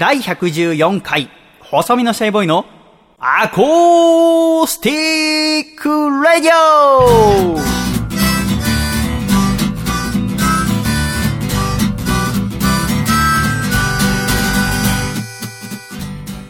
[0.00, 1.28] 第114回、
[1.60, 2.64] 細身のシャイボーイの
[3.18, 7.58] アコースティックラジオ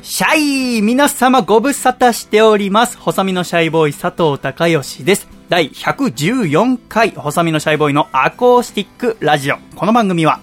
[0.05, 2.96] シャイ皆様ご無沙汰しております。
[2.98, 5.27] 細身のシャイボーイ佐藤孝義です。
[5.48, 9.57] 第114回、細身のシャイボーイのアコースティックラジオ。
[9.75, 10.39] この番組は、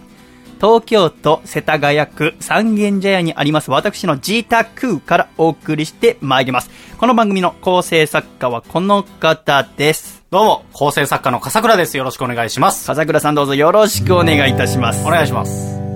[0.58, 6.70] 東京都世田谷区三軒茶屋にあります私の自宅からお送りしてまいります。
[6.98, 10.24] この番組の構成作家はこの方です。
[10.30, 11.96] どうも、構成作家の笠倉です。
[11.96, 12.88] よろしくお願いします。
[12.88, 15.06] 笠倉さんどうぞよろしくお願いいたします。
[15.06, 15.87] お願いします。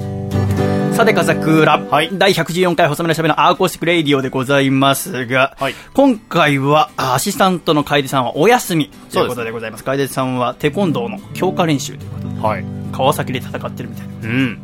[0.92, 1.80] さて、笠倉。
[1.80, 9.84] はい第114回細身のシャイボーイのアコースティックレイディオでございますが、はい今回は、あアシスタントの楓さんはお休みということでございます。
[9.84, 12.66] 楓さんはテコンドーの強化練習ということで、はい。
[12.92, 14.14] 川崎で戦ってるみたいな。
[14.22, 14.60] うん。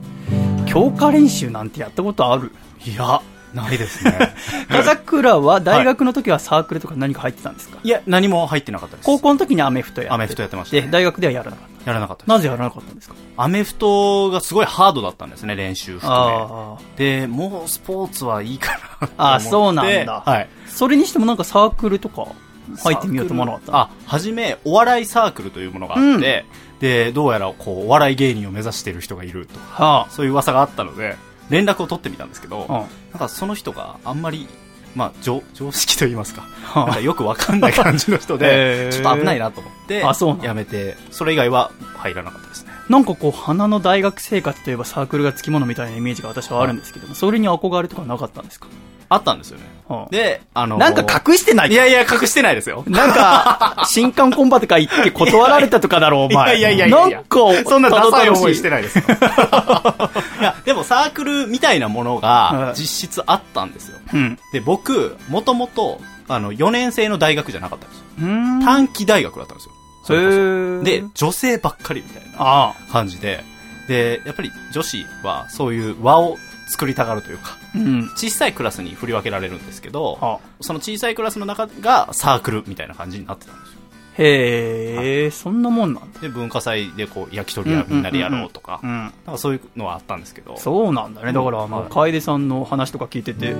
[0.67, 2.51] 強化練習なんてやったことある？
[2.85, 3.21] いや、
[3.57, 4.33] ないですね。
[4.69, 9.05] 笠倉は大学の時はサークルとか何か入ってたんですか、いや、何も入ってなかったです。
[9.05, 11.87] 高校の時にアメフトやってアメフトやってましたねで、大学ではやらなかった。
[11.87, 12.23] やらなかった。
[12.27, 13.15] なぜやらなかったんですか？
[13.37, 16.17] アメフトがすごいハードだったんですね、練習含め。
[16.17, 19.09] あで、もうスポーツはいいかな。
[19.17, 20.49] あーそうなんだはい。
[20.67, 22.25] それにしてもなんかサークルとか
[22.83, 23.77] 入ってみようと思わなかった？
[23.77, 26.45] あ、はじめ、お笑いサークルというものがあって、
[26.81, 29.57] で、どうやら、こう、お笑い芸人を目指している人がいると。
[29.71, 31.15] はそういう噂があったので、
[31.49, 34.47] 連絡を取ってみたんですけど、なんかその人があんまり、
[34.95, 42.71] まあ、常常識と言いますか、はあなんかよくわかんない感じの人で、 ちょっと危ないなと思ってあそうやめて、それ以外は入らなかったですね。
[42.89, 48.67] なんかこう、花の大学生活といえばサークルがつきものみたいなイメージが私はあるんですけども、それに憧れとかなかったんですか、
[49.09, 49.65] あったんですよね。
[49.87, 52.83] はあで、あのなんか隠してないいやいや、隠してないですよ。
[52.89, 56.57] なんか、新刊コンパとか行って断られたとかだろう、お前。
[56.57, 59.05] いやいやいやいやなんか、そんなダサい思いしてないですよ。
[60.39, 63.99] いや、でもサークルみたいなものはいが実質あったんですよ。
[64.13, 64.39] うん。
[64.51, 68.05] で、僕、もともと、あの、4年生の大学じゃなかったんですよ。
[68.65, 69.71] 短期大学だったんですよ。
[70.03, 70.31] それこ
[70.79, 73.43] そで、女性ばっかりみたいなあ感じで、
[73.87, 77.77] で、やっぱり女子はそういう輪を作りたがるというか、あ。
[77.77, 78.09] うん。
[78.15, 83.77] 小さいクラスに振り分けられるんですけど、あその小さいクラスの中がサークルみたいな感じになってたんですよ。
[84.19, 86.19] へえ、そんなもんなんだ。
[86.19, 88.89] で、文化祭でこう、焼き鳥屋みんなでやろうとか、うん。
[88.89, 90.57] なんかそういうのはあったんですけど。
[90.57, 91.33] そうなんだね。
[91.33, 93.55] だから、まあ、はい楓さんの話とか聞いてて、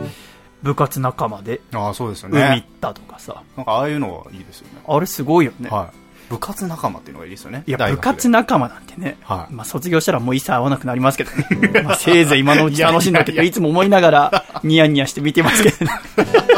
[0.63, 2.65] 部活仲間でああ、そうですよ海行っね。
[2.81, 3.43] たとかさ。
[3.55, 4.81] なんかああいうのがいいですよね。
[4.87, 5.69] あれすごいよね。
[5.69, 6.06] はい。
[6.29, 7.63] 部活仲間っていうのがいいですよね。
[7.65, 9.17] いや、部活仲間なんてね。
[9.21, 11.47] はいまあ、卒業したらもう一切会わなくなりますけどね。
[11.83, 15.91] まあ、せいぜい今のうち楽しんだけど、いつも思いながら、ニヤニヤして見てますけどね。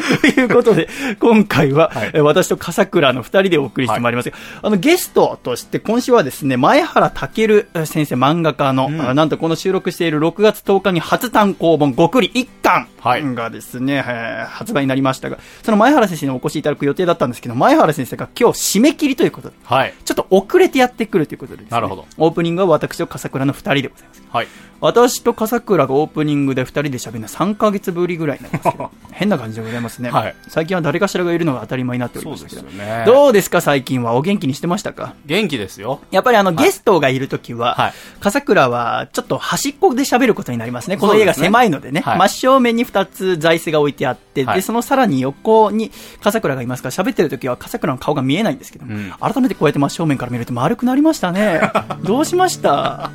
[0.20, 19.94] ということで、今回は、はいえ私と笠倉の二人でお送りしてまいりますが、あの、ゲストとして今週はですね、前原健先生漫画家の、うんあなんとこの収録している6月10日に初単行本、ごくり一巻はいがですね、えー発売になりましたが、その前原先生にお越しいただく予定だったんですけど、前原先生が今日締め切りということで、はい。
[20.04, 21.68] ちょっと遅れてやってくるということでね。
[21.70, 24.22] なるほどオープニングは私と笠倉の二人でございます。
[24.30, 24.48] はい。
[24.80, 30.10] 私と笠倉がオープニングで二人で喋るのは3ヶ月ぶりぐらいになりますけど、 変な感じでございますね。
[30.10, 32.62] はい最近は誰かしらがいるのが当たり前になっておりましたけど。
[32.62, 33.02] ですよね。
[33.06, 35.14] どうですか最近はお元気にしてましたか？
[35.26, 36.00] 元気ですよ。
[36.10, 40.96] やっぱりあの、ゲストがいるときは、はい笠倉はちょっと端っこで喋ることになりますね。
[40.96, 42.00] この家が狭いのでね。
[42.00, 45.90] はい真正面に二つ座椅子が置いてあって、はいで、そのさらに横に
[46.22, 51.60] 笠倉がいますから、喋ってるときは笠倉の顔が見えないんですけども、うん改めてこうやって真正面から見ると丸くなりましたね。
[52.02, 53.10] どうしました？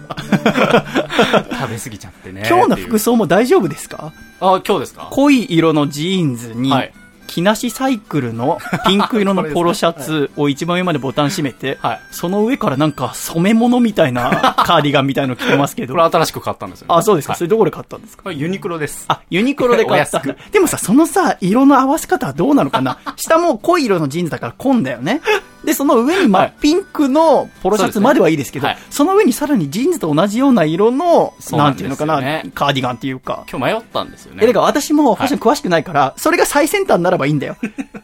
[1.52, 2.44] 食べ過ぎちゃってね。
[2.50, 3.02] 今日の服装。
[3.12, 4.14] 装も大丈夫ですか？
[4.42, 5.08] あ、今日ですか？
[5.12, 6.94] 濃い色のジーンズに、はい
[7.32, 16.04] 木梨サイクルの ピンク色のポロシャツを一番上までボタン閉めて、はいその上からなんか染め物みたいな カーディガンみたいの着てますけどこれ。
[16.06, 16.96] 新しく買ったんですよ、ね。
[16.96, 17.34] あ、そうですか。
[17.34, 18.32] はいそれどこで買ったんですか？
[18.32, 19.06] ユニクロです。
[19.08, 20.22] あ、ユニクロで買った。
[20.52, 22.98] でもさ、そのさ、色の合わせ方はどうなのかな？
[23.16, 25.22] 下も濃い色のジーンズだから紺だよね。
[25.64, 32.16] で、その上に真はいっピンクのポロシャツまではいいですけど、そうですねその上にさらにジーンズと同じような色の、なんていうのかな、
[32.56, 33.44] カーディガンっていうか。
[33.50, 34.40] 今日迷ったんですよね。
[34.44, 37.56] え、だから私もファッション詳しくないから、それが最先端ならばいいんだよ。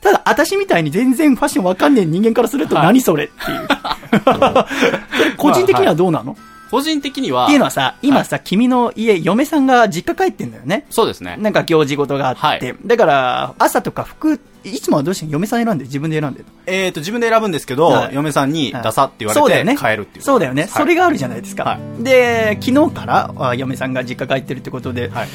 [0.02, 3.68] ただ、私みたいに全然ファッションわかんねえ人間からするとはい何それっていう。
[5.38, 6.38] 個人的にはどうなの、
[6.70, 10.86] 個人的には、っていうのはさ、今さ、君の家、嫁さんが実家帰ってんだよね。
[10.90, 11.38] そうですね。
[11.40, 12.42] なんか行事事があって。
[12.42, 19.78] はいだから、朝とか服、いつもはどうして嫁さん選んで自分で選んでえっ、と、自分で選ぶんですけど、はい嫁さんにはいダサって言われてそうだよね。
[19.78, 20.26] 変えるっていう。
[20.26, 20.64] そうだよね。
[20.64, 21.64] はいそれがあるじゃないですか。
[21.64, 25.28] はで、昨日からあ嫁さんが実家帰ってるってことで、はい。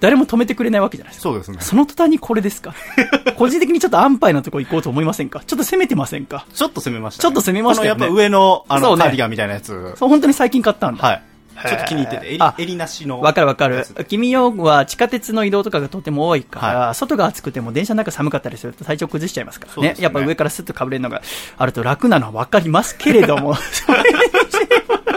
[0.00, 1.22] 誰も止めてくれないわけじゃないですか。
[1.30, 1.58] そうですね。
[1.60, 2.74] その途端にこれですか
[3.36, 9.94] 個人的にちょっと安牌なとこ行こうと思いませんかちょっと攻めてませんかちょっと攻めました、ちょっと攻めましたよねやっぱ上の、あの、ねカーディガンみたいなやつ。
[9.96, 11.06] そう、本当に最近買ったんだ。
[11.06, 11.22] はい。
[11.64, 13.20] ちょっと気に入ってて、襟なしの。
[13.20, 13.86] わかるわかる。
[14.08, 19.88] 君よは地下鉄の移動とかがとても多いから、は外が暑くても電車の中寒かったりすると体調崩しちゃいますからね。
[19.94, 21.22] ねやっぱ上からスッと被れるのが
[21.56, 23.54] あると楽なのはわかりますけれども。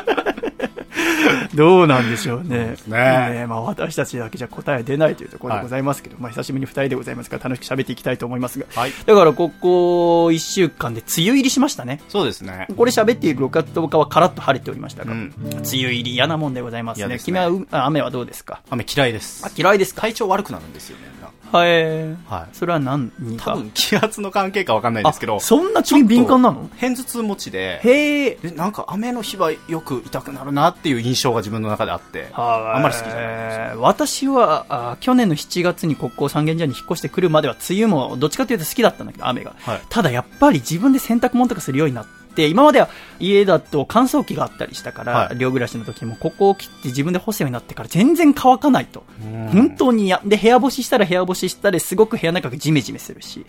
[1.55, 2.75] どうなんでしょうね。
[2.77, 8.65] すねねまあ私たちだけじゃ答えは出ないというところでございますけど、まあ久しぶりに二人でございますから楽しく喋っていきたいと思いますが。
[8.75, 12.01] はいだからここ一週間で梅雨入りしましたね。
[12.09, 12.67] そうですね。
[12.75, 17.05] これ喋っている6月10日はカラッと晴れておりましたが、うん梅雨入り嫌なもんでございますね。
[17.05, 18.61] すね君は雨はどうですか？
[18.69, 19.51] 雨嫌いですあ。
[19.55, 20.01] 嫌いですか？
[20.01, 21.03] 体調悪くなるんですよね。
[21.51, 22.07] はい。
[22.25, 25.37] はいそれは何か多分気圧の関係かわかんないんですけど。
[25.37, 26.69] あそんな君敏感なの？
[26.77, 28.35] 偏頭痛持ちで、へえ。
[28.35, 33.77] でなんか雨の日はよく痛くなるなっていう印象が自分の中であって、あんまり好きじゃない。
[33.77, 42.89] 私はあ去年の7月にここ三軒茶屋に引っ越してくるまでは梅雨もどっちかというと好きだったんだけど雨が、はいただやっぱり自分で洗濯物とかするようになって今までは
[43.19, 45.37] 家だと乾燥機があったりしたから、はい。
[45.37, 49.03] 寮暮らしの時もここを切って自分で干すようになってから全然乾かないと。
[49.23, 49.47] うん。
[49.49, 53.43] 本当に嫌で部屋干ししたら部屋干ししたですごく部屋の中がジメジメするしっ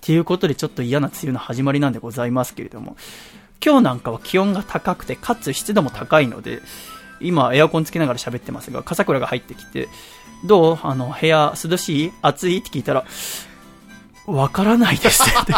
[0.00, 2.96] ていうことでちょっと嫌な梅雨の始まりなんでございますけれども
[3.64, 6.60] 今日なんかは気温が高くてかつ湿度も高いので
[7.20, 9.88] 今エアコンつけながら喋ってますが笠倉が入ってきて
[10.44, 10.78] どう？
[10.82, 12.12] あの部屋涼しい？
[12.20, 12.58] 暑い？
[12.58, 13.04] って聞いたら
[14.26, 15.54] わからないですって。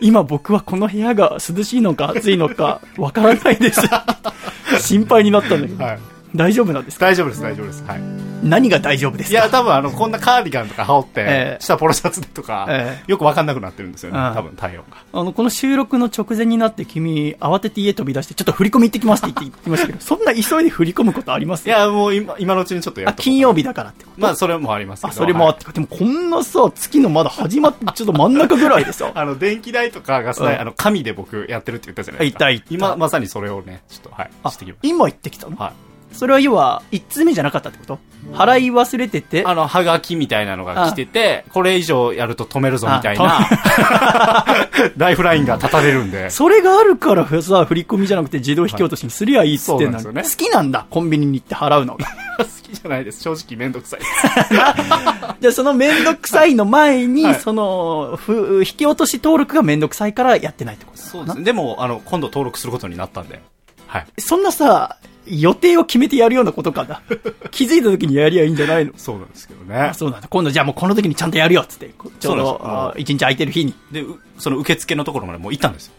[0.00, 3.82] 今僕はこの部屋が涼しいのか暑いのかわからないです
[4.80, 5.98] 心配になったんだけど、はい。
[6.34, 7.06] 大丈夫なんですか？
[7.06, 7.84] 大丈夫です、大丈夫です。
[7.84, 8.00] はい。
[8.42, 9.38] 何が大丈夫ですか？
[9.40, 11.24] いや、多分あの、こんなカーディガンとか羽織って、え
[11.60, 14.18] え下ポロシャツでとか、えよくわかんなくなってるんですよね。
[14.18, 14.96] うん多分体温が。
[15.20, 21.66] あの、この収録の直前になって君、慌てて家飛び出して、ちょっと振り込み行ってきますって言って言ってましたけど、 そんな急いで振り込むことあります？
[21.66, 24.20] いや、もう今、今のうちにちょっとやあ、っと金曜日だからってこと？
[24.20, 25.16] まあ、それもありますけあ、ど。
[25.16, 32.46] それもあっはいでもこんなさ、月のまだ始まって、ちょっと真ん中ぐらいでさ、 あの、電気代とかガス代、うんあの、紙で僕やってるって言ったじゃないですか。
[32.50, 35.56] 言った言った今、まさにそれをね、ちょっと、はい、あしてきまし今行ってきたの？
[35.56, 35.64] た。
[35.64, 35.72] はい。
[36.16, 37.98] それは要は、一通目じゃなかったってこと？
[38.32, 44.46] 払い忘れてて、あの、はがきみたいなのが来てて、これ以上やると止めるぞみたいあな、
[44.96, 46.30] ライフラインが立たれるんで。
[46.30, 52.06] それがあるからさ、振り込みじゃなくて自動引き落としにすりゃいいっつってんのに、そうなんです好きなんだ、コンビニに行って払うのが。
[52.38, 53.22] 好きじゃないです。
[53.22, 54.12] 正直めんどくさいです。
[55.40, 61.44] じゃあそのめんどくさいの前に、はいその、ふ、引き落とし登録がめんどくさいからやってないってことそうですね。
[61.44, 63.40] でも、あの、今度登録することになったんで。
[63.86, 64.06] はい。
[64.18, 64.96] そんなさ、
[65.26, 67.02] 予定を決めてやるようなことかな。
[67.50, 68.92] 気づいた時にやりゃいいんじゃないの？
[68.96, 69.94] そうなんですけどねあ。
[69.94, 70.28] そうなんだ。
[70.28, 71.90] 今度じゃあもうこの時にちゃんとやるよっつって。
[72.20, 73.74] ちょうど一日空いてる日に。
[73.90, 75.92] で、うその受付のところまでもう行ったんですよ。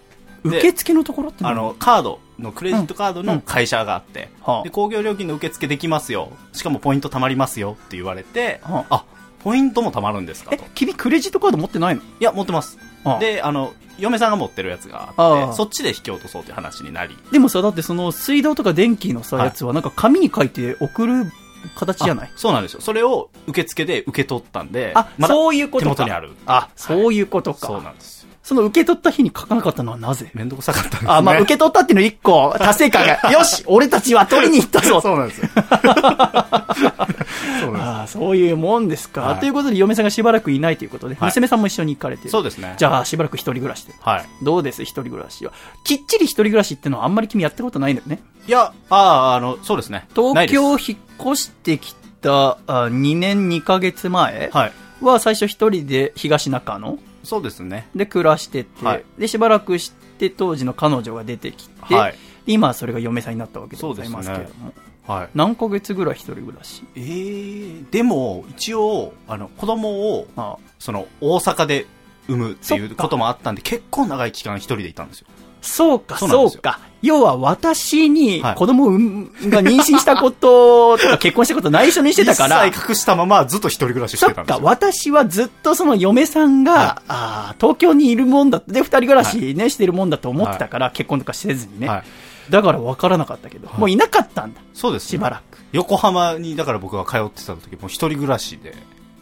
[0.46, 1.54] で受付のところって何？
[1.54, 6.32] あの、カードの、クレジットカードの会社があって、はあで、工業料金の受付できますよ。
[6.54, 9.04] しかもポイント貯まりますよって言われて、はあ、
[9.48, 10.66] ポイントも貯まるんですかえと。
[10.66, 12.02] い、君クレジットカード持ってないの？
[12.20, 13.20] や、持ってますはあ。
[13.20, 21.32] で、あの、嫁さんが持ってるやつがあああって、そっちで引き落とそうっていう話になり、でもさ、だってその水道とか電気のさ、はいやつはなんか紙に書いて送る
[21.76, 22.28] 形じゃない？
[22.28, 22.82] あそうなんですよ。
[22.82, 25.96] それを受付で受け取ったんで、あ、まだそういうことか。
[25.96, 26.32] 手元にある。
[26.46, 27.68] あ、そういうことか。
[27.68, 28.17] そうなんですよ。
[28.48, 30.32] その受け取った日に書かなかったのはなぜ？
[30.34, 31.10] めんどくさかったんですね。
[31.12, 35.50] あ、まあ、受け取ったっていうの一個、達成感が、 よし俺たちは取りに行ったぞそうなんですよ。
[35.52, 39.20] そうなんですああ、そういうもんですか。
[39.20, 42.30] はいということで、嫁さんがしばらくいないということで、はい娘さんも一緒に行かれてる。
[42.30, 42.76] そうですね。
[42.78, 43.94] じゃあ、しばらく一人暮らしで。
[44.00, 44.26] はい。
[44.42, 44.84] どうです？
[44.84, 45.52] 一人暮らしは。
[45.84, 48.22] きっちり一人暮らしってのはあんまり君やったことないのよね。
[48.48, 50.08] いや、ああ、あの、そうですね。
[50.16, 54.72] 東京引っ越してきたあ2年2ヶ月前はい。
[55.02, 57.90] は最初一人で東中野そうですね。
[57.94, 62.16] で暮らしてて、はいで、しばらくして当時の彼女が出てきて、はい。
[62.48, 64.74] 今はそれが嫁さんになったわけでございますけれども。
[65.06, 65.30] はい。
[65.36, 71.86] 何ヶ月ぐらい一人暮らしえー、でも、一応、あの、子供を、ああその、大阪で
[72.28, 75.28] 産むっていうこともあったんで、結構長い期間一人でいたんですよ。
[75.68, 76.80] そうか、そうか。
[77.04, 84.66] 要は私にはい子供が妊娠したこととか結婚したこと内緒にしてたから、一切隠したままずっと一人暮らししそったか、てんですよ。
[84.66, 91.88] 私はずっとその嫁さんが、はあー東京にいるもんだで、二人暮らしね、してるもんだと思ってたから、結婚とかせずにね。
[91.88, 92.04] はい。
[92.50, 95.58] だから分からなかったけど、はいもういなかったんだ、そうです、しばらく。
[95.74, 98.76] 横浜に、だから僕が通ってた時も一人暮らしで、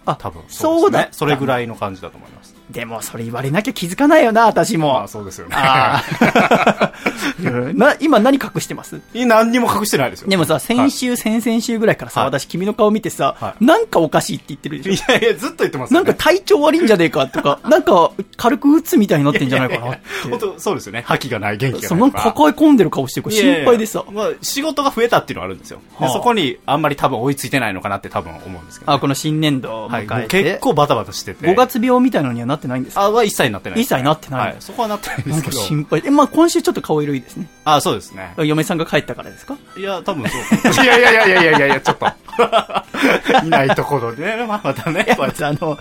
[0.06, 1.20] あ多分そうだったですね。
[1.20, 2.55] それぐらいの感じだと思います。
[2.70, 4.94] でもそれ言われなきゃ気づかないよな、私も。
[4.94, 5.56] まあそうですよね。
[7.76, 9.00] な今何隠してます？
[9.14, 10.30] 何にも隠してないですよ。
[10.30, 15.12] でもさ、先週、先々週ぐらいからさ、はい私君の顔見てさ、はなんかおかしいって言ってるでしょ？
[15.14, 16.06] いやいや、ずっと言ってますよね。
[16.06, 20.02] なんか体調悪いんじゃねえかとか、 なんか軽く打つみたいになってんじゃないかなって。
[20.30, 21.04] 本当そうですよね。
[21.06, 22.26] 覇気がない、元気がそないとか。
[22.26, 24.04] の抱え込んでる顔してる心配でさ。
[24.12, 25.80] まあ、仕事が増えたっていうのはあるんですよ。
[26.00, 30.40] ではあそこにあんまり多分追いついてないのかなって多分思うんですけど、あ、この新年度迎えて。
[30.42, 31.46] う結構バタバタしてて。
[31.48, 33.02] 5月病みたいなのにはななってないんですか？
[33.02, 35.62] あは一切なってないね、一切なってないはい、そこはなってないんでなんかすけど。
[35.64, 36.08] 心配で。
[36.08, 37.48] え、まあ今週ちょっと顔色いいですね。
[37.66, 38.34] あ、そうですね。
[38.38, 39.58] 嫁さんが帰ったからですか？
[39.78, 40.84] いや、多分そう。
[40.84, 42.08] いやいやいやいやいやいやいや、ちょっと。
[43.46, 45.16] いないところでね、まあまたね。
[45.18, 45.78] まずあの、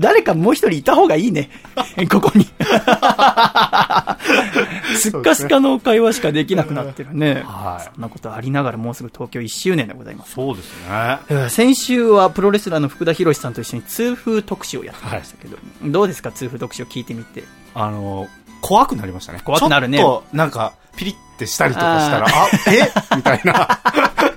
[0.00, 1.50] 誰かもう一人いた方がいいね。
[2.10, 2.46] ここに。
[4.96, 7.42] すっかすかの会話しかできなくなってるね。
[7.46, 10.32] はいそんなことありながらもうすぐ東京1周年でございます。
[10.32, 10.88] そうですね。
[11.28, 16.32] えー先週はプロレスラーの福田博さんと一緒に痛風特集をやってきましたけど、どうですか？
[16.32, 17.44] 痛風特集を聞いてみて。
[17.74, 18.28] あの、
[18.62, 19.40] 怖くなりましたね。
[19.44, 22.90] 怖くなるねちょっと、なんか、ピリってしたりとかしたら、あえ？
[23.16, 23.80] みたいな。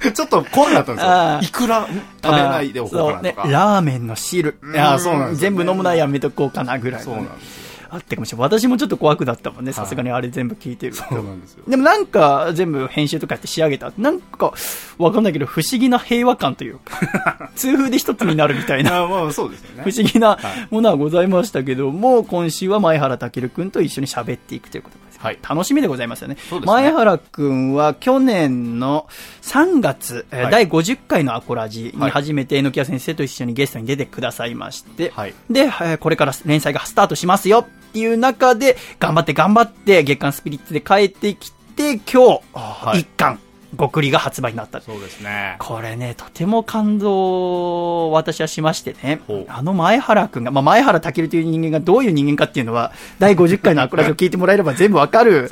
[0.13, 1.39] ちょっと怖くなったんですよ。
[1.41, 1.87] いくら？
[2.23, 3.47] 食べないでおこうかなとか。
[3.47, 4.57] ね、ラーメンの汁。
[4.73, 7.63] いやそうなんですよね全部飲むのはやめとこうかなぐらいのね、そうなんですよ。
[7.89, 8.47] あってかもしれない。
[8.47, 9.71] 私もちょっと怖くなったもんね。
[9.71, 11.03] さすがにあれ全部聞いてると。
[11.03, 11.63] そうなんですよ。
[11.67, 13.93] でもなんか全部編集とかやって仕上げた。
[13.99, 14.51] なんか
[14.97, 19.03] わかんないけど不思議な平和感というか、 痛風で一つになるみたいな。
[19.03, 19.91] あまあそうですよね不。
[19.95, 25.12] 思議なはいものはございましたけども、今週は前原健君と一緒に喋っていくということです。
[25.23, 25.39] はい。
[25.47, 26.35] 楽しみでございますよね。
[26.35, 26.59] ね。
[26.65, 29.07] 前原君は去年の
[29.41, 30.51] 3月、えーはい。
[30.51, 32.11] 第50回のアコラジにはい。
[32.11, 35.33] 初めて榎谷先生と一緒にゲストに出てくださいまして、はい。
[35.49, 37.59] で、えーこれから連載がスタートしますよ。
[37.59, 42.99] っていう中で、頑張って頑張って月刊スピリッツで帰ってきて、今日、はい。
[43.01, 43.39] 一巻、
[43.77, 44.81] 極利が発売になった。
[44.81, 45.55] そうですね。
[45.59, 55.49] これね、とても感動を私はしましてねあの前原くんが、まあ、前原健という人間がどういう人間かっていうのは、第50回のアクラジを聞いてもらえれば全部わかる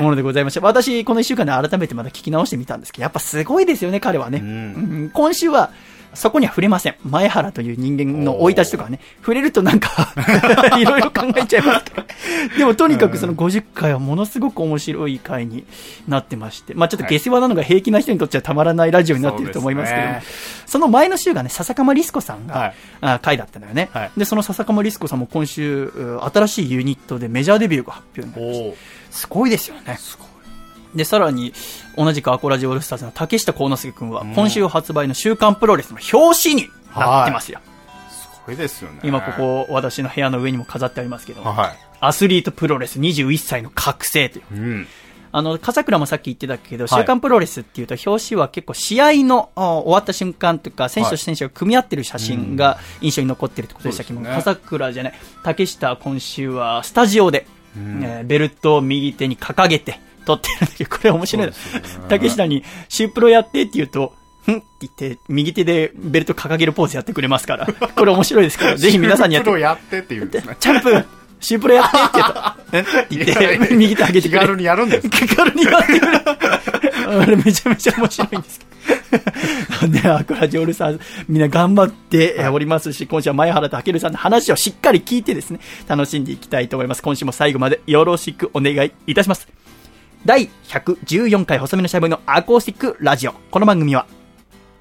[0.00, 0.60] ものでございました。
[0.60, 4.38] 私、この1週間で改めてまた聞き直してみたんですけど、やっぱすごいですよね、彼はね。
[4.38, 4.50] うんう
[5.06, 5.70] ん今週は、
[6.14, 6.96] そこには触れません。
[7.04, 10.12] 前原という人間の生い立ちとかはね、触れるとなんか、
[10.78, 11.84] いろいろ考えちゃいます。
[12.58, 15.64] でもとにかくその50回はものすごく面白い回に
[16.08, 20.14] なってまして、まあちょっと下世話なのが平気な人にとってはたまらないラジオになっていると思いますけども、
[20.66, 23.90] その前の週がね、笹鎌リスコさんが、はいあ回だったのよね。
[23.92, 28.66] はいで、その笹鎌リスコさんも今週、う新しいユニットでメジャーデビューが発表になりました。
[28.70, 28.76] お
[29.10, 29.96] すごいですよね。
[30.94, 31.52] で、さらに、
[31.96, 37.60] 同じくアコラジオールスターズの竹下幸之助君は、うん今週発売の週刊プロレスの表紙になってますよ。
[38.10, 39.00] すごいですよね。
[39.02, 44.56] 今ここ、私の部屋の上にも飾ってありますけども、はアスリートプロレス21歳の覚醒という。
[44.56, 44.58] い。
[44.58, 44.86] うん。
[45.36, 61.52] あの、笠倉もさっき言ってたけど、はい週刊プロレスっていうと、表紙は結構試合のあ終わった瞬間とか、選手と選手が組み合ってる写真が印象に残ってるってことでしたけどね笠倉じゃない、竹下今週はスタジオで、うんえーベルトを右手に掲げて撮ってるんだけど、これ面白い
[62.08, 64.14] 竹下に、シュープロやってって言うと、
[64.44, 64.56] ふん？
[64.58, 67.66] って言って、右手でベルト掲げるポーズやってくれますから、
[67.96, 70.56] これ面白いですから、ぜひ皆さんにやってプロやってって言うんですね。
[70.60, 71.04] チャンプ
[71.40, 72.00] シュープロやってっ
[73.08, 74.46] て言って 言って、右手上げてくれる。
[74.46, 76.18] 気軽にやるんです気軽にやってくれ。
[77.06, 78.64] あれめちゃめちゃ面白いんですけ
[79.86, 79.88] ど。
[79.88, 87.02] ね、アクラジオールさん、みんな頑張ってえーおりますし、今週は前原健さんの話をしっかり聞いてですね、楽しんでいきたいと思います。
[87.02, 89.46] 今週も最後までよろしくお願いいたします。
[90.24, 93.32] 第114回細身のシャイボーイのアコースティックラジオ。
[93.50, 94.06] この番組は、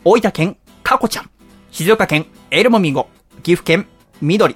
[0.05, 1.29] 大分県かこちゃん、
[1.69, 3.09] 静岡県エルモミンゴ、
[3.43, 3.85] 岐阜県
[4.21, 4.55] 緑、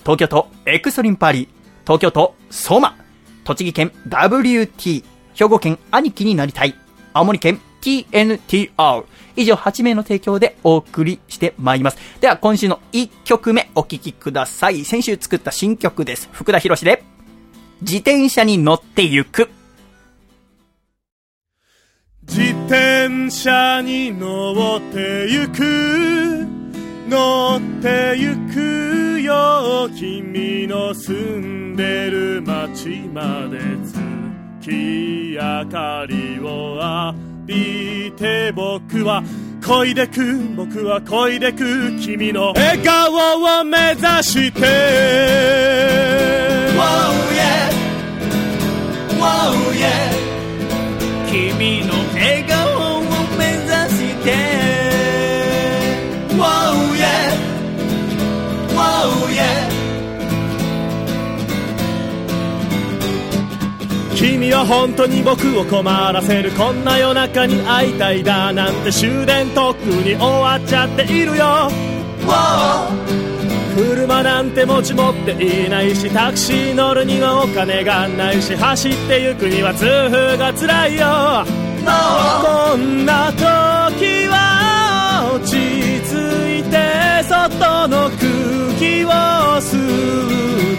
[0.00, 1.48] 東京都エクストリームパーリー、
[1.84, 2.96] 東京都ソマ、
[3.44, 6.74] 栃木県 WT、兵庫県兄貴になりたい、
[7.12, 9.04] 青森県 TNTR、
[9.36, 11.98] 以上8名の提供でお送りしてまいります。
[12.20, 14.84] では今週の1曲目お聴きください。
[14.84, 16.28] 先週作った新曲です。
[16.32, 17.04] 福田博士で、
[17.82, 19.48] 自転車に乗ってゆく。
[22.26, 26.46] 自転車に乗ってゆく
[27.08, 33.58] 乗ってゆくよ君の住んでる街まで
[34.62, 39.22] 月明かりを浴びて僕は
[39.60, 43.12] 漕いでく僕は漕いでく君の笑顔
[43.60, 44.60] を目指して
[46.74, 47.70] Wow, yeah.
[49.20, 50.43] Wow, yeah.
[51.34, 53.00] 君の笑顔を
[53.36, 54.30] 目指して。
[56.36, 57.34] Wow, yeah.
[58.70, 59.66] Wow, yeah.
[64.14, 71.68] 君は本当に僕を困らせるこんな夜中に会いたいだなんて終電とっくに終わっちゃっているよ
[72.26, 73.43] Wow.
[73.76, 81.44] 車なんて持ち持っていないしタクシー乗るにはお金がないし走ってゆくには痛風が辛いよ。
[81.84, 81.92] No.
[82.72, 85.56] こんな時は落ち
[86.00, 86.12] 着
[86.60, 88.20] いて外の空
[88.78, 89.10] 気を
[89.60, 89.76] 吸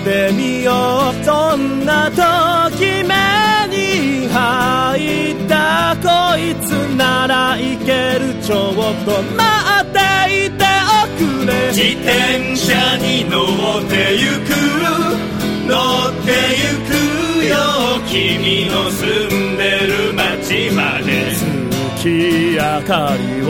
[0.02, 0.72] ってみよ
[1.12, 1.24] う。
[1.24, 3.14] そんな時目
[3.70, 8.34] に入ったこいつならいける。
[8.42, 8.74] ちょっ
[9.06, 9.44] と待
[9.82, 10.00] って
[10.48, 10.66] いて
[11.04, 11.52] おくれ。
[11.72, 12.55] 自転
[18.16, 21.36] 君の住んでる街まで。
[21.98, 23.50] 月明かりを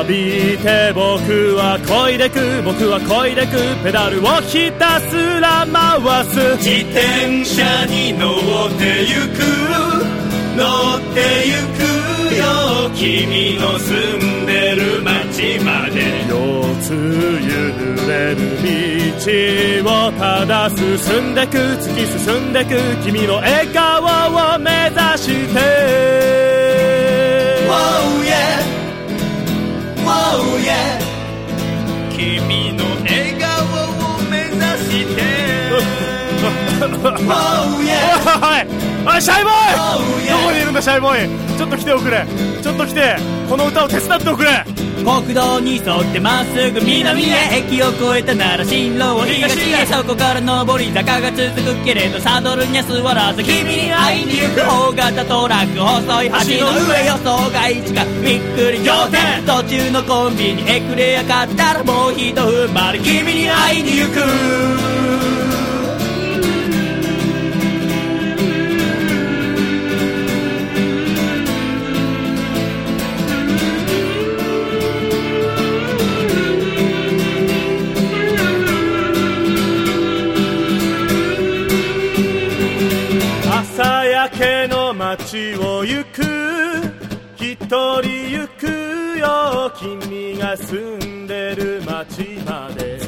[0.00, 6.56] 浴びて僕は恋でく僕は恋でくペダルをひたすら回す。
[6.56, 8.36] 自転車に乗
[8.68, 10.23] ってゆく。
[10.56, 11.82] 乗ってゆく
[12.36, 12.42] よ。
[12.94, 13.92] 君の住
[14.42, 16.24] んでる街まで。
[16.28, 16.32] 四
[16.80, 17.52] つ揺
[18.08, 22.78] れる道をただ進んでく突き進んでく。
[23.04, 25.60] 君の笑顔を目指して。
[27.66, 27.72] Oh
[28.22, 28.62] yeah.
[30.06, 31.00] Oh yeah.
[32.16, 33.46] 君の笑顔
[34.16, 35.33] を目指して
[36.84, 39.14] Oh おい。
[39.14, 39.52] おいシャイボー
[40.24, 40.28] イ！
[40.30, 41.58] どこにいるんだシャイボーイ？
[41.58, 42.26] ちょっと来ておくれ。
[42.62, 43.16] ちょっと来て。
[43.48, 44.64] この歌を手伝っておくれ。
[45.04, 49.84] 国道に沿ってまっすぐ南へ駅を越えたなら進路を東へ。
[49.86, 65.03] そこから上り坂が続くけれどサドルには座らず君に会いに行く大型トラック細い橋の上予想外地がびっくり仰天途中のコンビニエクレア買ったらもうひと踏ん張り君に会いに行く
[85.16, 86.22] 街を行く。
[87.36, 88.66] 一人行く
[89.18, 89.72] よ。
[89.78, 92.98] 君が住んでる街まで。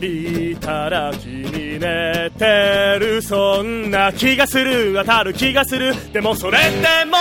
[0.00, 3.22] 着いたら君寝てる。
[3.22, 4.94] そんな気がする。
[4.96, 5.94] 当たる気がする。
[6.12, 7.16] でもそれでも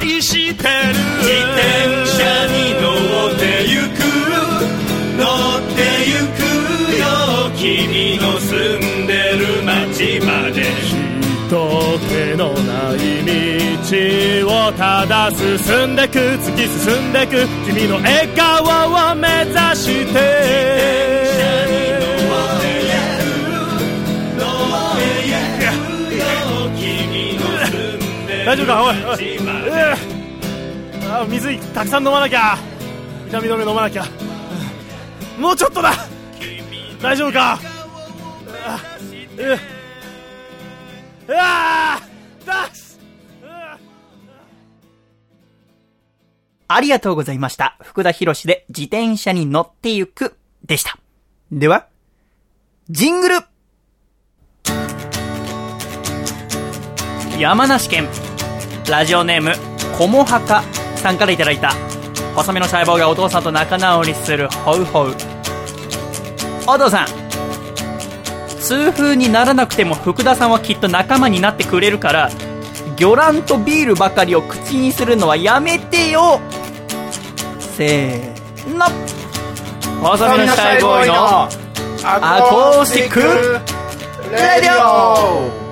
[0.00, 0.94] 愛してる。
[1.18, 4.04] 自転車に乗ってゆく。
[5.18, 5.24] 乗
[5.58, 6.44] ってゆく
[7.00, 7.04] よ。
[7.56, 11.03] 君の住んでる街まで。
[11.48, 12.98] 人気のない
[14.42, 20.14] 道をただ進んでく突き進んでく君の笑顔を目指して。
[28.46, 28.84] 大丈夫か？
[28.84, 30.14] おいおい、えー
[31.10, 32.58] あ水たくさん飲まなきゃ。
[33.28, 34.04] 痛み止め飲まなきゃ。
[35.38, 35.92] もうちょっとだ。
[37.00, 37.58] 大丈夫か？
[38.66, 38.80] あ
[39.38, 39.42] え。
[39.42, 39.73] ー
[41.26, 43.78] うわーダッシュうわ
[46.68, 47.76] ありがとうございました。
[47.82, 50.98] 福田博士で自転車に乗ってゆくでした。
[51.52, 51.86] では、
[52.90, 53.36] ジングル
[57.38, 58.08] 山梨県、
[58.90, 59.52] ラジオネーム、
[59.98, 60.62] こもはか
[60.96, 61.72] さんからいただいた、
[62.34, 65.14] 細身のシャイボーイがお父さんと仲直りするホウホウ。
[66.66, 67.23] お父さん、
[68.64, 72.30] 痛風にならなくても福田さんはきっと仲間になってくれるから、
[72.96, 76.40] 魚卵とビールばかりを口にするのはやめてよ。
[77.58, 78.86] せーの。
[80.00, 81.48] 細身のシャイボーイの
[82.04, 83.20] アコースティック
[84.30, 85.63] レディオ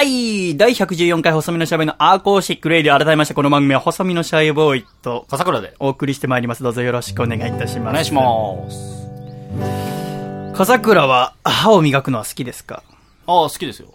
[0.00, 0.06] シャ
[0.52, 6.62] イ第114回細身のシャイボーイのアコースティックレディオ改めましてこの番組は細身のシャイボーイと笠倉でお送りしてまいります。
[6.62, 7.90] どうぞよろしくお願いいたします。
[7.90, 8.22] お願いしま
[8.70, 12.82] す笠倉は歯を磨くのは好きですか？
[13.26, 13.88] ああ好きですよ。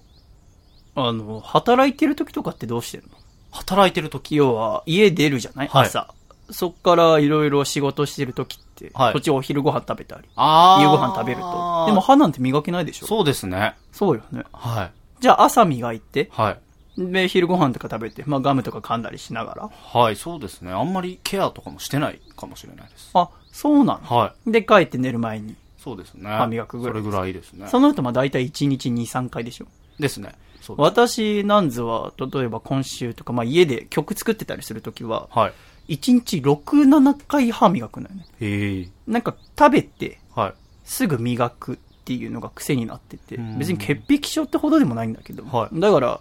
[0.94, 3.18] あの、働いてる時とかってどうしてるの？
[3.50, 4.36] 働いてる時？
[4.36, 5.88] 要は、家出るじゃない、はい。
[5.88, 6.14] 朝。
[6.52, 9.14] そっからいろいろ仕事してる時って、はい。
[9.14, 11.86] 途中お昼ご飯食べたり、夕ご飯食べると。
[11.88, 13.08] でも歯なんて磨けないでしょ？
[13.08, 13.74] そうですね。
[13.92, 14.44] そうよね。
[14.54, 14.92] はい
[15.26, 17.02] じゃあ朝磨いて、はい。
[17.12, 19.70] で、昼ご飯とか食べて、まあガムとか噛んだりしながら。
[19.72, 20.72] はいそうですね。
[20.72, 23.10] あんまりケアとかもしてないかもしれないです。
[23.16, 24.18] あ、そうなの？
[24.18, 24.52] はい。
[24.52, 25.56] で、帰って寝る前に。
[25.80, 26.30] そうですね。
[26.30, 27.68] 歯磨くぐらいそれぐらいですね。
[27.70, 29.66] その後まあ大体1日2、3回でしょ。
[30.00, 30.36] ですね。
[30.62, 35.50] す私なんぞは、例えば今週とか、まあ家で曲作ってたりするときは、は
[35.88, 35.96] い。
[35.96, 38.28] 1日6、7回歯磨くのよね。
[38.40, 38.90] へえ。
[39.08, 40.54] なんか食べて、はい。
[40.84, 45.80] すぐ磨くっていうのが癖になっててうん、別に潔癖症ってほどでもないんだけど、はい。
[45.80, 46.20] だから、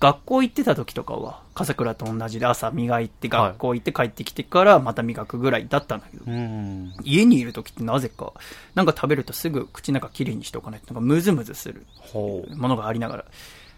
[0.00, 6.94] 学校行ってた時とかは、笠倉と同じで朝磨いてはい学校行って帰ってきてからまた磨くぐらいだったんだけど、うん。
[7.02, 8.32] 家にいる時ってなぜか、
[8.74, 13.24] なんか食べるとすぐ口の中きれいにしておかないと、なんかムズムズするものがありながら。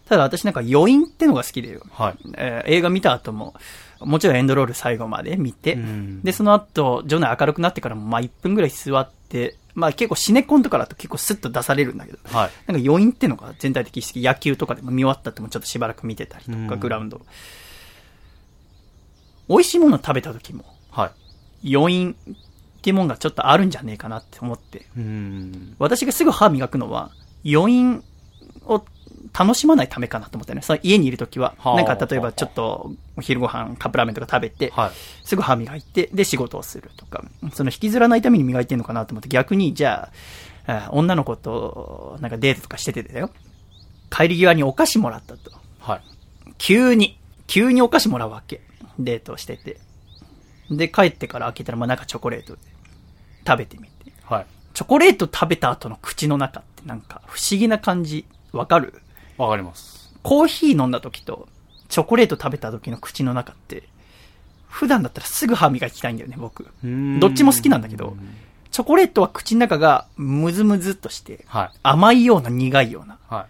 [0.07, 1.83] ただ私なんか余韻ってのが好きでよ。
[1.91, 2.17] はい。
[2.37, 3.55] えー映画見た後も、
[4.01, 6.23] もちろんエンドロール最後まで見て、うん。
[6.23, 14.23] で、その後、場内明るくなってからも、まあ1分ぐらい座って、まあ結構シネコンとかだと結構スッと出されるんだけど、はいなんか余韻ってのが全体的に。
[14.23, 17.21] 野球とかでも見終わったってもちょっとしばらく見てたりとか、うんグラウンド。
[19.49, 21.13] 美味しいもの食べた時も、は
[21.65, 21.75] い。
[21.75, 22.17] 余韻っ
[22.83, 24.87] ていうもんがちょっとあるんじゃねえかなって思って。
[25.79, 27.11] 私がすぐ歯磨くのは、
[27.45, 28.05] 余韻
[28.67, 28.85] を
[29.39, 30.63] 楽しまないためかなと思ったね。
[30.63, 34.91] その家にいる時は、はあなんか例えばちょっとお昼ご飯カップラーメンとか食べて、はい。
[35.25, 40.11] すぐ歯磨いて、で仕事をするとか、その引きずらないために磨いてんのかなと思って逆に、じゃ
[40.67, 43.31] あ、あ女の子となんかデートとかしててだよ。
[44.11, 45.53] 帰り際にお菓子もらったと。
[45.79, 46.03] はい。
[46.59, 48.61] 急に、急にお菓子もらうわけ。
[48.99, 49.79] デートをしてて。
[50.71, 52.61] で、帰ってから開けたら、まあなんかチョコレートで
[53.47, 54.13] 食べてみて。
[54.25, 54.47] はい。
[54.75, 59.01] チョコレート食べた後の口の中ってなんか不思議な感じ、わかる？
[59.41, 60.13] わかります。
[60.23, 61.49] コーヒー飲んだ時と、
[61.89, 63.85] チョコレート食べた時の口の中って、
[64.69, 66.69] 普段だったらすぐ歯磨きたいんだよね、僕。
[67.19, 68.17] どっちも好きなんだけど、
[68.71, 71.71] チョコレートは口の中がムズムズっとして、はい。
[71.83, 73.19] 甘いような苦いような。
[73.29, 73.47] は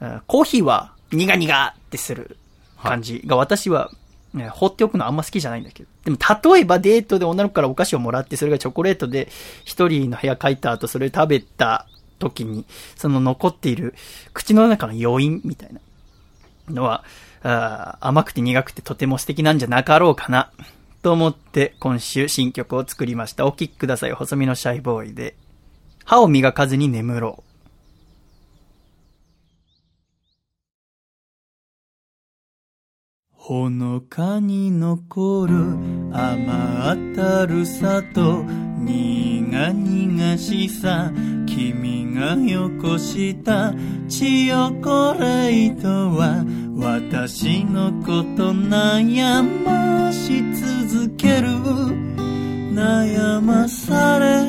[0.00, 0.04] い。
[0.04, 2.36] うんコーヒーは苦々ってする
[2.82, 3.90] 感じが私は、
[4.34, 5.88] ね放っておくのあんま好きじゃないんだけど。
[6.04, 6.16] でも
[6.54, 9.28] 例えばデートで女の子からお菓子をもらってそれがチョコレートで
[9.64, 11.86] 一人の部屋帰った後それ食べた
[12.22, 12.64] 時に
[12.96, 13.94] その残っている
[14.32, 15.80] 口の中の余韻みたいな
[16.68, 17.04] のは
[17.42, 20.52] あ甘くて苦くてとても素敵なんじゃなかろうかな
[21.02, 23.44] と思って今週新曲を作りました。
[23.44, 24.12] お聴きください。
[24.12, 25.34] 細身のシャイボーイで
[26.04, 27.52] 歯を磨かずに眠ろう。
[33.30, 35.54] ほのかに残る
[36.12, 38.44] 甘ったるさと
[38.84, 41.12] 苦々しさ
[41.46, 43.72] 君がよこした
[44.08, 46.44] チヨコレートは
[46.76, 50.42] 私のこと悩まし
[50.90, 52.12] 続ける。
[52.72, 54.42] 悩まされ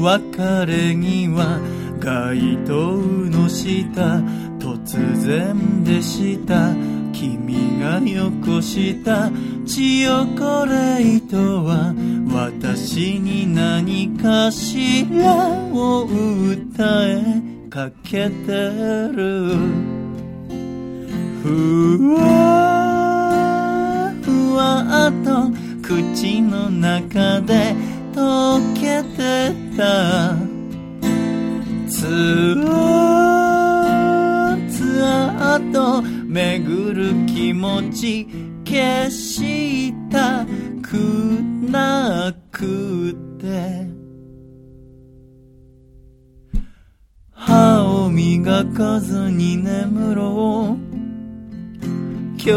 [0.00, 1.60] 別れ際
[2.00, 2.96] 街灯
[3.30, 4.22] の下
[4.58, 6.91] 突然でした。
[7.22, 9.30] 君がよこした
[9.64, 11.94] チヨコレートは
[12.34, 17.22] 私に何かしらを歌え
[17.70, 18.52] かけて
[19.12, 19.54] る。
[21.44, 27.72] ふわふわと口の中で
[28.12, 30.34] 溶けてた。
[31.88, 32.91] つあ
[36.32, 38.26] 巡る気持ち
[38.64, 40.46] 消した
[40.80, 40.94] く
[41.70, 43.86] なくて。
[47.32, 50.82] 歯を磨かずに眠ろう。
[52.38, 52.50] 今日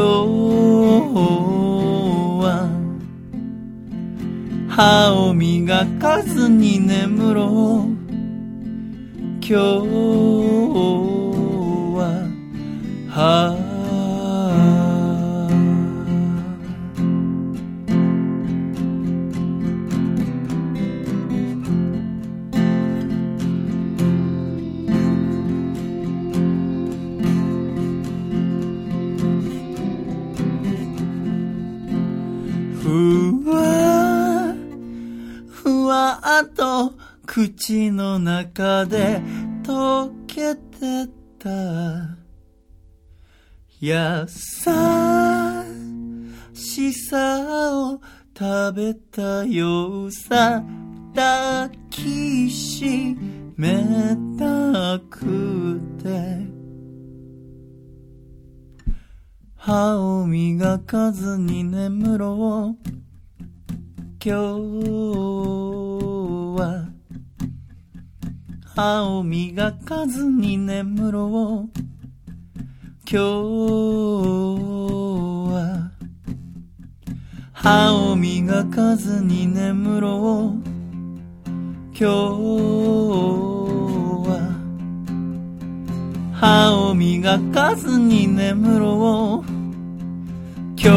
[2.42, 2.70] は
[4.70, 7.96] 歯を磨かずに眠ろう。
[9.42, 9.56] 今日
[11.98, 12.26] は
[13.10, 13.65] は
[36.44, 36.94] と
[37.26, 39.22] 口の中で
[39.64, 41.08] 溶けて
[41.40, 42.18] た。
[43.80, 44.28] 優
[46.54, 48.02] しさを
[48.38, 50.64] 食べたようさ
[51.14, 53.16] 抱きし
[53.56, 56.56] めたくて。
[59.56, 62.96] 歯を磨かずに眠ろう。
[64.24, 66.25] 今日。
[66.56, 66.88] は
[68.76, 71.80] 歯を磨かずに眠ろう
[73.10, 73.18] 今日
[75.52, 75.92] は
[77.52, 80.76] 歯を磨かずに眠ろう
[81.92, 82.06] 今日
[84.26, 84.56] は
[86.32, 89.50] 歯を磨かずに眠ろう
[90.78, 90.90] 今日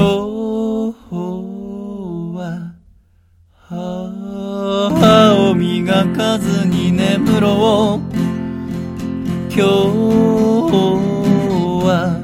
[2.36, 2.74] は
[3.68, 3.74] 歯
[5.34, 5.37] を
[5.88, 8.02] がかずに眠ろう。
[9.48, 9.64] 今日
[11.82, 12.20] は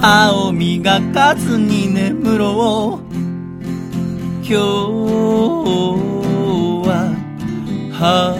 [0.00, 3.10] 歯を磨かずに眠ろう。
[4.40, 4.54] 今日
[6.86, 7.12] は
[7.90, 8.36] 歯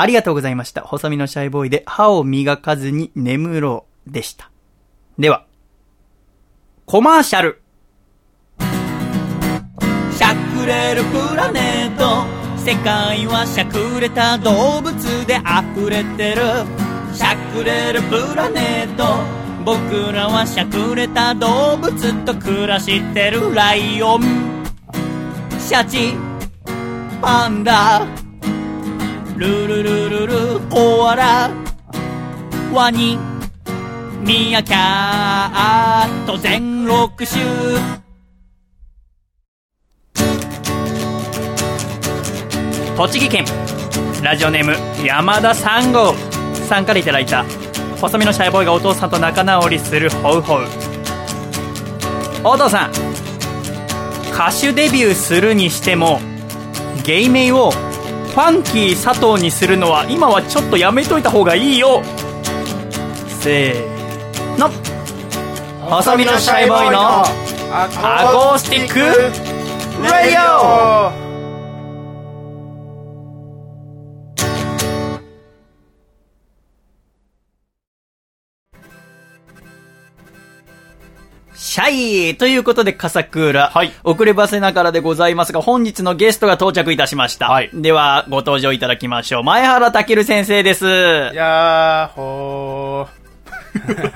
[0.00, 0.80] ありがとうございました。
[0.80, 4.50] 細身のシャイボーイで歯を磨かずに眠ろうでした。
[5.18, 5.44] では、
[6.86, 7.60] コマーシャル。
[10.16, 12.24] しゃくれるプラネット
[12.58, 16.42] 世界はしゃくれた動物で溢れてる
[17.14, 19.04] しゃくれるプラネット
[19.64, 24.22] 僕らはしゃくれた動物と暮らしてるライオン
[25.58, 26.14] シャチ
[27.20, 28.19] パンダ
[29.40, 31.50] ルルルルルコアラ
[32.74, 33.16] ワニ
[34.20, 37.40] ミヤキャット全6種。
[42.94, 43.46] 栃木県
[44.22, 46.12] ラジオネーム山田三号
[46.68, 47.46] さんからいただいた
[47.98, 50.66] 細身のシャイボーイがお父さんと仲直りするホウホウ。
[52.44, 52.90] お父さん
[54.34, 56.20] 歌手デビューするにしても
[57.04, 57.72] 芸名を
[58.30, 62.02] ファンキー佐藤にするのは今はちょっとやめといた方がいいよ。
[63.40, 64.70] せーの。
[65.90, 69.00] 細身のシャイボーイのアコースティック
[70.04, 71.29] ラディオ
[81.70, 83.68] シャイということで、笠倉。
[83.68, 87.48] はい遅ればせながらでございますが、本日のゲストが到着いたしました。
[87.48, 89.44] はいでは、ご登場いただきましょう。
[89.44, 90.84] 前原健先生です。
[91.32, 93.06] やーほ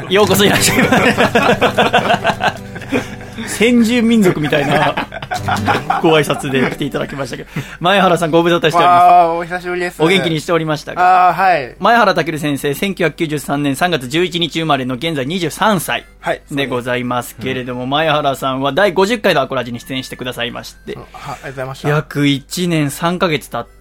[0.09, 0.11] ー。
[0.11, 2.57] ようこそいらっしゃいま
[2.99, 3.14] せ。
[3.47, 4.95] 先住民族みたいな
[6.03, 7.49] ご挨拶で来ていただきましたけど、
[7.81, 9.27] 前原さんご無沙汰しております。
[9.29, 10.03] お久しぶりです。
[10.03, 11.29] お元気にしておりましたが。
[11.29, 11.77] あー、はい。
[11.79, 16.43] 前原健先生、1993年3月11日生まれの現在23歳はい。
[16.51, 21.89] でございますけれども、前原さんは第50回のアコラジに出演してくださいまして、はありがとうございました。
[21.89, 23.74] 約1年3ヶ月経って、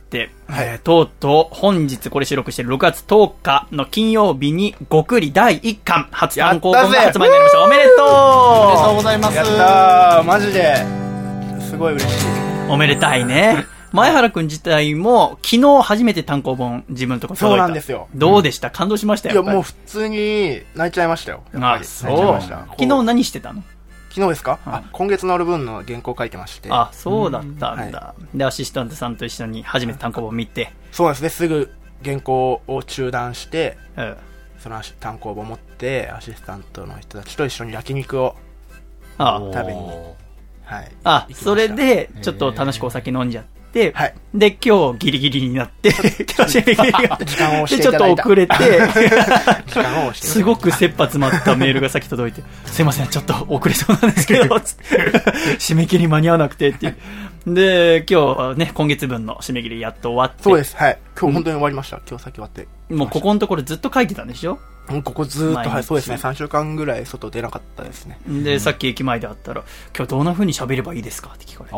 [0.48, 7.64] はいえーとうとう本日これ収録している6月10日の金曜日に極利第1巻初単行本が発売になりました。
[7.64, 10.76] おめでとうおめでとうございますやったー、マジで。
[11.62, 12.26] すごい嬉しい。
[12.70, 13.66] おめでたいね。
[13.94, 17.62] 前原くん自体も昨日初めて単行本自分のとこ届いた。
[17.62, 18.72] そうなんですよどうでした？
[18.72, 19.44] 感動しましたよ。
[19.44, 19.64] いや、もうう。
[19.64, 21.44] 普通に泣いちゃいましたよ。
[21.54, 22.10] あ、りそう。
[22.12, 22.66] 泣いちゃいました。
[22.72, 23.62] 昨日何してたの？
[24.14, 26.70] 昨日ですか、あ、今月乗る分の原稿書いてまして。
[26.72, 31.24] あ、そうだったんだ、はで、アシスタントさんと一緒に初めて単行本見て、そうです。
[31.24, 31.74] ね、すぐ
[32.06, 34.18] 原稿を中断して、うん。
[34.60, 38.36] その単行本を持って、アシスタントの人たちと一緒に焼肉を、
[39.18, 39.42] あ。
[39.52, 39.82] 食べに。
[40.64, 40.92] はい。
[41.04, 43.53] あ、それ、で、ちょっと楽しくお酒飲んじゃって、
[43.96, 44.14] はい。
[44.36, 45.90] で、今日ギリギリになって、
[46.38, 47.18] 今日締め切りが。
[47.18, 48.14] 時間を押しで、ちょっと。
[48.14, 54.56] 遅れて、時間を押して すごく切羽詰まったメールが先届いて、すいません、ちょっと遅れそうなんですけど、
[55.60, 56.96] 締め切り間に合わなくてっていう。
[57.56, 60.76] で、今日ね、今月分の締め切りやっと終わって、そうです。
[60.78, 60.98] はい。
[61.20, 62.00] 今日本当に終わりました。
[62.10, 62.68] 今日先終わって。
[62.90, 64.54] もうここのところずっと書いてたんでしょ？
[64.54, 66.18] うんここずーっと、はい、そうですね。
[66.18, 68.20] 3週間ぐらい外出なかったですね。
[68.28, 69.64] で、さっき駅前で会ったら、
[69.96, 71.32] 今日どんな風に喋ればいいですか？
[71.36, 71.76] って聞かれて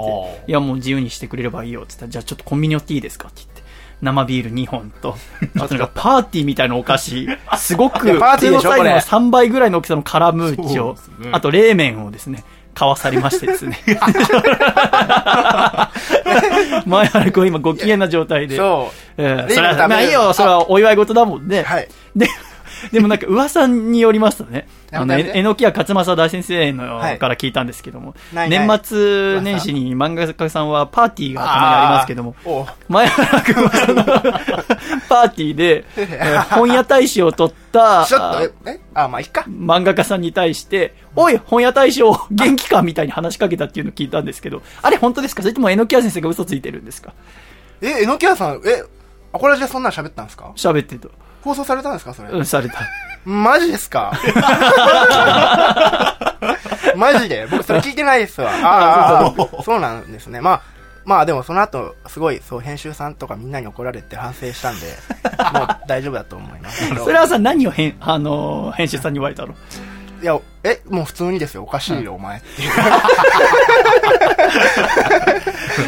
[0.47, 3.27] いやもう自由にしてくれればいいよって言ったら、じゃあちょっとコンビニ寄っていいですか？
[3.27, 3.63] って言って、
[4.01, 5.15] 生ビール2本と、
[5.59, 13.79] あとなんかパーティーみたいなお菓子、 すごく、パーティーのサイズのこれ3倍ぐらいの大きさのカラムーチョそうですね、あと冷麺をですね、買わさりましてですね。
[16.85, 18.57] 前原君今ご機嫌な状態で。
[18.57, 19.21] そう。
[19.21, 21.63] それは、まあいいよ、それはお祝い事だもんね。
[21.63, 21.87] はい。
[22.15, 22.27] で、
[22.91, 27.17] でもなんか噂によりますとね、 あの、やめてや勝正大先生のはい。
[27.19, 28.67] から聞いたんですけども、ないない。
[28.67, 32.35] 年末年始に漫画家さんはパーティーがたまにありますけども、
[32.89, 34.03] 前原君はその
[35.09, 39.43] パーティーで、えー本屋大賞を取った、ちょっと、え、えあ、まあ、いっか。
[39.49, 45.41] 漫画家さんに対して、おい、本屋大賞元気かみたいに話しかけたっていうのを聞いたんですけど、あれ本当ですか？
[45.41, 47.13] それとも榎谷先生が嘘ついてるんですか？
[47.81, 48.83] え、えのきやさん、え、
[49.33, 50.51] あ、これじゃそんなん喋ったんですか？
[50.55, 51.11] 喋ってると。
[51.45, 52.29] 放送されたんですかそれ？
[52.29, 52.79] うん、された。
[53.23, 54.11] マジですか？
[56.95, 57.47] マジで？
[57.49, 58.51] 僕それ聞いてないですわ。
[58.63, 60.41] ああ、そうなんですね。
[60.41, 60.61] まあ、
[61.05, 64.87] まあでもその後、すごい、そう、編集さんとかみんなに怒られて反省したんで、
[65.53, 67.03] もう大丈夫だと思いますけど。
[67.05, 69.53] それはさ、何を編、あのー編集さんに言われたの？
[70.25, 71.61] いや、え、もう普通にですよ。
[71.61, 72.65] おかしいよ、お前ってい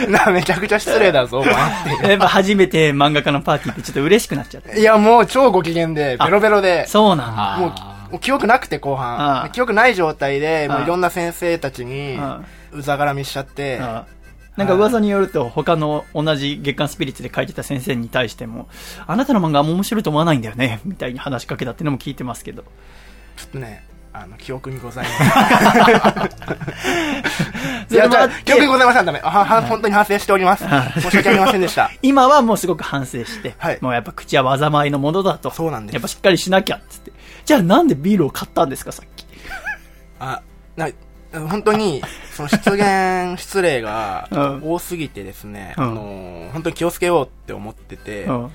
[0.06, 0.12] う。
[0.14, 1.56] な、めちゃくちゃ失礼だぞ、お前っ
[2.02, 4.80] てやっぱ初めて漫画家のパーティーってちょっと嬉しくなっちゃって。
[4.80, 7.58] いや、もう超ご機嫌で、ベロベロで、そうなんだ。
[7.58, 7.68] も
[8.10, 9.50] う、もう記憶なくて後半。
[9.54, 14.06] 記憶ない状態で、もういろんな先生たちにあ、うざがらみしちゃって、あ
[14.56, 18.68] なんか噂によると、他の同じ月刊スピリッツで書いてた先生に対しても、
[19.08, 22.64] あなたの漫画あんま面白いと思わないんだよね、みたいに話しかけたっていうのも聞いてますけど。
[23.38, 23.84] ちょっとね、
[24.20, 25.24] あの、記憶にございます。
[27.94, 29.06] いや、じゃあ記憶にございません。
[29.06, 29.20] ダメ。
[29.20, 30.66] は、は、本当に反省しております。
[31.00, 31.92] 申し訳ありませんでした。
[32.02, 35.52] 今はもうすごく反省して、はいもうやっぱ口は災いのものだと。
[35.52, 37.12] そうなんですやっぱしっかりしなきゃっつって。
[37.46, 39.26] じゃあなんでビールを買ったんですか、さっき。
[40.20, 40.42] あ、
[40.76, 40.90] な、
[41.32, 42.02] 本当に、
[42.34, 48.52] その出現、失礼が うん多すぎてですね、うんあの、本当に気をつけようって思ってて、うん。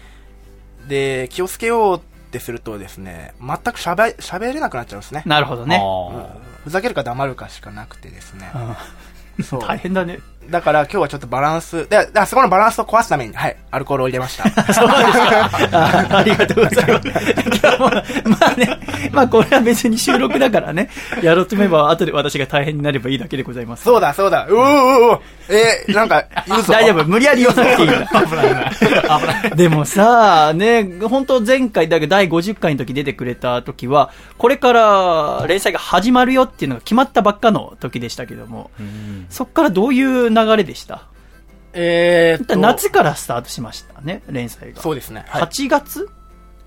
[0.88, 5.22] で、気をつけようってするとですね、全く喋、喋れなくなっちゃうんですね。
[5.26, 5.80] なるほどね。
[6.36, 8.50] うんふざけるか黙るかしかなくてですね。
[9.42, 9.60] そう。
[9.66, 10.20] 大変だね。
[10.50, 14.44] だから今日はちょっとバランス、で、でそこのバランスを壊すために、はい、アルコールを入れました。
[14.72, 15.50] そうですか。
[15.72, 18.28] あありがとうございます。
[18.28, 18.78] まあね、
[19.12, 20.90] まあこれは別に収録だからね、
[21.22, 23.84] やろうと思えば後で私が大変になればいいだけでございます。
[23.84, 26.72] そうだ、そうだ、うおうおうえー、なんか、言うぞ。
[26.72, 29.52] 大丈夫、無理やり言わなくていいから。
[29.54, 38.70] でもさ、ね、本当前回、だけど第50回の時出てくれた時は、これから連載が始まるよっていうのが決まったばっかの時でしたけども、
[39.30, 41.08] そっからどういう流れでした？
[41.74, 44.82] えー夏からスタートしましたね、連載が。
[44.82, 45.24] そうですね。
[45.28, 45.42] はい。
[45.42, 46.08] 8月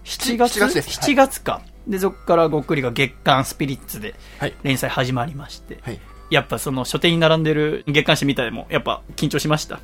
[0.04, 1.62] ?7 月？7月ですはい7月か。
[1.88, 4.54] で、そこからごっくりが月刊スピリッツではい。
[4.64, 6.00] 連載始まりまして、はい。
[6.32, 9.80] やっぱその書店に並んでる月刊誌みたいでも、やっぱ緊張しました？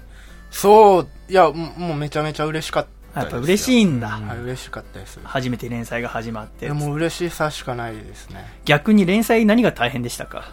[0.50, 3.22] そう、いや、ももうめちゃめちゃ嬉しかった。
[3.22, 4.08] やっぱ嬉しいんだ。
[4.08, 5.20] はい、嬉しかったです。
[5.24, 6.70] 初めて連載が始まって。
[6.72, 8.46] もう嬉しさしかないですね。
[8.65, 10.46] 逆に連載何が大変でしたか？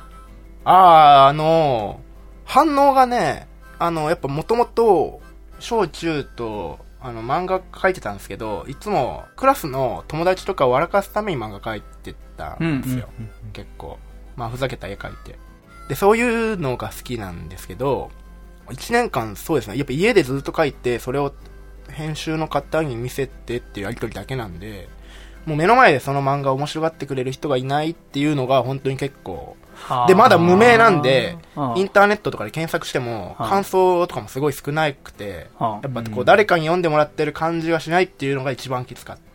[0.64, 2.00] あー、あの
[2.48, 3.46] 反応がね、
[3.78, 5.20] あの、やっぱもともと、
[5.60, 13.10] 小中と、あの、漫画描いてたんですけど、いつもクラスの友達とかを笑かすために漫画描いてたんですよ。
[13.52, 13.98] 結構。
[14.34, 15.38] まあ、ふざけた絵描いて。
[15.90, 18.10] で、そういうのが好きなんですけど、
[18.68, 21.34] 1年間そうですね、やっぱ家でずっと描いて、それを
[21.90, 24.88] 編集の方に見せてっていうやりとりだけなんで、
[25.44, 29.56] もう目の前でその漫画を面白がってくれる人がいないっていうのが本当に結構、
[30.06, 31.38] で、まだ無名なんで、
[31.76, 39.28] インターネットとかで検索しても、はあ感想とかもすごい少なくて、はあやっぱこう誰かに読んでもらってる感じがしないっていうのが一番きつかった。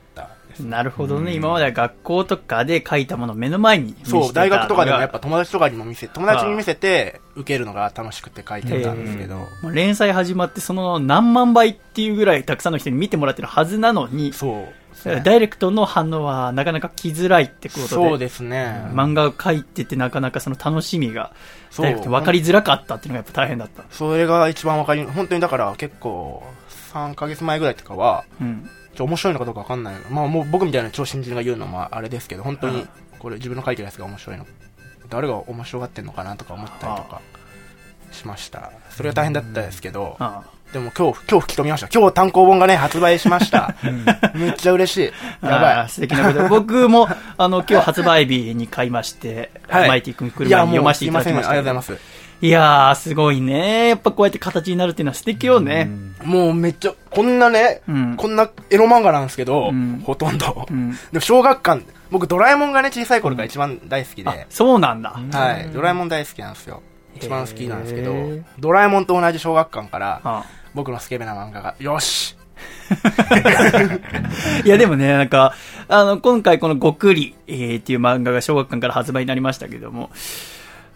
[0.59, 1.33] なるほどね。
[1.33, 14.73] 今までは学校とかで書いたものを目の前にそう、大学とかでもやっぱ友達とかにも見せ、友達に見せて受けるのが楽しくて書いてたんですけど、もう連載始まってその何万倍っていうぐらいたくさんの人に見てもらってるはずなのに、そう。
[15.03, 17.87] ダイレクトの反応はなかなか来づらいってことで。
[17.87, 18.85] そうですね。
[18.91, 21.33] 漫画を描いててなかなかその楽しみが、
[21.77, 23.83] ダイレクトに分かりづらかったっていうのがやっぱ大変だった。
[23.91, 26.43] それが一番わかり、本当にだから結構、
[26.93, 28.69] 3ヶ月前ぐらいとかは、うん。
[28.95, 29.95] ちょ面白いのかどうかわかんない。
[30.09, 32.89] まあもう僕みたいな超新人が言うのもあれですけど、本当にうん
[33.19, 34.45] これ自分の書いてるやつが面白いの。
[35.09, 37.21] 誰が面白がってんのかなとか思ったりとか
[38.11, 38.71] しました。
[38.89, 41.87] それが大変だったですけど、あでも今日、今日吹き込みました。
[41.93, 43.75] 今日単行本がね、発売しました。
[44.33, 45.11] めっちゃ嬉しい。
[45.43, 45.89] あやばい。
[45.89, 46.47] 素敵なこと。
[46.49, 47.07] 僕も、
[47.37, 51.53] あの、今日発売日に買いまして、はいマイティ君来るに読ますせていただきました。
[51.53, 52.23] りがとうございます。
[52.41, 53.89] いやー、すごいね。
[53.89, 55.91] やっぱこうやって形になるっていうのは素敵よね。
[56.23, 60.65] もうめっちゃ、こんなね、うんこんなエロ漫画なんですけど、うんほとんど。
[60.67, 60.89] うん。
[60.91, 65.11] でも小学館、僕ドラえもんがね、小さい頃から一番大好きで、あ、そうなんだ。
[65.31, 66.81] はい、ドラえもん大好きなんですよ。
[67.15, 68.13] 一番好きなんですけど
[68.59, 72.35] ドラえもんと同じ小学館から、あ僕のスケベな漫画が、よし
[74.65, 75.53] いやでもね、なんか、
[75.87, 80.09] あの、今回このごくり、えー、っていう漫画が小学館から発売になりましたけども、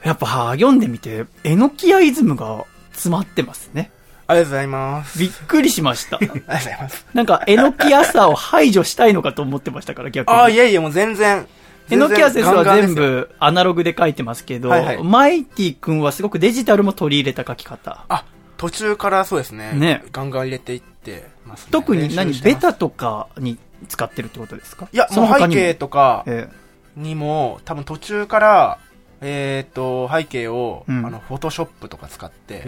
[0.03, 3.91] やっぱ読んでみて、えのきやイズムが詰まってますね。
[4.27, 5.19] ありがとうございます。
[5.19, 6.17] びっくりしました。
[6.19, 7.05] ありがとうございます。
[7.13, 10.37] なんか、えのきやさを排除したいのかと思ってましたから、逆に。
[10.37, 11.47] ああ、いやいや、もう全然。
[11.89, 12.93] えのきや先生は全。
[12.93, 18.03] 部アナログで書いてますけど、はいはいマイティ君はすごくデジタルも取り入れた書き方。
[18.09, 18.25] あ、
[18.58, 19.74] 途中からそうですね。
[19.74, 20.04] ね。
[20.12, 21.28] ガンガン入れていって。
[21.46, 21.70] ます、ね。
[21.72, 22.34] 特に何？
[22.41, 24.89] ベタとかに使ってるってことですか？
[24.91, 26.50] いや、もう背景とかえ
[26.96, 28.80] にも、多分途中から、
[29.22, 31.06] えっ、と、背景を、うん。
[31.06, 32.63] あの、フォトショップとか使って、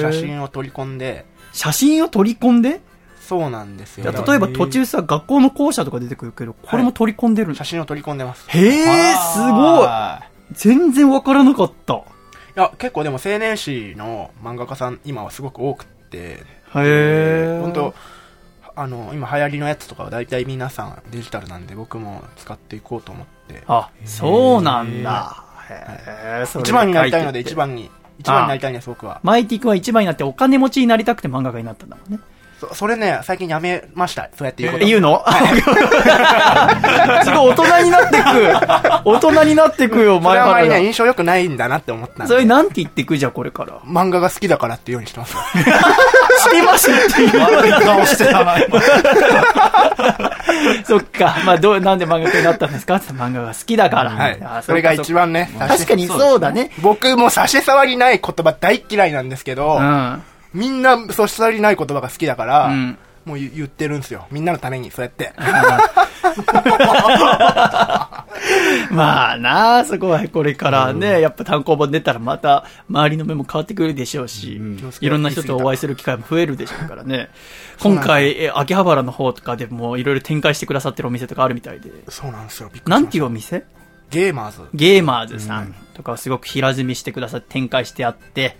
[0.00, 2.80] 写真を取り込んで、写真を取り込んで？
[3.20, 4.12] そうなんですよ。
[4.12, 7.56] じゃあ例えば途中さ、学校の校舎とか出てくるけど、これも取り込んでるんだ。
[7.56, 8.46] 写真を取り込んでます。
[8.54, 9.88] いへえ、すごい。
[10.52, 12.02] 全然わからなかった。
[12.54, 16.42] や、結構でも青年誌の漫画家さん、今はすごく多くって、へ
[16.76, 17.58] え。
[17.60, 17.94] 本当
[18.76, 23.62] あの、今流行りのやつとかは大体皆さんデジタルなんで、僕も使っていこうと思って。
[23.66, 25.44] あ、そうなんだ。
[25.68, 27.54] へえ、それ一番になりたいので、一。
[27.54, 29.20] 番に、一番になりたいんです、僕は。
[29.22, 32.18] マイティ君は一番になってお金持ちになりたくて漫画家になったんだもんね。
[32.70, 34.28] そそれね、最近やめました。
[34.36, 34.84] そうやって言うこと。
[34.84, 35.24] え言うの？
[37.24, 38.24] すごい 大人になってく。
[39.08, 42.46] 大人になってくよ、それはあまりね、前印象良くないんだなって思ったんそれで。
[42.46, 43.74] なんて言ってくじゃあこれから。
[43.86, 45.40] 漫画が好きだからっていうようにしてますよ。
[46.44, 47.30] してますっていう。
[47.84, 48.80] 顔してたな、今
[50.84, 51.36] そっか。
[51.44, 52.96] まあ、どう、なんで漫画家になったんですか？
[52.96, 54.10] って漫画が好きだから。
[54.10, 54.62] はいあ。
[54.62, 55.12] それが一。
[55.14, 55.50] 番ね。
[55.58, 56.70] 確かにそうだね。
[56.80, 60.22] 僕も差し障りない言葉大っ嫌いなんですけど、うん。
[60.54, 64.26] みんな差し障りない言葉が好きだから、うんもう言言ってるんですよ。
[64.30, 65.32] みんなのために、そうやって。
[68.90, 74.60] まあなあ、そこはこれからね、やっぱ単行本出たらまた周りの目も変わってくるでしょうし、
[75.00, 77.30] いろんな人とお会いする機会も増えるでしょうからね。
[77.80, 81.90] 今回、え秋葉原の方とかでもいろいろ展開してくださってるお店とかあるみたいで。
[82.10, 82.70] そうなんですよ。
[82.86, 83.64] なんていうお店？
[84.10, 84.60] ゲーマーズ。
[84.74, 88.56] ゲーマーズさんとかをすごく平積みしてくださって展開してあって、と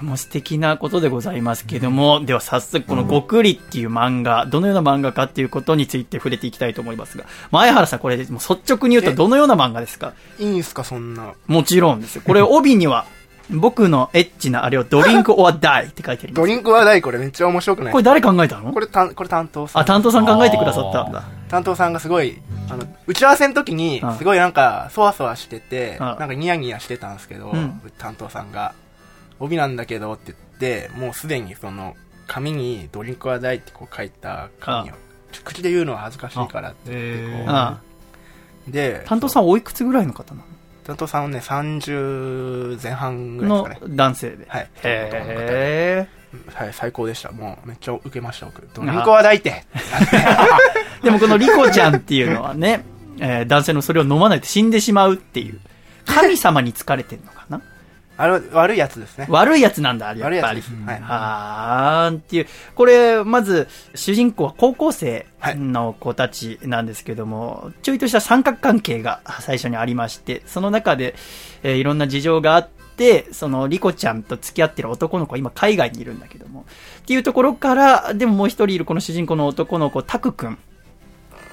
[0.00, 10.14] ても素敵なことでございますけども、では早速このごくりっていう漫画、どのような漫画かっていうことについて触れていきたいと思いますが、前原さんこれもう率直に言うとどのような漫画ですか？
[10.38, 11.34] いいんすか、そんな。
[11.46, 12.22] もちろんですよ。
[12.26, 13.04] これ帯には、
[13.52, 16.40] 僕のエッチなあれをドリンクオアダイって書いてあります。
[16.40, 17.92] ドリンクは大これめっちゃ面白くない？
[17.92, 18.72] これ誰考えたの？
[18.72, 19.82] これ担これ担当さん。
[19.82, 21.24] あ、担当さん考えてくださったんだ。
[21.48, 28.72] 担当さんがすごい、あの、打ち合わせの時にうん、すごいなんか、そわそわしてて、うんなんかニヤニヤしてたんですけど、うん担当さんが、
[29.40, 34.94] 帯なんだけどって言って、もうすでにその、紙にドリンクは大ってこう書いた紙を、
[35.44, 37.80] 口で言うのは恥ずかしいからって言ってこう、あ
[38.68, 40.42] で、担当さんおいくつぐらいの方な
[40.84, 43.96] 担当さんはね、30前半ぐののらいですかね。
[43.96, 44.46] 男性で。
[44.48, 44.68] はい。
[44.84, 46.08] へ
[46.54, 47.32] はい、最高でした。
[47.32, 48.68] もうめっちゃ受けました、僕。
[48.74, 49.64] ドリンクは大って。
[51.00, 51.02] ー。
[51.04, 52.84] でもこのリコちゃんっていうのはね、
[53.18, 55.60] えー男性のそれを飲まないと死んでしまうっていう、
[56.06, 57.60] 神様に疲れてるのかな？
[58.28, 59.26] 悪いやつですね。
[59.28, 60.76] 悪いやつなんだ、あれやっぱり悪いやつで。
[60.76, 60.86] す。
[60.86, 61.00] はい。
[61.00, 62.46] はーんっていう。
[62.74, 71.14] これ、まず、主人公は高校生の子たちなんですけども、ちょいとした三角関係が最初にありまして、その中で、
[71.62, 76.66] えーいろんな事情があって、その、リコちゃんと付き合ってる男の子は今海外にいるんだけども、
[77.00, 80.58] っていうところから、でももう一人いるこの主人公の男の子、タクくん。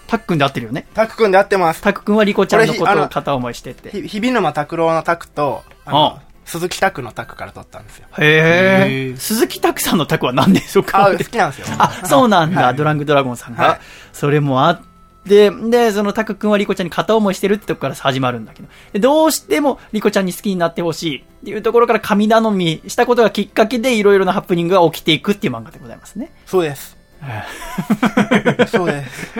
[0.08, 0.88] タクくんで合ってるよね。
[0.94, 1.82] タク君で合ってます。
[1.82, 3.92] タクくんはリコちゃんのことを片思いしてて。
[3.92, 8.08] ひ、日比沼拓郎のタクと、ああの、鈴木拓のタクから取ったんですよ。
[8.18, 9.16] へえ。
[9.18, 11.06] 鈴木拓さんのタクは何でしょうか？
[11.06, 11.68] あ、好きなんですよ。
[11.78, 13.64] あ、そうなんだ、はいドラングドラゴンさんが。
[13.64, 13.80] はい
[14.14, 14.82] それもあっ
[15.28, 26.32] て、で、そのタク君はリコちゃんに片思いしてるってとこから始まるんだけど、でどうしてもリコちゃんに好きになってほしいっていうところから神頼みしたことがきっかけでいろいろなハプニングが起きていくっていう漫画でございますね。
[26.46, 26.97] そうです。
[28.68, 29.34] そうです。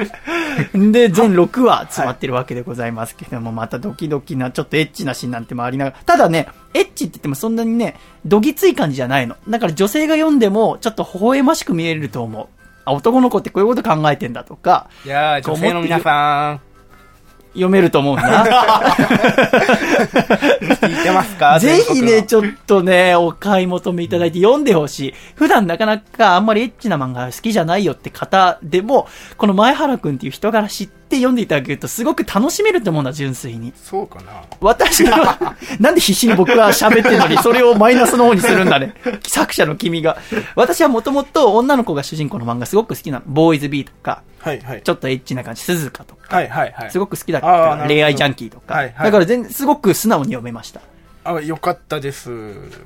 [0.74, 9.36] で、全6話詰まってるわけでございますけども、またドキドキな、ちょっとエッチなシーンなんてもありながら、ただね、エッチって言ってもそんなにね、どぎつい感じじゃないの。
[9.48, 12.48] だから女性が読んでも、ちょっと微笑ましく見えると思う。
[12.86, 16.62] あ、男の子ってこういうこと考えてんだとか、いやー、女性の皆さん、
[17.54, 18.46] 読めると思うんだ。
[20.82, 21.60] 聞いてますか？
[21.62, 25.14] ぜひね、全ちょっとね、お買い求めいただいて読んでほしい。
[25.36, 33.74] 普段なかなかあんまりエッチな漫画好きじゃないよって方でも、この前原くんっていう人柄知って読んでいただけるとすごく楽しめると思うんだ、純粋に。
[33.76, 34.32] そうかな
[34.62, 38.94] 私は、 なんで必死に僕は喋ってるのに、それをマイナスの方にするんだね。
[39.28, 40.18] 作者の君が。
[40.56, 43.24] 私はもともと女の子が主人公の漫画すごく好きなの。
[43.26, 44.82] ボーイズビーとか、はいはい。
[44.84, 46.36] ちょっとエッチな感じ、鈴鹿とか。
[46.36, 46.92] はいはいはい。
[46.92, 48.74] すごく好きだっあーなるほどた恋愛ジャンキーとか。
[48.74, 50.82] はいはいだから全然、すごく素直に読めました。
[51.24, 52.30] あ、よかったです。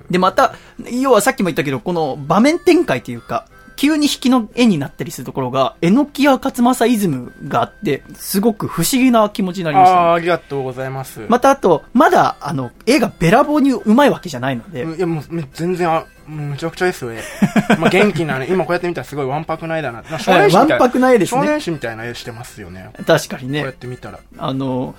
[0.10, 0.56] で、また、
[0.92, 3.46] 要はさっきも言ったけど、この場面展開というか、
[3.76, 11.26] 急に引きの絵になったりするところが、えのきや勝正イズムがあって、すごく不思議な気持ちになりましたね、あーありがとうございます。
[11.30, 17.22] またあと、まだ、あの、絵がべらぼうにうまいわけじゃないので、いや、もう、全然、あ、むちゃくちゃですよ、絵。
[17.78, 20.04] まあ、元気なね、今こうやって見たらすごいわんぱくな絵だな。
[20.10, 22.90] まあ少年誌みたいわんぱくな絵ですね少年誌みたいな絵してますよね。
[23.06, 24.20] 確かにこうやっね、て見たら。
[24.38, 24.96] あの、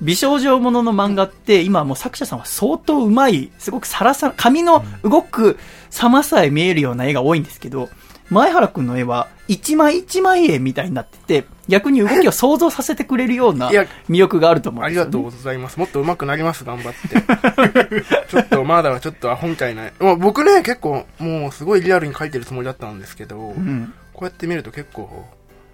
[0.00, 5.58] 美少女ものの漫画って、今もう作者さんは相当うまい、すごくサラサラ、紙の動く
[5.90, 7.88] 様さえ見えるような絵が多いんですけど、
[8.28, 15.08] 前原くんの絵は一枚一枚絵みたいになってて、逆に動きを想像させてくれるような魅力があると思うんですよ、ね。
[15.08, 15.78] ありがとうございます。
[15.78, 18.04] もっと上手くなります、頑張って。
[18.30, 19.90] ちょっと、まだちょっとアホみたいな。
[19.98, 23.92] まあ、僕ね、結構、もうすごいリアルに描いてるつもりだったんですけど、うん。
[24.12, 25.26] こうやって見ると結構、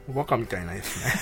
[0.09, 1.13] おバカみたいな絵ですね。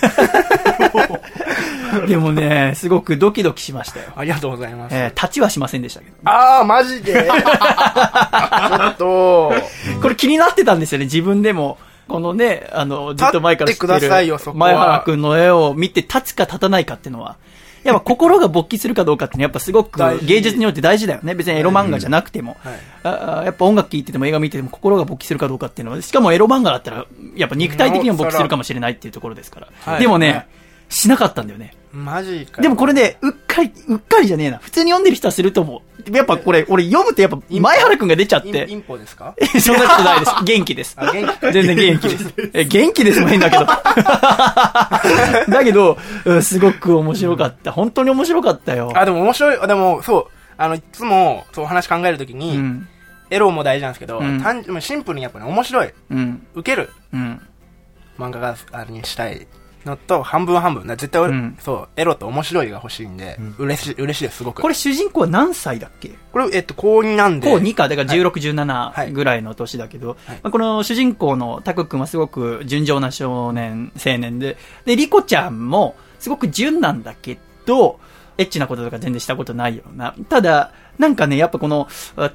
[2.07, 4.07] でもね、すごくドキドキしましたよ。
[4.15, 4.95] ありがとうございます。
[4.95, 6.13] えー立ちはしませんでしたけど。
[6.25, 7.15] あー、マジで？
[7.27, 9.53] ちょっと、
[10.01, 11.79] これ気になってたんですよね、自分でも。
[12.09, 17.37] このね、あの、ずっと前から知ってる前原くんの絵を見て立つか立たないかっていうのは、
[17.83, 21.35] やっぱ心が勃起するかどうかっていうのはやっぱすごく芸術によって大事だよね。
[21.35, 22.57] 別にエロ漫画じゃなくても。
[22.61, 29.69] はいああやっぱ音楽聴いてても映画見てても心が勃起するかどうかっていうのは、しかもエロ漫画だったら、やっぱ肉体的にも勃起するかもしれないっていうところですから。
[29.81, 30.47] はいでもね、はい
[30.89, 31.75] しなかったんだよね。
[31.93, 32.63] マジかよ。
[32.63, 34.59] でもこれね、うっかかり、うっかりじゃねえな。
[34.59, 36.17] 普通に読んでる人はすると思う。
[36.17, 38.67] やっぱこれ、俺読むとやっぱ、前原くんが出ちゃって。
[38.69, 39.35] インポですか？
[39.41, 40.33] えそんなことないです。
[40.45, 40.95] 元気です。
[40.99, 42.35] あ元気全然元気です。
[42.53, 43.65] え、元気ですも変だけど。
[45.49, 47.73] だけど、うんすごく面白かった。
[47.73, 48.93] 本当に面白かったよ。
[48.95, 50.27] あ、でも面白い、あでも、そう、
[50.59, 52.89] あの、いつも、そう、お話考えるときに、うん。
[53.31, 56.47] エロも大事なんですけど、うん単純シンプルにやっぱね、面白い、うん。
[56.55, 57.41] 受けるうん。
[58.19, 59.47] 漫画があれにしたい
[59.87, 60.87] のと、半分半分。
[60.87, 64.61] 絶対俺、うんそう、エロと面白いが欲しいんで、嬉しい、嬉しいです、すごく。
[64.61, 66.11] これ主人公は何歳だっけ？
[66.33, 67.51] これ、えっと、高2なんで。
[67.51, 78.01] 高2か、だから16、はい17ぐらいの年だけど、はいまあこの主人公のタク君はすごく純情な少年、青年で、で、リコちゃんもすごく純なんだけど、
[78.39, 80.15] エッチなこととか全然したことないような。
[80.29, 81.89] ただ、なんかね、やっぱこの、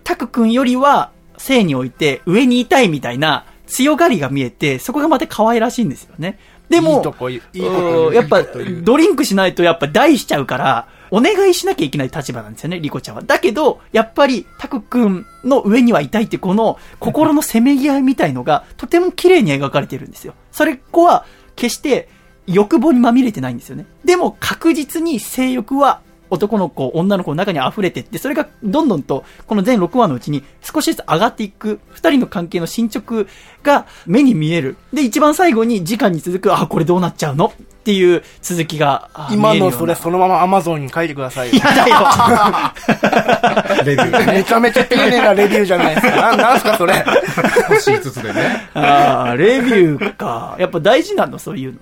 [0.04, 6.38] タク君よりは、性において上にいたいみたいな強がりが見えて、そこがまた可愛らしいんですよね。
[6.72, 7.04] でも、
[8.14, 8.42] やっぱ
[8.82, 13.22] ドリンクしないとやっぱ大しちゃうから、お願いしなきゃいけない立場なんですよね、リコちゃんは。
[13.22, 20.34] だけど、やっぱり、タク君の上にはいたいってこの心のせめぎ合いみたいのが、とても綺麗に描かれてるんですよ。
[20.52, 21.26] それっ子は、
[21.58, 22.08] 決して
[22.48, 23.86] 欲望にまみれてないんですよね。
[24.06, 26.02] でも確実に性欲は
[26.32, 33.26] 男の子、女の子の中に溢れてって、それがどんどんと、この全6話のうちに少しずつ上がっていく、二人の関係の進捗
[33.64, 34.78] が目に見える。
[34.94, 37.54] で、一番最後に時間に続く、あ、これどうなっちゃうの？
[37.82, 41.56] っていう続きが、あ今見えるようなのそれそのままアマゾンに書いてくださいよ。
[41.56, 41.98] やだよ。
[43.84, 44.26] レビュー。
[44.32, 46.16] めちゃめちゃ丁寧なレビューじゃないですか。
[46.16, 46.94] ななんすかそれ。
[47.70, 48.70] 星5つでね。
[48.76, 50.56] ああ、レビューか。
[50.60, 51.80] やっぱ大事なの、そういうの。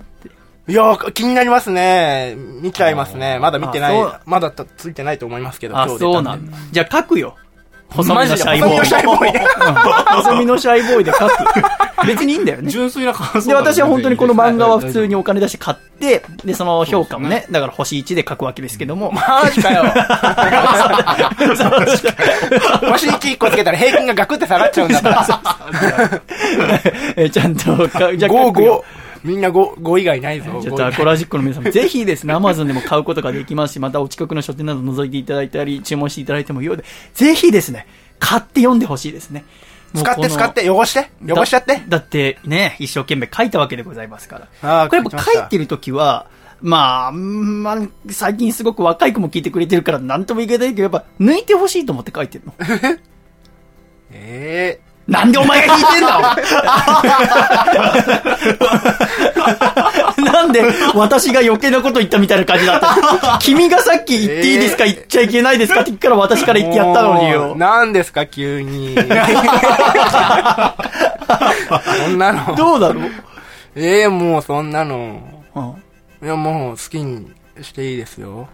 [0.70, 2.36] いやー、気になりますね。
[2.36, 3.38] 見ちゃいますね。
[3.38, 4.20] まだ見てない。
[4.24, 6.56] まだついてないと思いますけど、あ、そうなんだ。
[6.70, 7.36] じゃあ書くよ。
[7.90, 9.32] 細身のシャイボーイ。
[10.22, 11.32] 細身のシャイボーイで書く。
[12.06, 12.70] 別にいいんだよね。
[12.70, 15.08] 純粋な感想で、私は本当にこの漫画は普通に。
[15.10, 19.10] にお金出して買って、で、その評価もね、だから星1で書くわけですけども。
[19.10, 19.82] マジかよ。
[22.92, 26.22] 星1個つけたら平均がガクって下がっちゃうんだから。
[27.16, 29.09] えちゃんとか、じゃあ5、書くよ5。
[29.24, 30.60] みんな 5, 5以外ないぞ。
[30.62, 37.86] ちょっとアコラジックの皆さんもぜひですね、アマゾンでも買うことができますし、またお近くの書店など覗いていただいたり、注文していただいてもいいようで、ぜひですね、
[38.18, 39.44] 買って読んでほしいですね。
[39.94, 41.10] 使って使って、汚して。
[41.32, 41.74] 汚しちゃって。
[41.74, 44.88] だだってね、一生懸命書いたわけでございますから。
[44.88, 46.28] これやっぱ書いてるときは、
[46.62, 47.78] まあ、うんまあ、
[48.10, 52.54] 最近すごく若い子も聞いてくれてるから何とも言えないけど、やっぱ抜いてほしいと思って書いてるの。
[54.12, 54.80] え
[55.10, 56.36] なんでお前が弾いてんだ
[60.32, 60.62] なんで
[60.94, 67.58] 私が余計なこと言ったみたいな感じだった 君がさっき言っていいですか、言っちゃいけないですかって言ったから私からえ言ってやったのにもよう。
[67.58, 68.94] 何ですか、急に。
[72.04, 72.54] そんなの。
[72.54, 73.04] どうだろう、
[73.74, 75.18] ええもうそんなの。
[75.56, 75.74] うん
[76.22, 77.26] いや、もう好きに
[77.62, 78.48] していいですよ。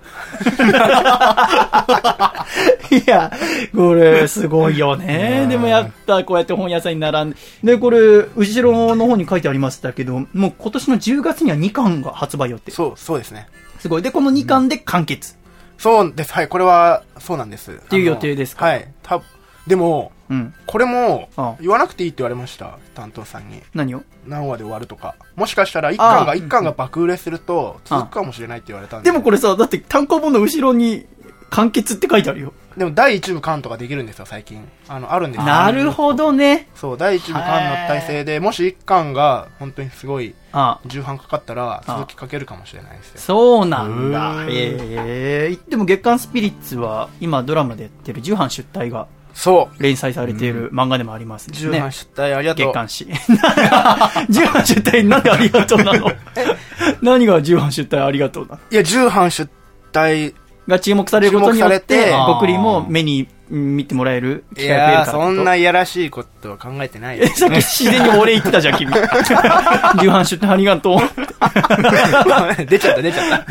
[2.91, 3.31] いや、
[3.75, 5.47] これ、すごいよね。
[5.49, 7.37] でもやった、こうやって本屋さんに並んで。
[7.75, 7.99] で、これ、
[8.37, 12.71] 後ろの方に書いてありましたけど、もう今年の10月には2巻が発売予定。
[12.71, 13.49] そう、そうですね。
[13.81, 14.03] すごい。
[14.03, 15.37] で、この2巻で完結。
[15.79, 16.33] そうです。
[16.33, 17.73] はい、これは、そうなんです。
[17.73, 18.67] っていう予定ですか？
[18.67, 18.89] はい。
[19.03, 19.21] た
[19.67, 20.55] でも、うん。
[20.67, 21.29] これも
[21.61, 22.79] 言わなくていいって言われました。
[22.97, 23.63] 担当さんに。
[23.75, 24.03] 何を？
[24.27, 25.15] 何話で終わるとか。
[25.37, 29.13] もしかしたら一ああ巻が、一巻が爆売れすると、続くかもしれないって言われたんで。
[29.13, 31.07] でもこれさ、だって単行本の後ろに、
[31.49, 32.53] 完結って書いてあるよ。
[32.77, 34.69] でも第一部巻とかできるんですよ、最近。
[34.89, 35.47] あの、あるんですよ。
[35.47, 36.69] なるほどね。
[36.75, 43.21] そう、第一部巻の体制で、もし一巻が本当にすごいあ重版かかったら、続きかけるかもしれないですよ。
[43.21, 44.45] そうなんだ。
[44.47, 45.47] へえ。
[45.49, 49.07] 言っても月刊スピリッツは、今ドラマでやってる重版出体が
[49.39, 49.83] そう。
[49.83, 51.59] 連載されている漫画でもありますね。
[51.59, 52.67] 重版出題ありがとう。
[52.69, 53.07] 月刊誌。
[54.31, 56.11] 重版出体なんでありがとうなの？
[57.03, 58.61] 何が重版出体ありがとうなの？
[58.71, 59.49] いや、重版出
[59.93, 60.35] 題、
[60.69, 65.11] が注目されることによってて、僕にも目にうん見てもらえるい機会が増えるからと。
[65.13, 67.27] そんないやらしいことは考えてないえ。
[67.37, 68.91] さっき自然に俺言ってたじゃん、君。
[70.01, 70.99] 重版出体ありがとう。
[72.67, 73.47] 出ちゃった、出ちゃっ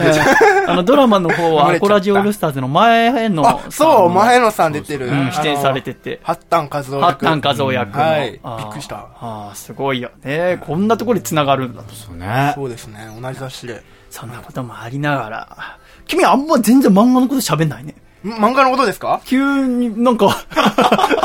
[0.65, 0.71] た。
[0.71, 5.07] あの、ドラマの方は、アコラジオールスターズの前のあ、そう、前野さん出てる。
[5.07, 6.19] うん、出演されてて。
[6.23, 7.01] 八丹和夫役。
[7.01, 8.03] ハッタン画像役の。
[8.03, 8.31] はい。
[8.31, 8.41] びっ
[8.71, 8.95] くりした。
[8.97, 10.57] ああ、すごいよね。
[10.59, 11.95] こんなところで繋がるんだと。
[11.95, 12.51] そうね。
[12.55, 13.81] そうですね、同じ雑誌で。
[14.15, 15.77] そんなこともありながら。
[16.07, 17.95] 君あんま全然漫画のこと喋んないね。
[18.23, 19.21] ん漫画のことですか？
[19.25, 20.27] 急になんか、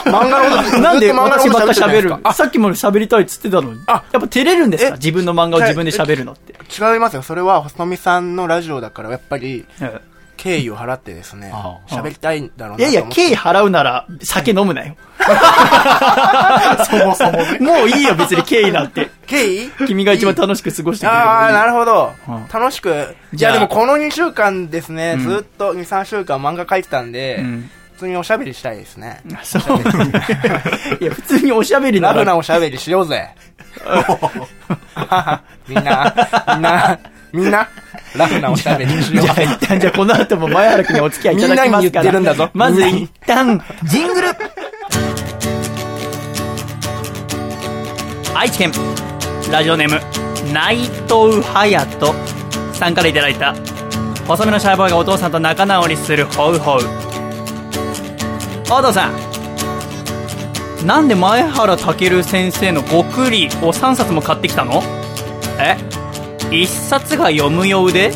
[0.05, 3.81] 漫画のことなんで私ばっか喋るさっきまで喋りたいっつってたのに。
[3.87, 4.03] あ。
[4.13, 4.91] やっぱ照れるんですか？
[4.91, 4.93] え？
[4.95, 6.53] 自分の漫画を自分で喋るのって。
[6.53, 7.23] 違いますよ。
[7.23, 10.01] それは、細見さんのラジオだから、やっぱり、え
[10.41, 12.85] 敬意を払ってですねあ、喋りたいんだろうなと思って。
[12.85, 14.97] えいやいや、敬意払うなら酒飲むなよ。
[16.89, 17.59] そもそもね。
[17.61, 19.11] もういいよ、別に敬意なんて。
[19.27, 22.49] 経緯君が一番楽しく過ごしてくれああ、なるほどうん。
[22.51, 22.89] 楽しく。
[22.89, 29.21] いや、じゃあでもこの2週間ですね、うんずっと2、3週間漫画描いてたんで、うん普通におしゃべりしたいですね。
[29.43, 29.63] そう。
[31.03, 33.29] いや、普通におしゃべりなラフなら、おしゃべりしようぜ。
[35.69, 36.15] みんな、
[36.55, 36.99] みんな、
[37.31, 37.69] みんな、
[38.17, 39.25] ラフなおしゃべりしよう。
[39.25, 39.45] じゃあぜ。
[39.45, 41.81] 一旦、じゃあこの後も前原君にお付き合いいただきますから。
[41.81, 42.51] みんなに言ってるんだぞ。
[42.55, 44.29] まず一旦、ジングル。
[48.35, 48.73] 愛知県、
[49.51, 50.01] ラジオネーム、
[50.53, 52.15] 内藤隼人。
[52.73, 53.55] さんからいただいた、
[54.27, 56.81] 細身のシャイボーイがお父さんと仲直りするホウホウ。
[58.71, 64.83] お父さん、なんで前原健先生の極利を3冊も買ってきたの？
[65.59, 65.77] え？
[66.51, 68.13] 1冊が読む用で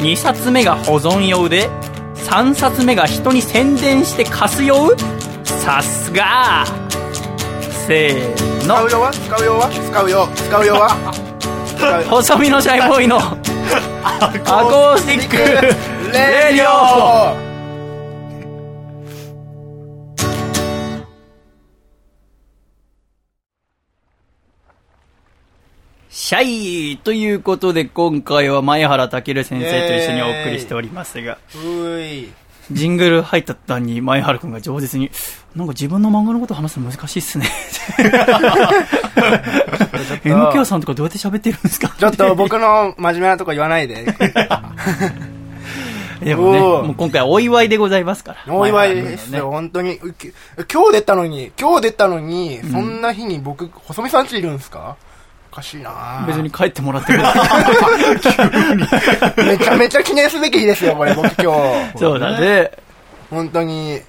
[0.00, 1.68] 2冊目が保存用で
[2.16, 4.96] 3冊目が人に宣伝して貸す用
[5.44, 6.64] さすが。
[7.86, 8.76] せーの。
[8.76, 10.28] 使うよは使うよは使うよ。
[11.68, 13.18] 使う 細身のシャイボーイの
[14.04, 16.68] アコースティックレディ
[17.44, 17.47] オ
[26.28, 26.42] シャ
[26.92, 31.38] イということで今回は前原健先生と一緒にお送りしておりますが。
[32.70, 35.10] ジングル入った途端に前原君が饒舌に
[35.56, 37.46] なんか自分の漫画のこと話すの難しいっすね
[40.22, 41.96] MK さんとかどうやって喋ってるんですか？
[41.98, 44.04] ちょっと僕の真面目なとこ言わないで。
[46.20, 48.54] でもね、もう今回はお祝いでございますから。
[48.54, 49.98] お祝いですよ、本当に。
[50.70, 54.96] 今日出たのに、今日出たのに、そんな日に僕、細見さんちいるんですか？
[54.98, 55.07] お
[55.58, 57.24] かしいな別に帰ってもらってくれ
[59.44, 61.52] めちゃめちゃ記念すべき日ですよ、これ、僕今
[61.92, 61.98] 日。
[61.98, 62.70] そうだね。
[63.30, 64.00] 本当に。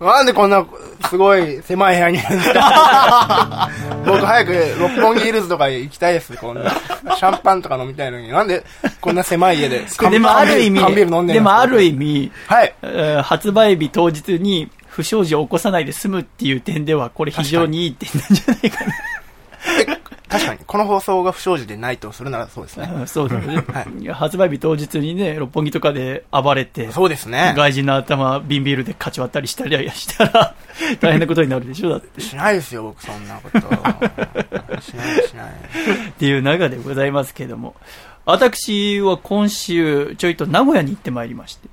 [0.00, 0.64] なんでこんな、
[1.10, 3.68] すごい狭い部屋にいるんですか
[4.06, 6.70] 僕早く六本木ヒルズとか行きたいです、こんな。
[6.70, 8.28] シャンパンとか飲みたいのに。
[8.28, 8.64] なんで
[9.00, 9.84] こんな狭い家で。
[10.10, 12.72] でもある意味缶ビール飲ん、ででもある意意味、はい。
[12.82, 18.78] えー発売日当日に不祥事を起こさないで済むっていう点では、これ非常にいい点なんじゃないか
[20.28, 22.88] 確かに、この放送が不祥事でないとするならそうですね。
[22.88, 22.94] な。
[22.94, 23.58] うんそうだね。
[23.58, 27.54] はいや発売日当日にね、六本木とかで暴れて、そうですね。
[27.56, 30.56] 外人の頭、瓶ビールでかち割ったりしたりしたら、
[30.98, 32.20] 大変なことになるでしょだって。
[32.20, 33.60] しないですよ、僕そんなこと。
[33.60, 35.50] しない、しない。
[36.08, 37.76] っていう中でございますけども。
[38.24, 41.68] 私は今週、ちょいと名古屋に行ってまいりまして。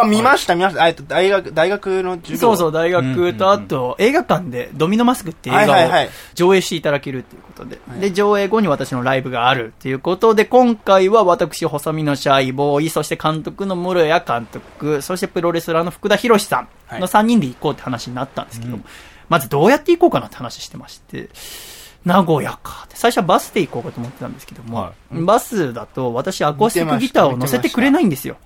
[0.00, 0.82] あ、見ました、見ました。
[0.82, 2.38] あえっと、大学、大学の授業。
[2.38, 16.68] そうそう、大学と、あと、映画館でドミノマスクっていう映画を上映していただけるということで、で、上映後に私のライブがあるということで、今回は私、細身のシャイボーイ、そして監督の室谷監督、そしてプロレスラーの福田博さん
[17.00, 18.84] の3人で行こうって話になったんですけども、
[19.28, 21.28] まずどうやって行こうかなって話してまして、
[22.04, 22.86] 名古屋か。
[22.90, 28.36] 最初はバスで行こうかと思ってたんですけども、はバスだと私アコースティックギターを乗せてくれないんですよ。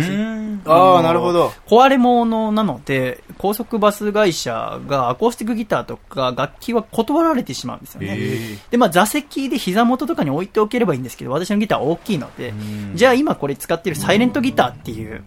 [0.00, 0.62] うん。
[0.66, 1.52] ああ、なるほど。
[1.68, 8.16] 壊れ物なので、高速バス会社がアコースティックギターとか楽器は断られてしまうんですよね。
[8.18, 12.52] えで、まあ座席で膝元とかに置いておければいいんですけど、私のギターは大きいので、
[12.94, 15.22] じゃあ今これ使ってるサイレントギターっていう、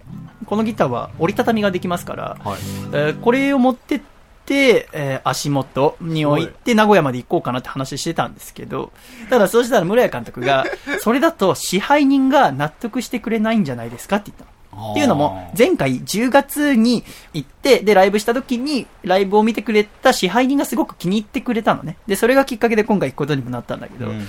[0.45, 2.59] このギターは折りたたみができますから、はい。
[2.93, 3.99] えーこれを持ってっ
[4.45, 8.91] て、えー足元に置いて名古屋まで行こうかなって話してたんですけど、
[9.30, 10.65] ただそうしたら室谷監督が、
[10.99, 14.51] それだと支配人が納得してくれないんじゃないですかって言ったの。
[14.74, 17.03] っていうのも、前回10月に
[17.34, 21.97] 行って、で、ライブした時に、ライブを見てくれた支配人がすごく気に入ってくれたのね。
[22.07, 24.26] で、それがきっかけで今回行くことにもなったんだけど、うん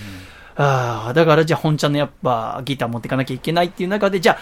[0.55, 4.39] ああ、だからじゃあ本ちゃんのやっぱギター持っていかなきゃいけないっていう中で、じゃあ、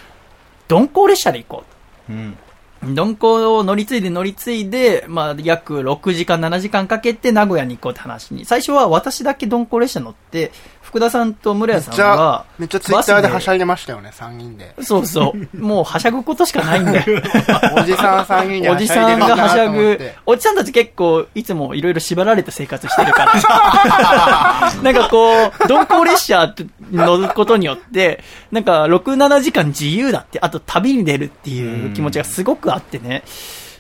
[0.68, 1.64] 鈍行列車で行こ
[2.08, 2.12] う。
[2.12, 2.36] うん。
[2.82, 8.44] 鈍行を乗り継いで乗り継いで、まあ、約6時間、7時間かけて名古屋に行こうって話に。
[8.44, 10.29] 最初は私だけ鈍行列車乗って、
[10.90, 14.74] 福田さんと村屋さんは、、めっちゃツイッターではしゃいいでましたよね、3人で。
[14.82, 15.48] そうそう。
[15.56, 17.22] もうはしゃぐことしかないんだよ。
[17.78, 20.00] おじさん3人でおじさんがはしゃぐ。
[20.26, 24.72] おじさんたち結構、いつもいろいろ縛られた生活してるから。
[24.82, 26.54] なんかこう、鈍行列車
[26.90, 33.22] に乗ることによって、なんか6、7時間自由だって、あと旅に出るっていう気持ちがすごくあってね。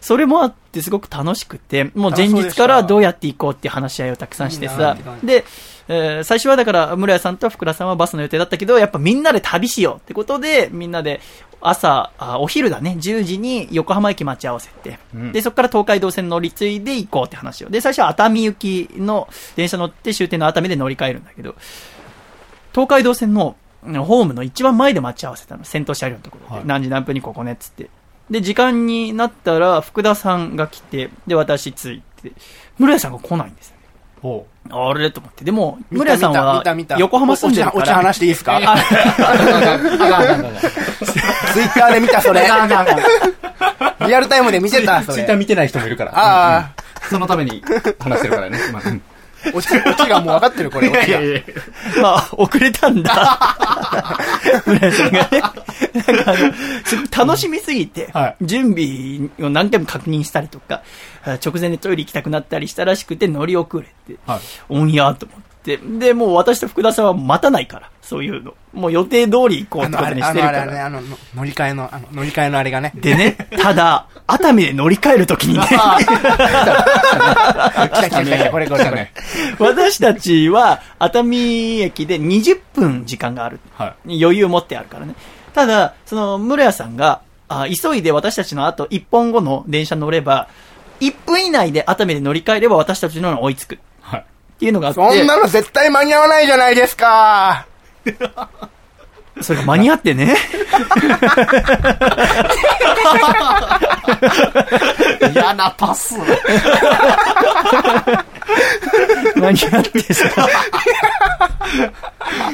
[0.00, 4.96] それもあってすごく楽しくて、もう前日からどうやって行こうっていう話し合いをたくさんしてさ。
[5.22, 5.44] で、
[5.92, 11.20] えー最初はだから、村屋さんと福田さんはバスの予定だったけど、やっぱみんなで旅しようってことで、みんなで
[11.60, 17.70] 朝、あお昼だね、10時に横浜駅待ち合わせて、うんで、そこから東海道線乗り継いで行こうって話を。
[17.70, 21.56] で、最初は熱海行きの電車乗って終点の熱海で乗り換えるんだけど、
[22.72, 25.64] 東海道線のうんホームの一番前で待ち合わせたの。
[25.64, 26.54] 先頭車両のところで。
[26.56, 27.88] はい何時何分にここねっつって。
[28.30, 32.30] で、時間になったら、福田さんが来て、で、私ついて、
[32.78, 33.76] 村屋さんが来ないんですよ
[34.22, 35.44] あれと思って。
[35.44, 36.62] でも、見村屋さんは
[36.98, 37.96] 横浜住んでるかお茶お茶ら。
[37.98, 38.60] 話していいですか？
[41.52, 42.42] ツイッターで見た、それ。
[44.06, 45.14] リアルタイムで見てた、それ。
[45.14, 46.12] ツイッター見てない人もいるから。
[46.14, 46.72] ああ、
[47.08, 47.62] そのために
[47.98, 48.58] 話してるからね。
[49.44, 50.88] 今うんオチ、オチがもう分かってる、これ。
[50.88, 51.20] オチが
[52.02, 54.28] まあ、遅れたんだ。
[54.66, 55.40] 村屋さんがね。
[55.40, 60.82] なんかあの、楽しみすぎて、はい準備を何回も確認したりとか、
[61.24, 65.49] あ直前でトイレ行きたくなったりしたらしくて乗り遅れて、はいオンやと思って。
[65.64, 68.54] で、もう私と福田さんは待たないから、そういうの。
[68.72, 70.80] もう予定通り行こうってことあれ、にしてるかあの、あれ。
[70.80, 72.92] あの、の乗り換えの、あの、乗り換えのあれがね。
[72.94, 75.76] でね、ただ、熱海で乗り換えるときにね、 来た
[77.92, 79.12] 来た来たこれこれこれ。
[79.58, 83.60] 私たちは熱海駅で20分時間がある。
[83.74, 85.14] は余裕を持ってあるからね。
[85.52, 90.48] ただ、その、室屋さんが、あ急いで私たちの後1本後の電車に乗れば、
[91.00, 93.78] 1分以内で熱海で乗り換えれば私たちのに追いつく。
[94.60, 94.62] っはい。
[94.62, 97.66] ていうのがあって、そんなの絶対間に合わないじゃないですか。
[99.40, 100.36] それが間に合ってね。
[105.32, 106.14] 嫌なパス。
[109.36, 110.48] 間に合ってさ。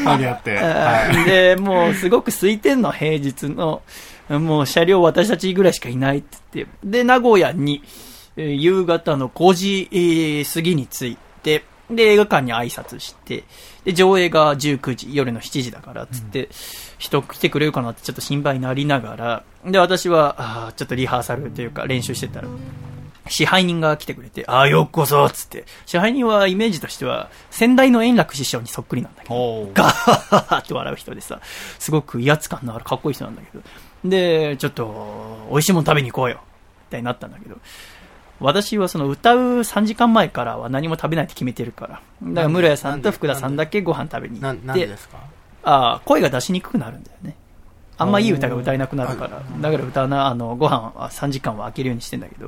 [0.05, 0.57] 間に合って。
[0.57, 1.25] はい。
[1.25, 3.83] で、もうすごく空いてんの、平日の。
[4.29, 6.73] もう車両私たちぐらいしかいないって言って。
[6.85, 7.83] で、名古屋に、
[8.37, 13.45] えー夕方の5時、えー過ぎに着いて、で、映画館に挨拶して、
[13.85, 16.49] で、上映が19時、夜の7時だから、つって、
[16.99, 22.49] 人来てくれるかなってちょっと心配になりながら、で、私は、あーちょっとリハーサルというか練習してたら、
[23.29, 25.65] 支配人が来てくれて、ああ、よっこそ、つって。
[25.85, 31.41] 支配人はイメージとしては、先代の円楽師匠にそっくりなんだけど、ガーッって笑う人でさ、
[31.79, 33.65] すごく威圧感のあるかっこいい人なんだけど。
[34.05, 36.41] で、ちょっと、美味しいもの食べに行こうよ。
[36.89, 37.57] みたいになったんだけど。
[38.41, 42.01] 私はその歌う3時間前からは何も食べないって決めてるから。
[42.23, 45.19] だから、室屋さんと福田さんだけご飯食べに行な、ってなんでで、すか？
[45.65, 47.37] ああ、声が出しにくくなるんだよね。
[47.99, 49.41] あんまいい歌が歌えなくなるから。
[49.61, 52.47] だから歌うな、あの、ご飯は3時間は空けるようにしてんだけど。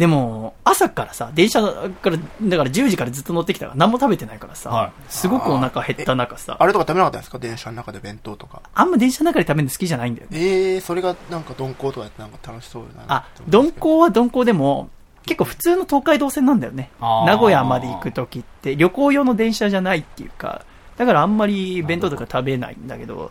[0.00, 1.68] でも、朝からさ、電車か
[2.08, 7.38] ら、だから10時からずっと乗ってきたから何も食べてないからさ、はいすごくお腹減った中さ、あれとか食べなかったんですか？
[7.38, 8.62] 電車の中で弁当とか。
[8.74, 10.38] あんま電車の中で食べるの好きじゃないんだよね。
[10.40, 13.24] ええー、それがなんか鈍行とかやってなんか楽しそうだなあ。
[13.46, 14.88] 鈍行は鈍行でも、
[15.26, 16.90] 結構普通の東海道線なんだよね。
[16.98, 20.64] あー名古屋まで行くときって、旅行用の電車じゃないっていうか、
[20.96, 23.30] だからあんまり弁当とか食べないんだけど、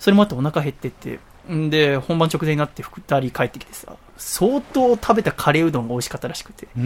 [0.00, 1.20] それもあってお腹減ってて、
[1.52, 6.68] んで、本番直前になって二人帰ってきてさ、相当食べたカレーうどんが美味しかったらしくて。
[6.74, 6.80] ふ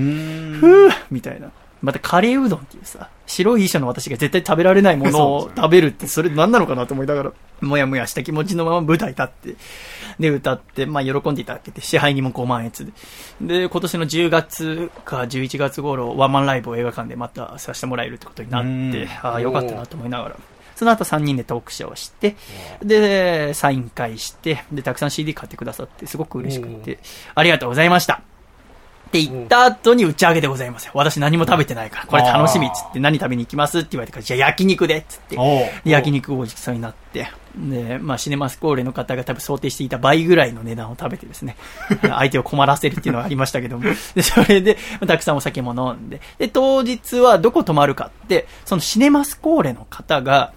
[0.88, 1.50] ぅみたいな。
[1.82, 9.56] またカレーうどんっていうさ、白い衣装の私が絶対食べられないものを 食べるって、それ何なのかなと思いながら、もやもやした気持ちのまま舞台立って、
[10.20, 12.92] で、歌って、まあ、喜んでいただけて、支配にも5万円つで。
[13.40, 20.36] で、今年の10月か11月頃、ワンマンライブを映画館でまたさせてもらえるってことになってうん、ああ、よかったなと思いながら。
[20.82, 22.34] その後3人でトークショーをして、
[22.82, 26.98] で、サイン会して、で、たくさん CD 買ってくださって、すごく嬉しくて、
[27.36, 28.14] ありがとうございました。
[28.14, 30.92] って言った後に打ち上げでございますよ。
[30.94, 35.36] 私何も食べてないから、これ楽しみっつって、何食べに行きますって言われてから、じゃあ焼肉でっつって、
[35.84, 41.56] 焼肉ごちそうになって、で、まあ、シネマスコーレの方が多分想定していた倍ぐらいの値段を食べてですね、
[42.00, 50.52] 相手を困らせるっていうのがありましたけども、で、それで、まあたくさんお酒も飲んで、で、当日はどこ泊まるかって、そのシネマスコーレの方が、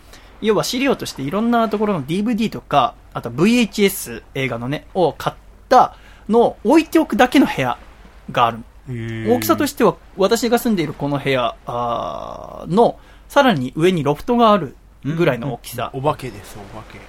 [0.46, 5.36] 要は資料としていろんなところの DVD とか、あと VHS 映画のね、を買っ
[5.70, 5.96] た
[6.30, 7.78] のを置いておくだけの部屋
[8.32, 8.60] がある。
[8.88, 15.90] の大きさとしては、私が住んでいるこの部屋の、さらに上にロフトがあるぐらいの大きさ。
[15.94, 17.00] お化けです、お化け。
[17.00, 17.02] い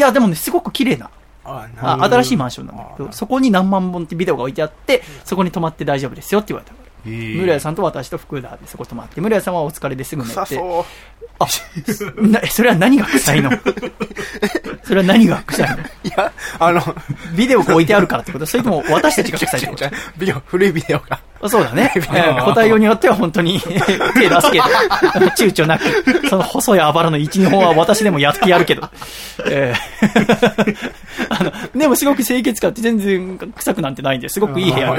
[0.00, 1.10] や、でもね、すごく綺麗な、
[1.44, 10.34] ああ新しいマンションなんだけど、そこに何万本ってビデオが置いてあって、そこに泊まって大丈夫ですよって言われた村屋さんと私と福田でそこ泊まって、村屋さんはお疲れですぐ寝て。
[10.34, 10.84] 臭そう。
[11.38, 11.46] あ、
[12.20, 13.50] な、それは何が臭いの？
[14.84, 15.76] それは何が臭いの？
[15.76, 15.80] い
[16.16, 16.82] や、あの、
[17.36, 18.46] ビデオが置いてあるからってこと？
[18.46, 19.84] それとも私たちが臭いってこと？
[20.18, 21.18] ビデオ、古いビデオが。
[21.48, 21.90] そうだね。
[21.96, 24.64] えー答えようによっては本当に 手出すけど、
[25.38, 28.86] 躊躇なく、その細いあばらの1、2本は私でもやってやるけど。
[29.46, 30.90] えー
[31.30, 34.38] あの、でもすごく清潔感って全然臭くなんてないんで、す。
[34.40, 34.90] ごくいい部屋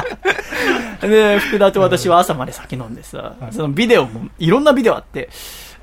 [1.02, 5.28] で、福田と私は朝まで酒飲んでさ、そのビデオも、いろんなビデオあって、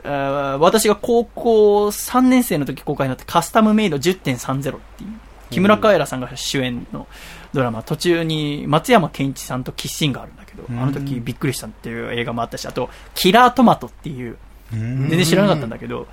[0.04, 5.10] あー私が高校3年生の時公開になってカスタムメイド10.30っていう、
[5.50, 7.08] 木村カエラさんが主演の
[7.54, 14.38] ドラマ、途中に松山ケンイチさんとキッシンがあるんだけど、あの時びっくりしたっていう映画もあったし、あと、キラートマトっていう、
[14.72, 16.08] 全然知らなかったんだけど、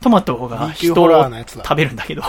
[0.00, 2.22] トマトが人を食べるんだけど、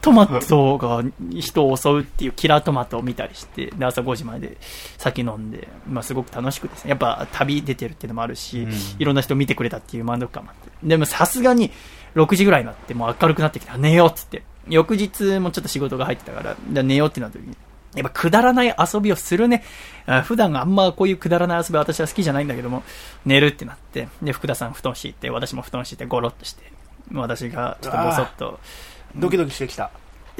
[0.00, 4.56] トマトが人を襲うっていうキラートマトを見たりして、で朝5時まで
[4.96, 6.90] 酒飲んで、まあ、すごく楽しくですね。
[6.90, 8.66] やっぱ旅出てるっていうのもあるし、
[8.98, 10.70] いろんな人見てくれたっていう満足感もあって。
[10.82, 11.70] でもさすがに
[12.14, 13.76] 6時ぐらいになって、もう明るくなってきた。
[13.76, 14.42] 寝ようっつって。
[14.68, 17.56] 翌日もちょっと仕事が入ってたから、で寝ようってなった時に、
[17.94, 19.64] やっぱくだらない遊びをするね。
[20.06, 22.82] あ普段あんまこういうくだらない遊びは私は好きじゃないんだけども、
[23.26, 26.62] 寝るってなって、で、福田さん布団敷いて、私も布団敷いてゴロッとして、
[27.12, 28.60] 私がちょっとボソッと、
[29.16, 29.90] ドキドキしてきた。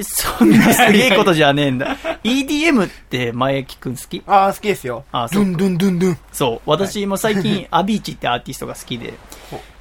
[0.03, 1.97] そんなすげえことじゃねえんだ。
[2.23, 4.23] EDM って前聞くん好き？
[4.25, 5.03] ああ、好きですよ。
[5.11, 6.17] あそうドゥンドゥンドゥンドゥン。
[6.31, 6.69] そう。
[6.69, 9.13] 私も最近、アビーチってアーティストが好きで、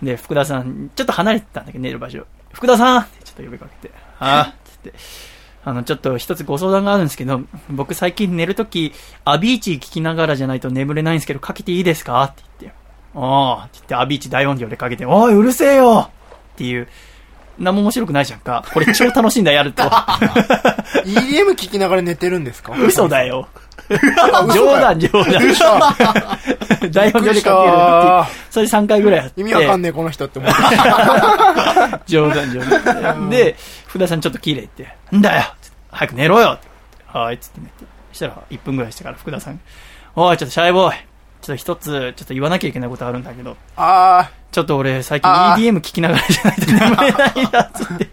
[0.02, 2.26] で、福田さん、ちょっと離れてたんだけど、寝る場所。
[2.52, 4.92] 福田さんってちょっと呼びかけて、ああ、つって、
[5.62, 8.92] あの、ちょっと一つご相談があるんですけど、僕最近寝るとき、
[9.24, 12.24] アビーチ聞きながらじゃないと眠れないんですけど、かけていいですか？
[12.24, 12.78] って言って、
[13.14, 16.08] ああ、って言って、アビーチ大音量でかけて、おい、うるせえよ！
[16.08, 16.88] っていう、
[17.60, 18.64] 何も面白くないじゃんか。
[18.72, 19.82] これ超楽しいんだ、やると。
[19.84, 22.72] EDM 聞きながら寝てるんですか？
[22.76, 23.24] 嘘だ。
[23.24, 23.48] よ。
[23.90, 25.28] 嘘冗談、冗談。
[26.90, 28.36] 大音量でかける。
[28.50, 29.40] それ3回ぐらいやって。
[29.40, 30.58] 意味わかんねえ、この人って思って。
[32.06, 33.28] 冗談冗談。
[33.28, 33.56] で、
[33.86, 35.54] 福田さんちょっと綺麗って、んだよ
[35.90, 36.58] 早く寝ろよ
[37.08, 37.72] はい、つって寝て。
[38.12, 39.60] そしたら1分ぐらいしてから福田さん、
[40.16, 41.09] おい、ちょっとシャイボーイ。
[41.40, 48.08] ちょっと一つ、ちょっと言わなきゃいけないことあるんだけど、あちょっと俺最近 EDM 聞きながらじゃないと眠れないな、つって。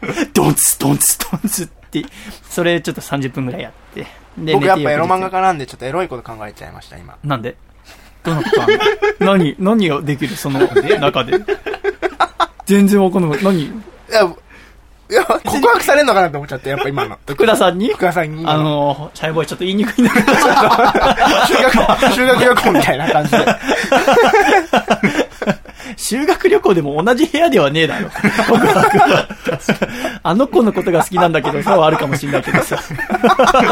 [0.32, 2.04] ドンツ、ドンツ、ドンツって、
[2.48, 4.06] それちょっと30分ぐらいやって。
[4.38, 4.54] であ。
[4.54, 7.16] 僕やっぱエロ漫画家なんで、ちょっとエロいこと考えちゃいました、今。
[7.22, 7.56] なんで？
[8.22, 10.36] どのこと何、何ができる？
[10.36, 11.38] その中で？
[12.66, 13.42] 全然わかんない。
[13.42, 13.62] 何？
[13.62, 13.72] い
[14.10, 14.34] や、
[15.10, 17.18] いや、告白されんのかなと思っちゃって、やっぱ今の。
[17.26, 17.88] 福田さんに？
[17.88, 18.46] 福田さんに。
[18.46, 20.42] あ、の、シャイボーイちょっと言いにくいんだけど、修
[21.62, 23.38] 学、修学旅行みたいな感じで。
[25.96, 28.08] 修学旅行でも同じ部屋ではねえだろ。
[28.48, 29.28] 告白は。
[30.22, 32.78] あの子のことが好きなんだけどさ、はあるかもしれないけどさ。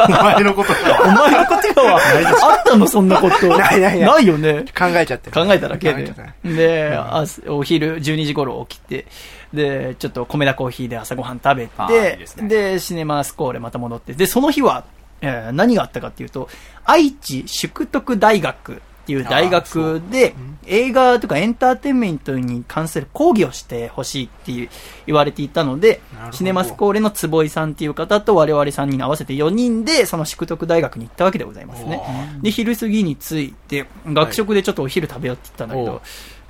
[0.09, 0.79] お前のことか。
[1.05, 2.01] お前のことは、
[2.43, 3.47] あったのそんなこと。
[3.57, 4.65] ないないないないよね。
[4.77, 5.33] 考えちゃってる。
[5.33, 6.13] 考えただけで。
[6.45, 9.07] で、あお昼12時頃起きて、
[9.53, 12.49] で、ちょっと米田コーヒーで朝ごはん食べあーいいてです、ね。
[12.49, 14.85] で、シネマスコーレまた戻って、で、その日は、
[15.21, 16.49] えー何があったかっていうと、
[16.85, 18.77] 愛知淑徳大学っ
[19.09, 20.35] ていう大学で、
[20.67, 24.69] 映画とかエンターテインメントに関する講義をしてほしいっていう
[25.07, 32.03] 言われていたのでシネマスコーレの坪井さんっていう方と我々3人合わせて4人で、その淑徳大学に行ったわけでございますね。
[32.43, 36.01] で、昼過ぎに着いて、学食でちょっとお昼食べようって言ったんだけど、おう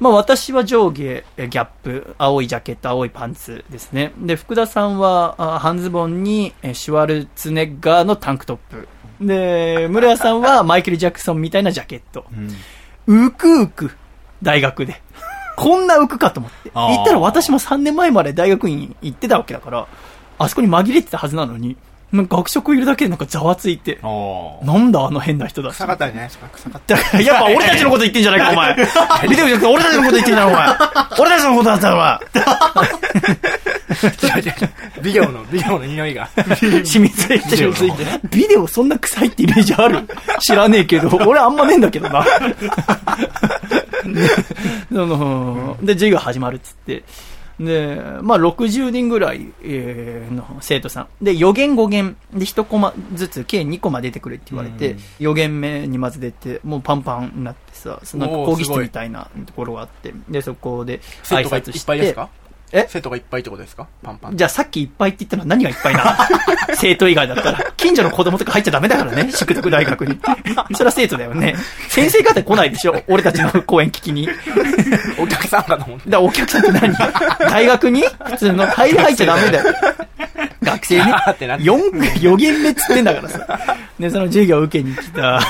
[0.00, 4.12] まあ私は上下、えギャップ、青いジャケット、青いパンツですね。
[4.18, 8.88] で、福田さんはあ半ズボンにえシュワルツェネッガーのタンクトップ。
[9.20, 12.26] で、 村屋さんはマイケル・ジャクソンみたいなジャケット。
[13.06, 13.90] うくうく、
[14.42, 15.02] 大学で。
[15.56, 16.70] こんな浮くかと思って。
[16.74, 19.88] あー言ったら私も3年前まで大学院行ってたわけだから、
[20.38, 21.76] あそこに紛れてたはずなのに、
[22.10, 25.74] なんか学食いるだけでなんかざわついて、なんだあの変な人だし。
[25.74, 26.96] 臭かったんじゃないですか臭かった。
[27.20, 28.74] やっぱ俺たちのこと言ってんじゃないか、お前。
[29.24, 30.68] 見てくれ、俺たちのこと言ってんじゃない、お前。
[31.20, 32.20] 俺たちのことだったら、
[34.00, 34.06] 違
[34.40, 34.54] う違う違う
[35.02, 36.28] ビデオの、ビデオの匂いが。
[36.36, 36.56] お前。
[36.56, 37.74] 染みついてる。
[38.30, 40.08] ビデオそんな臭いってイメージある？
[40.40, 42.24] 知らねえけど、俺あんまねえんだけどな。
[45.82, 47.02] で授業始まるっつって。
[47.60, 51.24] で、まあ、60人ぐらい、えーの生徒さん。
[51.24, 61.86] で、4限5限で1コマずつ計2コマ出てくれって言われて、4限目にまず出て、もうパンパンになってさ、そのなんか講義室みたいなところがあって、で、そこで挨拶して。
[61.86, 62.28] ぱいですか？
[62.72, 62.86] え？
[62.88, 63.86] 生徒がいっぱいってことですか？
[64.02, 64.36] パンパン。
[64.36, 66.10] じゃあさっきいっぱいって言ったのは何がいっぱいなの？
[66.76, 67.72] 生徒以外だったら。
[67.76, 70.18] 近所の子供とか入っちゃダメだからね、 宿徳大学に。
[70.74, 71.54] それは生徒だよね。
[71.88, 73.02] 先生方来ないでしょ？
[73.08, 74.28] 俺たちの講演聞きに。
[75.18, 76.10] お客さんかと思って。
[76.10, 76.94] らお客さんって何？
[77.50, 78.02] 大学に？
[78.24, 78.66] 普通の？
[78.66, 79.74] 入り入っちゃダメだよ。
[80.72, 81.58] 学生ねあーってなっ。
[81.58, 83.76] て4、4限目っつってんだからさ。
[83.98, 85.40] で、その授業を受けに来た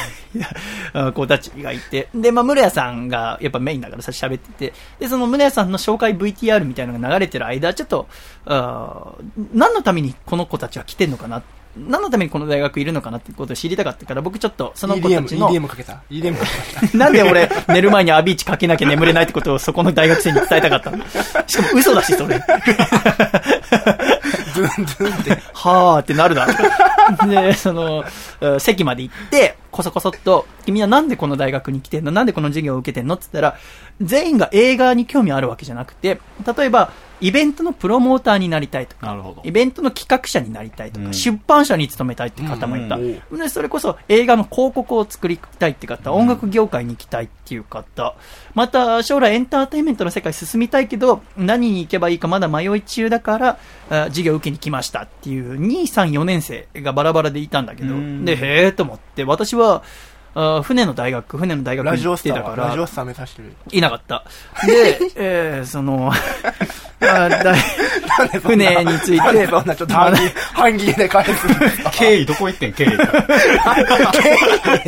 [1.12, 2.08] 子たちがいて。
[2.14, 4.72] で、まあ、村屋さんがやっぱメインだからさ、喋ってて。
[4.98, 8.08] で、その村屋さんの紹介 VTR みたいなのが流れてる間、ちょっと、
[8.46, 11.42] あー何のためにこの子たちは来てんのかな？
[11.76, 16.44] 何のためにこの大学いるのかなってことを知りたかったから、僕ちょっとその子た EDM、ちの、EDM かけた？EDM か
[16.80, 16.96] けた？
[16.98, 21.04] なんで俺、寝る前にアビーチかけなきゃ眠れないってことをそこの大学生に伝えたかったの？
[21.46, 22.42] しかも嘘だし、それ。
[24.53, 25.30] ズンズンって。
[25.53, 26.55] はーってなるだろ。
[27.28, 28.05] で、その、
[28.40, 32.11] えー席まで行って、こそこそっと、君はなんでこの大学に来てんの？
[32.11, 33.14] なんでこの授業を受けてんの？
[33.14, 33.57] って言ったら、
[34.01, 36.20] 全員が映画に興味あるわけじゃなくて、
[36.57, 36.90] 例えば、
[37.20, 39.51] イベントのプロモーターになりたいとか、イ。
[39.51, 42.96] ベントの企画者になりたいとか、うん出版社に勤めたいって方もいた。
[42.96, 48.14] うんで、それこそ映画の広告を作りたいって方、音楽業界に行きたいっていう方、
[48.55, 53.59] また将来エンターテインメントの世界進みたいけど、何に行けばいいかまだ迷い中だから、あ
[53.89, 59.82] 授業受けに来ましたっていう2、3、4年生がバラバラでいたんだけど、うんで、へえと思って、私は、
[60.34, 63.53] あ船の大学、船の大学に行ラジオスタってたからラジ、オスター目指してる。
[63.72, 64.24] いなかった。
[64.66, 66.12] で、 えー、その、
[67.01, 67.55] あだ
[68.43, 71.32] 船について、なんでそんなちょっと半で返す
[71.93, 72.89] 経緯どこ行ってん経緯。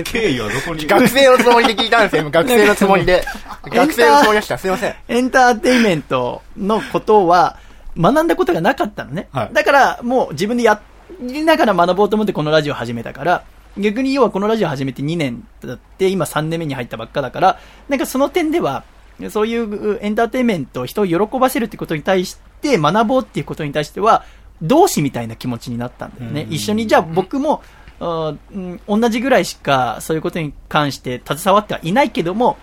[0.04, 0.86] 経緯はどこに？
[0.86, 3.24] 学生のつもりで聞いたんですよ、今学生のつもりで。
[3.64, 4.58] 学生のつもりでした。
[4.58, 4.94] すいません。
[5.08, 7.56] エンターテインメントのことは
[7.96, 9.28] 学んだことがなかったのね。
[9.32, 10.80] はいだからもう自分でや
[11.20, 13.44] りながら学ぼうと思ってこのラジオを始めたから、
[13.76, 18.84] 逆に要はこのラジオを始めて2年だって今3年目に入ったばっかだから、なんかその点では、
[19.28, 24.24] そういうエンターテインメント、人を喜ばせるってことに対して学ぼうっていうことに対しては、
[24.62, 26.42] 同志みたいな気持ちになったんだよね。
[26.42, 27.62] うん一緒に、じゃあ僕も、
[28.00, 32.56] うん同じぐらいしかそういうことに関して携わってはいないけども、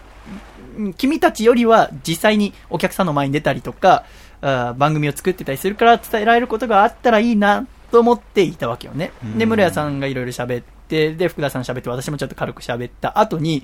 [0.77, 4.03] うん君たちよりは実際にお客さんの前に出たりとか、
[4.41, 9.11] 番組を作ってたりするから伝えられることがあったらいいなと思っていたわけよね。
[9.37, 13.63] で、うん室谷さんがいろいろ喋って、で、福田さん喋って、私もちょっと軽く喋った後に、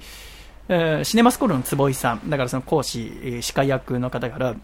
[0.69, 4.55] えーシネマスコールの坪井さん、だからその講師、えー司会役の方から、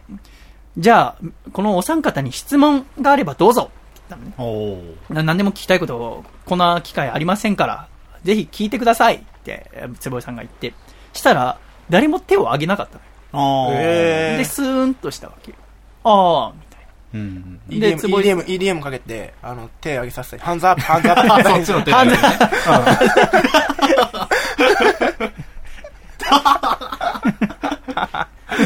[0.78, 7.88] じゃあ、このお三方に質問があればどうぞって言ったの何でも聞きたいことを、こんな機会ありませんから、
[8.24, 10.74] ぜひ聞いてくださいって、えー坪井さんが言って、
[11.14, 11.58] したら、
[11.90, 13.00] 誰も手を挙げなかった
[13.38, 13.72] のよ。
[14.38, 15.58] で、スーンとしたわけよ。
[16.04, 17.60] ああ、みたいうん。
[17.68, 21.60] で EDM、坪井 EDM、EDM かけて、あの、手上げさせて、ハンズアップ、ハンズアップ、 ハンズアップ。
[21.60, 22.18] そっちの手だよね。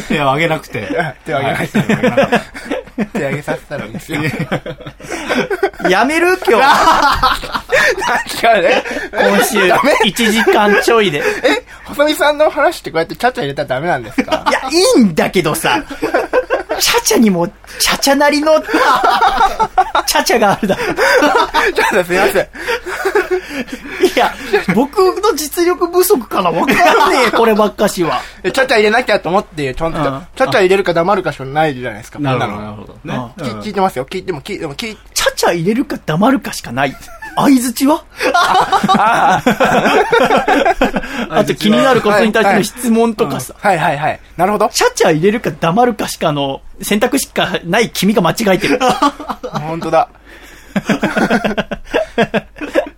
[0.08, 0.88] 手を上げなくて。
[1.26, 1.80] 手を上げない手
[3.26, 4.22] を上げさせたらいいんですよ。
[5.82, 5.90] な。
[5.90, 6.38] やめる？
[6.48, 6.64] 今日、
[8.32, 8.84] 確かにね。
[9.12, 11.18] 今週、1時間ちょいで。
[11.20, 11.24] いえ、
[11.86, 14.46] 細見さんの話ってこうやってチャチャ入れたらダメなんですか？
[14.52, 15.84] や、いいんだけどさ、
[16.80, 17.48] チャチャにも、
[17.80, 18.60] チャチャなりの、
[20.06, 20.84] チャチャがあるだろ。
[20.84, 22.44] ちょっとすいません。
[22.44, 24.34] いや、
[24.76, 26.74] 僕の実力不足かなわか
[27.08, 28.22] んねえ、 こればっかしは。
[28.44, 32.20] えチャチャ入れなきゃと思って、ちゃんと、うんチャチャ入れるか黙るかしかないじゃないですか。
[32.20, 33.46] なるほど、なるほど。
[33.46, 34.06] 聞聞いてますよ。
[34.06, 36.96] 聞いても、聞いても、聞いチャチャ入れるか黙るかしかない。
[37.36, 38.04] 相づちは？
[41.30, 43.56] あと気になることに対しての質問とかさ。
[43.58, 44.20] はいはいはい。
[44.38, 44.70] なるほど。
[44.70, 48.80] チャチャ入れるか黙るかしかの選択肢かない君が間違えてる。
[49.62, 50.10] 本当だ。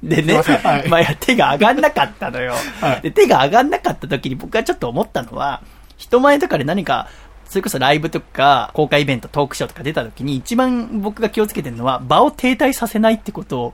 [0.03, 3.11] でね、すいませんはいまあ手が上がんなかったのよ、はいで。
[3.11, 5.61] 手が上がんなかった時に僕がちょっと思ったのは、
[5.97, 7.07] 人前とかで何か、
[7.49, 13.73] それこそライブとか、公開イベント、トークショーとか出た時に、一番僕が気をつけてるのは、場を停滞させないってことを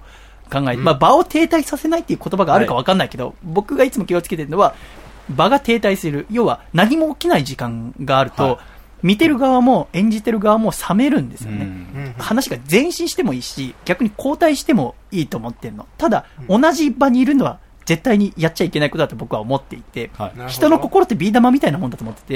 [0.51, 4.75] 考えて、まあ場を停滞させないっていう言葉があるかわかんないけど、僕がいつも気をつけてるのは、
[5.29, 6.25] 場が停滞する。
[6.29, 8.57] 要は、何も起きない時間があると、はい。
[9.03, 11.65] 見てる側も演じてる側も冷めるんですよね。
[11.65, 12.15] うん。
[12.19, 15.87] 話が前進してもいいし、逆に後退してもいいと思ってるの。
[15.97, 20.49] ただ、同じ場にいるのは絶対にやっちゃいけないことだと僕は思っていて、はい。
[20.49, 22.33] 人の心ってビー玉みたいなもんだと思ってて、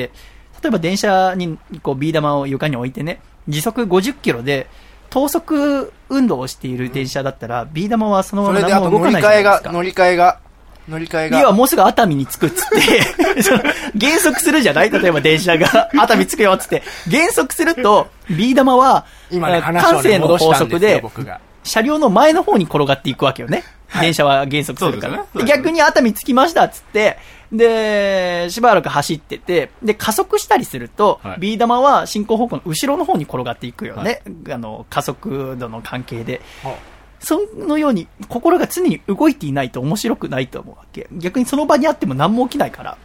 [0.63, 4.67] 例えば電車にこうビー玉を床に置いてね、時速50キロで、
[5.15, 9.69] 等速運動をしている電車だったら、ビー玉はそのまま何も動かないじゃと乗り換えないですか、。
[9.69, 10.39] が乗り換えが、
[10.89, 11.39] 乗り換えが。
[11.39, 12.67] 要はもうすぐ熱海に着くっつっ
[13.33, 13.63] て、 その
[13.95, 14.89] 減速するじゃない？
[14.89, 21.39] 例えば電車が 熱海着くよっつって、減速すると、ビー玉は、今ね、あ話をね慣性の法則で、僕が。
[21.63, 23.63] 車両の前の方に転がっていくわけよね。
[24.01, 25.43] 電車は減速するから。
[25.45, 27.17] 逆に熱海着きましたっつって、
[27.57, 34.21] で、しばらく走ってて、で、加速したりすると、はいビー玉は進行方向の後ろの方に転がっていくよね。
[34.49, 36.41] あの、加速度の関係で。
[37.19, 41.07] そのように、心が常に動いていないと面白くないと思うわけ。
[41.11, 42.91] 逆にその場にあっても何も起きないから。
[42.93, 42.97] っ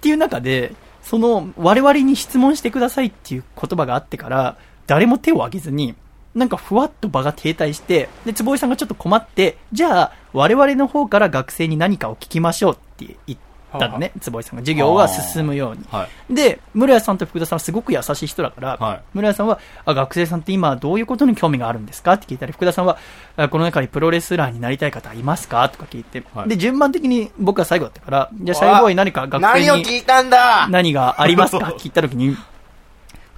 [0.00, 5.94] ていう中で、その、我々に質問してくださいっていう言葉があってから、誰も手を挙げずに、
[6.34, 13.38] なんかふわっと場が停滞して、で、坪井さんがちょっと困って、じゃあ、我々の方から学生に何かを聞きましょうって言っ
[13.78, 14.60] たのね、坪井さんが。
[14.62, 15.84] 授業が進むように。
[15.90, 16.34] はい。
[16.34, 19.00] で、室谷さんと福田さんはすごく優しい人だから、はい。
[19.14, 22.12] 室谷さんはあ、学生さんって今どういうことに興味があるんですか？
[22.14, 22.98] って聞いたり、福田さんは、
[23.36, 25.68] あこの中にプロレスラーになりたい方いますか？
[25.68, 26.48] とか聞いて、はい。
[26.48, 30.68] で、順番的に僕が最後だったから、じゃあ、シャイボーイ何か学生に何を聞いたんだ？
[30.68, 31.74] 何がありますか？
[31.78, 32.36] 聞いたときに、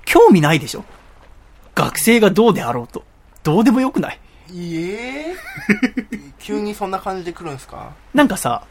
[0.05, 0.85] 興味ないでしょ？
[1.75, 3.03] 学生がどうであろうと。
[3.43, 4.19] どうでもよくない
[4.53, 5.35] いえ。
[6.39, 7.91] 急にそんな感じで来るんですか？
[8.15, 8.63] なんかさ、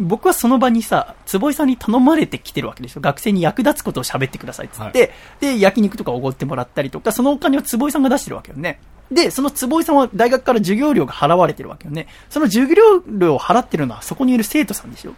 [0.00, 3.02] 僕はその場にさ、坪井さんに頼まれてきてるわけですよ。
[3.02, 8.80] 学生に役立つことを喋ってくださいっつって、で、焼肉とかおごってもらったりとか、そのお金を坪井さんが出してるわけよね。
[9.10, 12.06] で、その坪井さんは大学から授業料が払われてるわけよね。
[12.28, 15.14] その授業料を払ってるのはそこにいる生徒さんでしょ。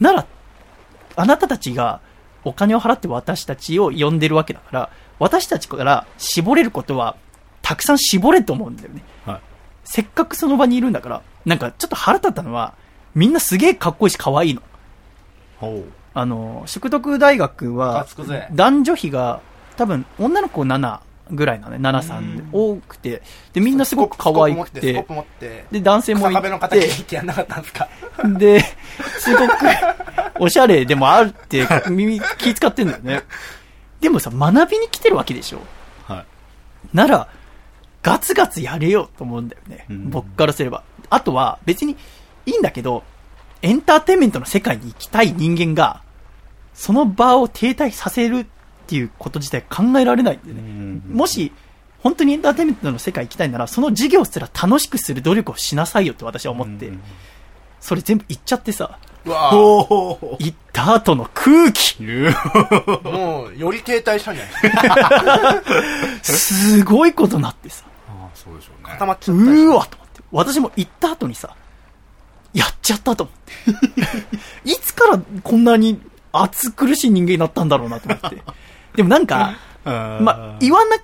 [0.00, 0.26] なら、
[1.16, 2.00] あなたたちが
[2.44, 7.16] お金を払って私たちを呼んでるわけだから、私たちから絞れることは、
[7.62, 9.04] たくさん絞れと思うんだよね。
[9.24, 9.40] はい。
[9.84, 12.74] せっかくその場にいるんだから、なんかちょっと腹立ったのは、
[13.14, 14.62] みんなすげえかっこいいし可愛いの。
[15.58, 15.84] ほ
[16.14, 18.06] あの、淑徳大学ムは
[18.52, 19.40] 男女比が
[19.76, 21.00] 多分女の子7
[21.30, 24.80] ぐらいなのね、7、3で多くて、で、みんなすごく可愛くて
[25.72, 27.88] で、男性もいて、にってやんなかったんですか？
[28.38, 28.60] で、
[29.18, 29.52] すごく、
[30.38, 33.22] おしゃれでもあるって、耳気使ってんだよね。
[34.00, 35.60] でもさ、学びに来てるわけでしょ？
[36.08, 36.12] う。
[36.12, 36.24] はい。
[36.96, 37.28] なら、
[38.02, 39.86] ガツガツやれよと思うんだよね。
[39.88, 40.82] うん僕からすれば。
[41.08, 41.96] あとは、別に
[42.46, 43.02] いいんだけど、
[43.62, 46.02] エンターテインメントの世界に行きたい人間が、
[46.74, 48.46] その場を停滞させるっ
[48.86, 51.14] ていうこと自体考えられないんでね。
[51.16, 51.52] もし、
[52.02, 56.92] 本当にエンターテインメントの世界行きたいなら、その授業すら楽しくする努力をしなさいよって私は思って、
[57.80, 62.02] それ全部言っちゃってさ、行った後の空気
[63.04, 64.50] もう、より停滞したんじゃな
[65.54, 65.62] い？
[65.62, 66.38] ですか。
[66.38, 68.90] すごいことになってさ、ああ、そうでしょうね。
[68.92, 70.20] 固まっちゃったうーわと思って。
[70.30, 71.54] 私も行った後にさ、
[72.54, 73.36] やっちゃったと思っ
[73.90, 74.02] て。
[74.70, 76.00] いつからこんなに
[76.32, 78.42] 暑苦しい人間になったんだろうなと思って。
[78.96, 80.96] でもなんか、 ま、言わな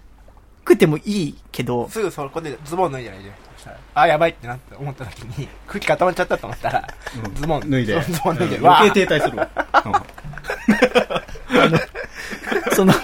[0.64, 3.32] くてもいいけど、すぐそこでズボン脱いじゃないで。
[3.94, 6.88] あ、やばいってなって思った時に、空気固まっちゃったと思ったら、
[7.34, 9.48] ズボン脱いでズボン脱いで、余わ計停滞するわ。
[12.72, 12.94] その、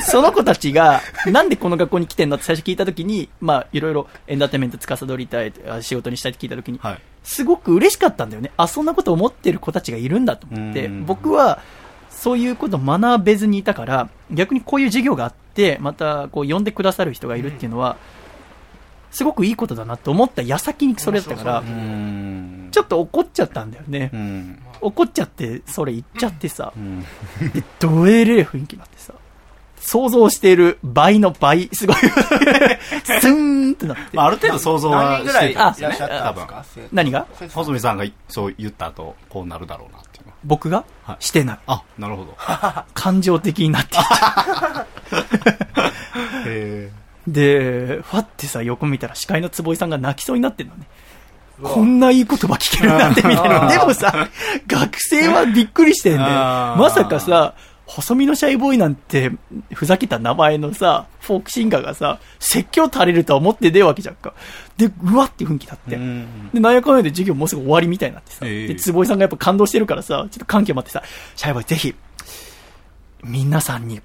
[0.00, 7.00] その子たちが、なんでこの学校に来てんのって最初聞いたときに、まあ、いろいろエンターテインメント司りたい、あ仕事にしたいって聞いたときに、はい。
[7.22, 8.50] すごく嬉しかったんだよね。
[8.56, 11.60] あ、そんなこと思ってる子たちがいるんだと思って、うん僕は、
[12.10, 17.96] そういうことを学べずにいたから、逆にこういう授業があって、また、こう、呼んでくださる人がいるっていうのは、
[19.10, 21.62] すごくいいことだなと思った矢先にそれだったから
[22.70, 24.16] ちょっと怒っちゃったんだよねう。
[24.16, 24.62] ん。
[24.80, 27.02] 怒っちゃって、それ言っちゃってさ、うん。
[27.52, 29.14] で、どえれえ雰囲気になってさ、
[29.80, 34.02] 想像している倍の倍、すごい、 スーンってなって。
[34.12, 36.46] まあ、ある程度想像はしてたんですよね、多分。
[36.92, 37.26] 何が？
[37.52, 40.24] 細見さんがそう言った後、こうなるだろうなっていう。
[40.44, 41.58] 僕が、はいしてない。
[41.66, 42.36] あ、なるほど。
[42.94, 44.86] 感情的になっていっちゃ
[46.46, 46.90] うへ
[47.26, 50.86] で、ファってさ、横見たら司会の坪井さんが泣きそうになってるのね。
[51.62, 53.68] こんないい言葉聞けるなんてみたいな。
[53.70, 54.28] でもさ、
[54.66, 56.28] 学生はびっくりしてんだよ。
[56.30, 57.54] あーまさかさ、
[57.90, 59.32] 細身のシャイボーイなんて、
[59.74, 64.32] ふざけた名前のさ、フォークシンガーがさ、説教垂れるとは思ってねえわけじゃんか。
[64.76, 65.96] で、うわって雰囲気だって。
[65.96, 66.50] うん。
[66.54, 68.46] で、なんやかんやで授業もうすぐ終わりみたいになってさ。
[68.46, 71.02] ええで、坪井さんがやっぱ感動してるからさ、ちょっと感極まってさ、
[71.34, 71.94] シャイボーイぜひ、
[73.24, 74.00] 皆さんに、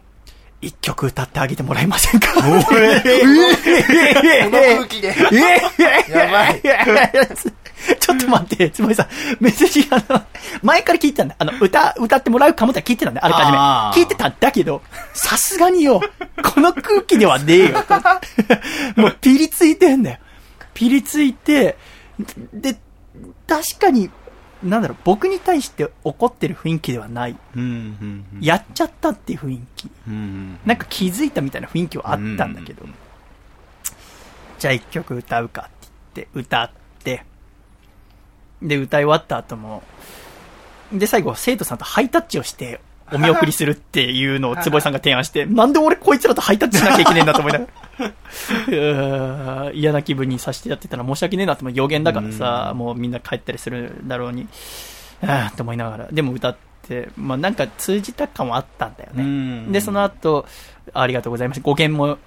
[0.61, 2.33] 一曲歌ってあげてもらえませんか？
[2.41, 3.01] この空
[4.87, 5.15] 気で。
[6.09, 6.61] やばい。
[7.99, 9.07] ちょっと待って、つまりさ、
[9.39, 10.23] 別にあの、
[10.63, 11.35] 前から聞いてたんだ。
[11.37, 13.45] あの、歌、歌ってもらうかもって聞いてたんだよ、あらか
[13.93, 14.81] じめ聞いてたんだけど、
[15.13, 16.01] さすがによ、
[16.55, 17.83] この空気ではねえよ。
[17.83, 17.93] と
[19.01, 20.17] もうピリついてんだよ。
[20.73, 21.77] ピリついて、
[22.53, 22.75] で、
[23.47, 24.09] 確かに、
[24.63, 27.37] なんだろう、僕に対して怒ってる雰囲気ではない。
[27.55, 28.25] うん。
[28.33, 28.41] うん。
[28.41, 29.89] やっちゃったっていう雰囲気。
[30.07, 30.59] うん。
[30.65, 32.85] なんか気づいたみたいな雰囲気はあったんだけど、
[34.57, 35.69] じゃあ一曲歌うかっ
[36.13, 36.71] て言って、歌っ
[37.03, 37.25] て、
[38.61, 39.83] で、歌い終わった後も、
[40.91, 42.79] で、最後、生徒さんとハイタッチをして、
[43.11, 49.71] お見送りするっていうのを坪井さんが提案して、なんで俺こいつらとハイタッチしなきゃいけねえんだと思いながら。
[49.73, 54.47] 嫌な気分にさせてやってたら申し訳ねえなと思う予言だからさ、もうみんな帰ったりするだろうに、
[55.21, 56.07] ああ、と思いながら。
[56.11, 56.55] でも歌っ
[56.87, 59.23] て、まあなんか通じた感はあったんだよね。
[59.23, 60.45] うんで、その後、
[60.93, 61.63] ありがとうございました。
[61.63, 62.17] 語源も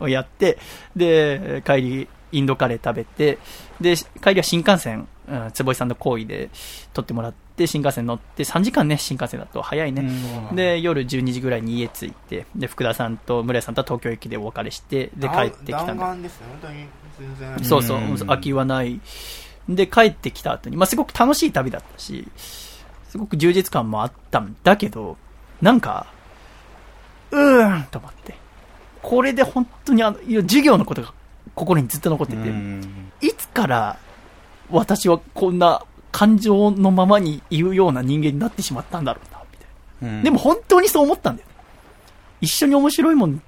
[0.00, 0.58] を やって、
[0.96, 3.38] で、帰り、インドカレー食べて、
[3.80, 6.48] で、帰りは新幹線、うん、坪井さんの行為で
[6.92, 10.10] 撮ってもらって、新幹線乗って、3時間ね、新幹線だと早いね。
[10.52, 16.06] で、夜12時ぐらいに家着いて、で、福田さんと村屋さんとは東京駅でお別れして、で、帰ってきたん弾だ。
[16.06, 16.86] 丸ですね、本当に。
[17.18, 17.64] 全然。
[17.64, 19.00] そうそううん、空きはない。
[19.68, 22.26] で、帰ってきた後に、まあ、すごく楽しい旅だったし、
[23.08, 25.16] すごく充実感もあったんだけど、
[25.60, 26.06] なんか、
[27.30, 28.36] うーんと思って。
[29.02, 31.12] これで本当にあの、いや授業のことが
[31.54, 33.98] 心にずっと残ってて、うんいつから
[34.70, 35.82] 私はこんな
[36.12, 40.16] 感情のままに言うような人間になってしまったんだろうな、みたいな。
[40.16, 41.48] うんでも本当にそう思ったんだよ。
[42.40, 43.42] 一緒に面白いもん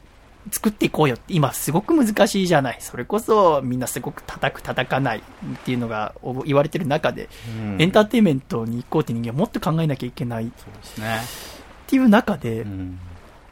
[0.51, 2.77] 作っていこうよって、今すごく難しいじゃない。
[2.81, 5.23] それこそみんなすごく叩く叩かないっ
[5.65, 11.21] ていうのがお言われてる中で、うんエンターテインメントに行こうって人間はもっと考えなきゃいけないっそうですね。
[11.87, 12.99] ていう中で、うん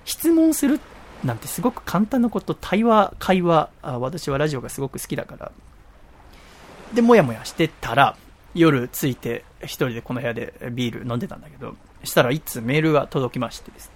[0.07, 0.81] 質問する
[1.23, 5.53] なんてすごく簡単なこと、対話、会話、あ私はラジオがすごく好きだから。
[6.95, 8.16] で、もやもやしてたら、
[8.55, 13.90] 夜着いて一人でこの部屋でビール飲んでたんだけど、したら一通メールが届きましてです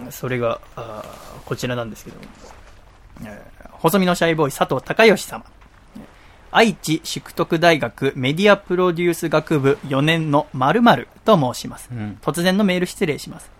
[0.00, 0.10] ね。
[0.10, 2.16] それが、あーこちらなんですけど、
[3.24, 5.44] えー細身のシャイボーイ佐藤孝義様。
[6.50, 11.90] 愛知淑徳大学メディアプロデュース学部4年の〇〇と申します。
[11.92, 13.50] うん突然のメール失礼します。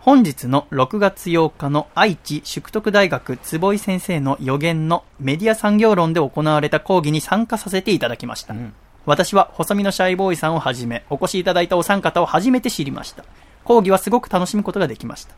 [0.00, 8.52] 本日の6月8日の愛知淑徳大学坪井先生の予言のメディア産業論で行われた講義に参加させていただきました。
[8.52, 8.74] うん
[9.06, 13.24] 私は細身のシャイボーイさんをはじめ、お越しいただいたお三方を初めて知りました。
[13.64, 15.34] 講義はすごく楽しむことができました。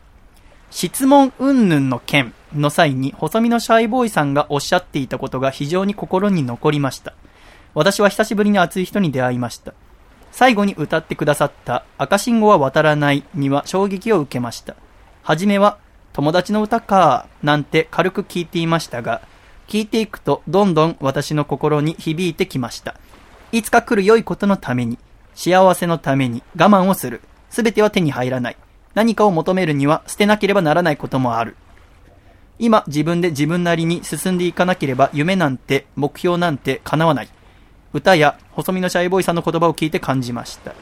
[0.69, 7.13] 質問云々の件の際に、細身のシャイボーイさんがおっしゃっていたことが非常に心に残りました。
[7.73, 9.73] 私は久しぶりに熱い人に出会いました。
[10.31, 14.75] 最後に歌ってくださった赤信号は渡らないには衝撃を受けました。
[15.23, 15.77] はじめは
[16.13, 19.21] 友達の歌かなんて軽く聞いていましたが、
[19.67, 22.95] 聞いていくとどんどん私の心に響いてきました。
[23.51, 24.97] いつか来る良いことのために、
[25.35, 27.21] 幸せのために我慢をする。
[27.49, 28.57] すべては手に入らない。
[28.93, 31.55] 何かを求めるには捨てなければならないこともある。
[32.59, 37.29] 今自分で自分なりに進んでいかなければ夢なんて目標なんて叶わない。
[37.93, 40.73] 歌や細身のシャイボーイさんの言葉を聞いて感じました。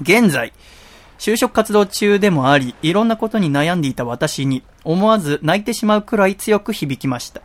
[0.00, 0.52] 現在、
[1.18, 7.42] 就職活動中でもあり、いろんなことに悩んでいた私に、思わず泣いてしまうくらい強く響きました。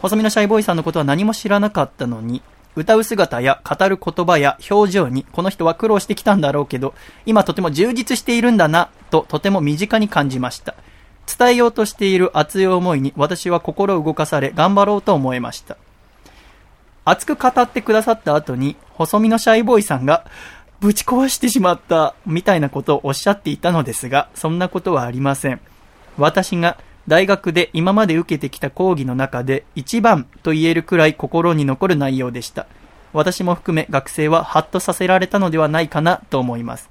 [0.00, 2.42] 細身のシャイボーイさんのことは何も知らなかったのに、
[2.76, 6.94] 歌う姿や語る言葉や表情に、この人は苦労してきたんだろうけど、
[7.26, 10.74] 今とても充実しているんだな、ととても身近に感じました。
[11.38, 15.76] 伝えようとしている熱い思いに私は心を動かされ頑張ろうと思いました。
[17.04, 20.26] 熱く語ってくださった後に、細身のシャイボーイさんが、
[20.80, 25.60] ぶち壊してしまった、みたいなことをおっしゃっていたのですが、そんなことはありません。
[26.18, 26.76] 私が
[27.10, 32.68] 大学で今まで受けてきた講義の中で一番と言えるくらい心に残る内容でした。
[33.12, 36.88] 私も含め学生はハッとさせられたのではないかなと思います。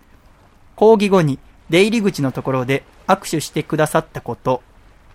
[0.76, 1.40] 講義後に
[1.70, 4.62] 出入り口のところで握手してくださったこと、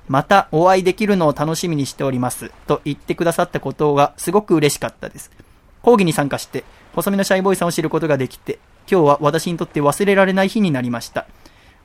[0.08, 5.30] またお会いできるのを楽しみにしておりますと言ってくださったことがすごく嬉しかったです。
[5.82, 6.64] 講義に参加して
[6.94, 8.58] 細身のシャイボーイさんを知ることができて、
[8.90, 11.26] 今日は私にとって忘れられない日になりました。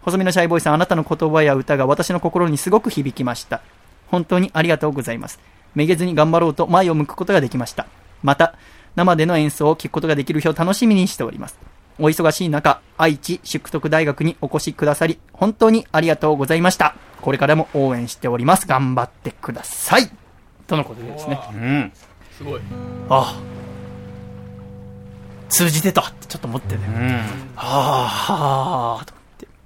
[0.01, 3.61] 細身のシャイボーイさん、あなたの言葉や歌が私の心にすごく響きました。
[4.07, 5.39] 本当にありがとうございます。
[5.76, 7.85] めげずに頑張ろうと前を向くことができました。
[8.23, 8.55] また、
[8.95, 11.59] 生での演奏を聴くことができる日を楽しみにしております。
[11.99, 16.95] お忙しい中、愛知淑徳大学にお越しくださり、本当にありがとうございました。
[17.21, 18.65] これからも応援しております。
[18.67, 20.09] 頑張ってください。
[20.65, 21.39] とのことでですね。
[21.53, 21.91] うん。
[22.38, 22.61] すごい。
[23.09, 23.59] ああ。
[25.49, 26.81] 通じてたってちょっと思ってね。
[26.88, 27.11] うん。
[27.55, 29.18] はあ、はあ、と。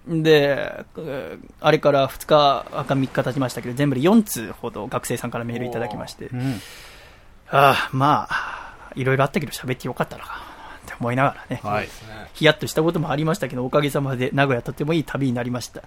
[0.07, 6.61] で、えーあれから2日か3日経ちましたけど、全部で4通ほど学生さんからメールいただきまして、うん。
[7.49, 10.27] ああ、まあ、いろいろあったけど喋ってよかったな、っ
[10.85, 11.61] て思いながらね。
[11.63, 11.87] はい。
[12.33, 15.83] ヒヤッとしたこともありましたけど、おかげさまで名古屋とてもいい旅になりました。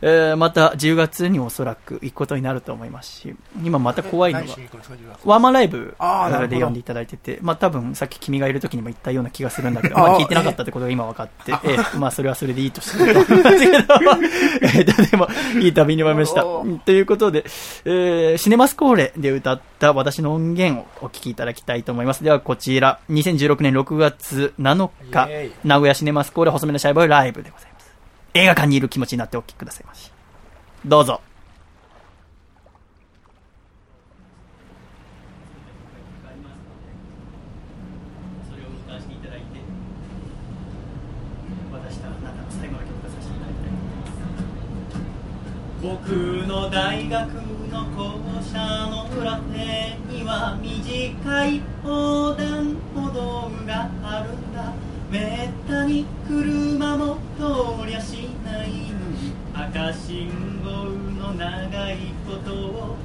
[0.00, 4.46] えーまた10月におそらく行くことになると思いますし、今また怖いのは
[5.24, 5.96] ワンマンライブ
[6.48, 13.48] で呼んでいただいてて、まあ多分さっき君がいる時にも言ったような気がするんだけど、まあ聞いてなかったってことが今分かって、ええまあそれはそれでいいとしてると思すけど、
[14.62, 15.28] えーとても
[15.60, 16.46] いい旅に終わりました。
[16.46, 17.44] おということで、
[17.84, 22.22] えーシネマスコーレで歌った私の音源をお聞きいただきたいと思います。
[22.22, 25.28] ではこちら、2016年6月7日
[25.64, 27.94] 名古屋シネマスコーレ細めのシャイボーイライブでございます。
[28.34, 30.12] 映画館にいる気持ちになってお聞きくださいまし。
[30.84, 31.20] どうぞ。
[45.80, 46.10] 僕
[46.46, 47.28] の大学
[47.70, 54.47] の校舎の裏手には短い横断歩道がある
[55.10, 58.92] めったに車も通りゃしない
[59.54, 60.30] 赤信
[60.62, 60.70] 号
[61.20, 62.96] の長いことを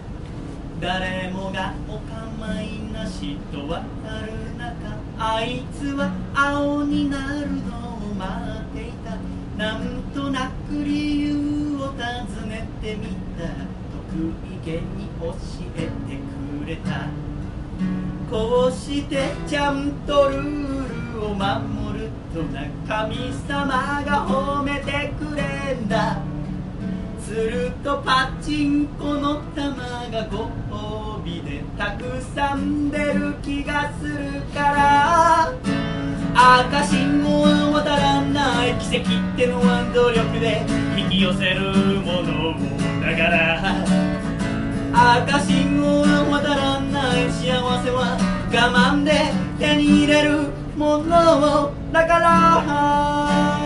[0.82, 3.84] 誰もがお構いなしと渡
[4.26, 9.18] る中あいつは青になるのを待っていた。
[9.58, 13.24] なんとなく理由を尋ねてみた。
[13.44, 13.50] ら
[14.12, 15.36] 得意げに教
[15.76, 17.33] えてくれた。
[18.34, 26.18] こうしてちゃんとルールを守るとな神様が褒めてくれんだ。
[27.24, 29.76] するとパチンコの玉
[30.12, 35.54] がご褒美でたくさん出る気がするから。
[36.36, 38.74] 赤信号は渡らない。
[38.80, 40.66] 奇跡ってのは努力で
[40.98, 41.62] 引き寄せる
[42.02, 42.68] ものも
[43.00, 44.13] だから。
[44.96, 47.50] 赤信号は渡らない幸
[47.84, 48.16] せは
[48.54, 49.12] 我慢で
[49.58, 53.60] 手に入れるものだから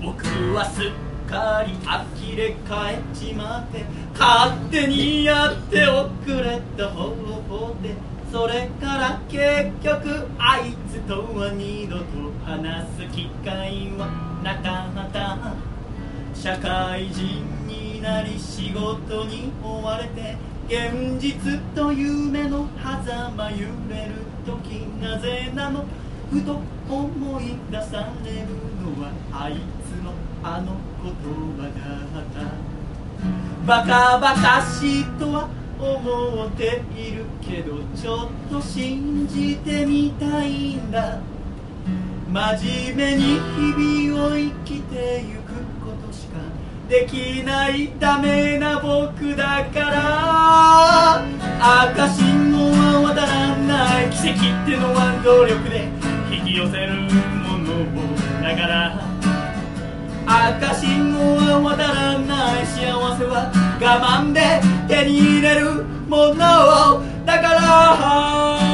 [0.00, 0.92] 僕はすっ
[1.28, 3.84] かり呆れ返っちまって
[4.16, 7.10] 勝手にやっておくれた方
[7.48, 7.96] 法で
[8.30, 12.04] それから結局あいつとは二度と
[12.44, 14.06] 話す機会は
[14.44, 15.74] なかった。
[16.44, 17.63] 社会人
[18.04, 20.36] なり仕事に追われて
[20.68, 24.12] 現実と夢の狭間揺れる
[24.44, 25.86] 時なぜなの？
[26.30, 28.46] ふと思い出される
[28.82, 30.12] のはあいつの
[30.42, 31.14] あの言
[31.56, 32.36] 葉だった。
[33.66, 35.48] バカバカしいとは
[35.78, 41.20] 思っているけどちょっと信じてみたいんだ。
[42.30, 45.43] 真面目に日々を生きてゆく。
[46.88, 51.24] できないダメな僕だから。
[51.86, 54.10] 赤信号は渡らない。
[54.10, 55.88] 奇跡ってのは努力で。
[56.30, 57.74] 引き寄せるもの
[58.42, 59.00] だから。
[60.26, 62.66] 赤信号は渡らない。
[62.66, 63.50] 幸せは
[63.80, 66.34] 我慢で手に入れるもの
[67.24, 68.73] だから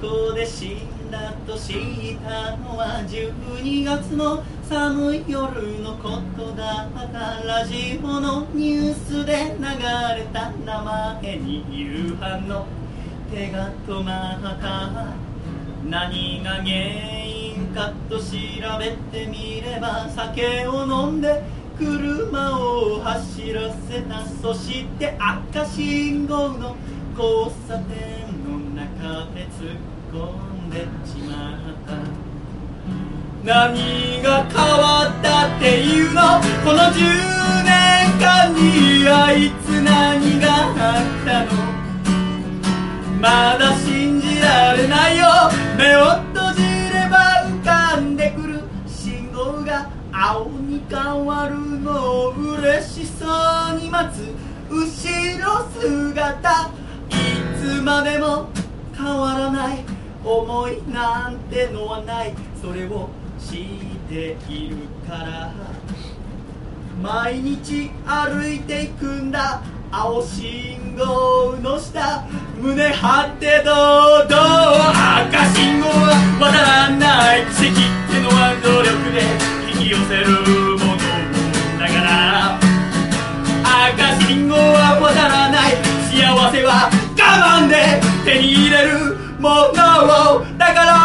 [0.00, 9.64] 故で死んだと知ったのは12月の寒い夜のことだったラジオのニュースで流
[10.16, 10.82] れた名
[11.20, 12.66] 前に夕飯の
[13.30, 15.30] 手が止まった。
[15.84, 18.24] 何が原因かと調
[18.78, 21.42] べてみれば酒を飲んで
[21.76, 24.24] 車を走らせた。
[24.24, 26.76] そして赤信号の
[27.18, 27.88] 交差点
[28.44, 29.76] の中で突っ
[30.12, 30.16] 込
[30.66, 31.94] んでしまった。
[33.44, 36.20] 何が変わったっていうの？
[36.64, 36.98] この10
[37.64, 40.46] 年間にあいつ何が
[40.76, 41.52] あったの？
[43.20, 45.26] まだ信じられないよ。
[45.78, 46.62] 目を閉じ
[46.92, 53.26] れば浮かんでくる信号が青に変わるのを嬉しそ
[53.74, 54.34] うに待つ。
[54.70, 54.78] 後
[55.38, 56.70] ろ姿
[57.08, 57.12] い
[57.58, 58.48] つまでも
[58.96, 59.84] 変わらない。
[60.24, 62.34] 思いなんてのはない。
[62.60, 64.76] それを知っている
[65.08, 65.52] から。
[67.02, 69.62] 毎日歩いていくんだ。
[69.90, 72.26] 青信号の下。
[72.60, 74.30] 胸張って堂々。
[75.30, 77.46] 赤信号は渡らない。
[77.46, 77.78] 奇跡っ
[78.12, 79.22] てのは努力で
[79.72, 80.26] 引き寄せる
[80.78, 80.96] もの
[81.78, 82.60] だから。
[83.88, 85.76] 赤信号は渡らない。
[86.10, 87.20] 幸せは我
[87.62, 89.29] 慢で手に入れる。
[89.40, 91.00] ものだから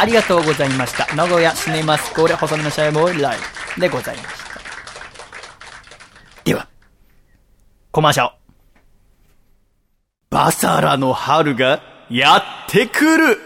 [0.00, 1.12] ありがとうございました。
[1.16, 3.36] 名古屋シネマスコーレ細身のシャイボーイライ
[3.74, 4.60] ブでございました。
[6.44, 6.68] では、
[7.90, 8.34] コマーシャル。
[10.30, 13.38] バサラの春がやってくる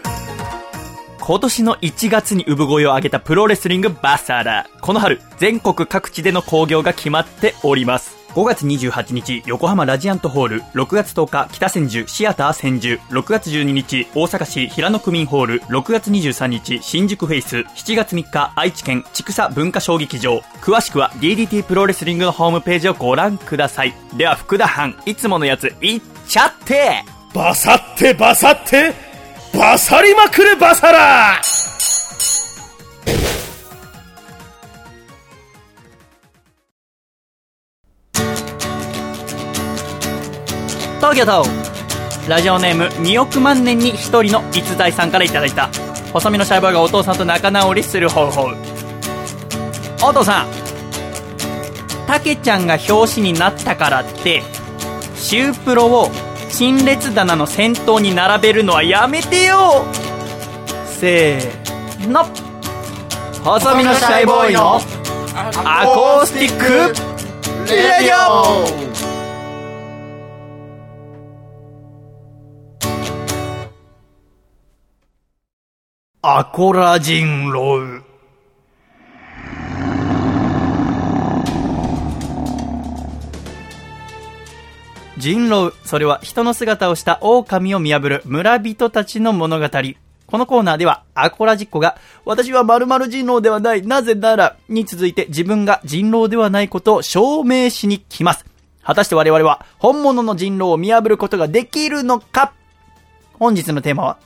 [1.19, 4.67] 今年の1月に産声を上げたプロレスリングバサラ。
[4.81, 8.12] この春、全国各地での興行が決まっております。
[8.35, 20.39] 5月28日、横浜ラジアントホール、6月10日、北千住、シアター千住、6月12日、大阪市平野区民ホール、6月23日、新宿フェイス、7月3日、愛知県、千草文化小劇場。
[20.61, 23.93] 詳しくは DDT プロレスリングのホームページをご覧ください。
[24.17, 27.03] では、福田藩、いつものやつ、いっちゃって！
[27.35, 28.93] バサってバサって
[29.53, 31.39] バサりまくれバサラ!
[41.13, 45.69] 東京都ラジオネーム2億万年に1人の逸材さんからいただいた。
[46.11, 48.49] 細身のシャイボーイがお父さんと仲直りする方法。
[50.03, 50.47] お父さん
[52.07, 54.41] たけちゃんが表紙になったからって
[55.15, 56.09] シュープロを
[56.49, 59.85] 陳列棚の先頭に並べるのはやめてよ。
[60.87, 62.25] せーの。
[63.43, 64.81] 細身のシャイボーイの
[65.63, 66.65] アコースティック
[67.71, 68.92] レディオ。
[76.25, 78.01] アコラ人狼
[85.17, 89.67] 人狼、それは人の姿をした狼を見破る村人たちの物語。
[90.25, 98.45] このコーナーでは、アコラジッコが、私は〇〇人狼ではない、なぜなら、に続いて自分が人狼ではないことを証明しに来ます。
[98.81, 102.53] 果たして我々は、本物の人狼を見破ることができるのか？
[103.33, 104.17] 本日のテーマは、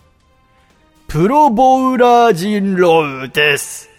[1.07, 3.89] プロボウラー人狼です。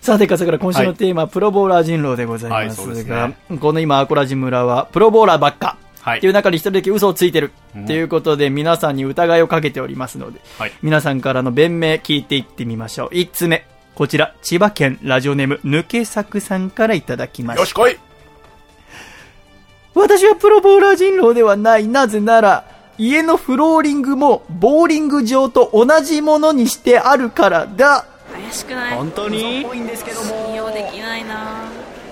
[0.00, 5.76] さて、笠倉、今週のテーマ、プロボウラー人狼でございますはいすが、ねこの今、アコラジ村は、プロボウラーばっか。
[6.00, 7.52] はいっていう中で一人だけ嘘をついてる。
[7.78, 13.10] っていうことで、皆さんに疑いをかけておりますので、はい皆さんからの弁明聞いていってみましょう。
[13.12, 13.64] 一つ目。
[13.94, 17.60] こちら、千葉県ラジオネーム、抜け作さんからいただきました。
[17.60, 17.96] よし来い
[19.94, 21.86] 私はプロボウラー人狼ではない。
[21.86, 28.06] なぜなら、家のフローリングもボーリング場と同じものにしてあるからだ。
[28.32, 28.96] 怪しくない？
[28.96, 29.66] 本当に？
[29.66, 31.64] 信用できないな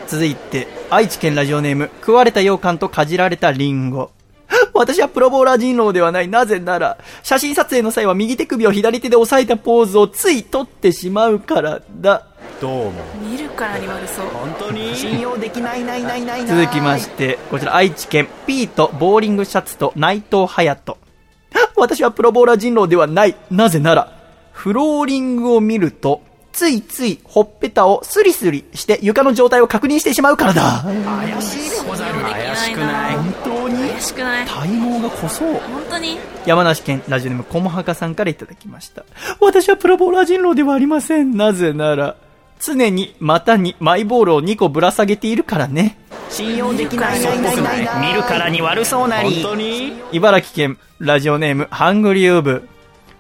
[0.07, 4.11] 続いて、愛知県ラジオネーム、食われた羊羹とかじられたリンゴ。
[4.75, 6.29] 私はプロボウラー人狼ではない。
[6.29, 12.27] なぜなら、写真撮影の際は右手首を左手で押さえたポーズをつい取ってしまうからだ。
[12.61, 14.95] どうも見るからに悪そう本当に？
[14.95, 20.97] 信用できないないないない続きまして、こちら愛知県、ピート、ボーリングシャツと内藤隼人。
[21.77, 23.35] 私はプロボウラー人狼ではない。
[23.51, 24.13] なぜなら、
[24.53, 26.23] フローリングを見ると、
[26.53, 30.85] ついついほっぺたをスリスリして床の状態を確認してしまうからだ。
[30.85, 32.21] 怪しいでござる。
[32.21, 33.17] 怪しくない？
[33.17, 33.89] 本当に？
[33.91, 34.47] 怪しくない？
[34.47, 35.49] 体毛が濃そう。
[35.55, 35.61] 本
[35.91, 36.17] 当に？
[36.47, 39.05] 山梨県ラジオネームコモハカさんからいただきました。
[39.41, 41.37] 私はプロボーラー人狼ではありません。
[41.37, 42.15] なぜなら、
[42.65, 45.99] 常に股にマイボールを2個ぶら下げているからね。
[46.31, 49.43] 信用できないないないないない見るからに悪そうなり。
[49.43, 49.93] 本当に？
[50.13, 52.69] 茨城県ラジオネームハングリーウーブ。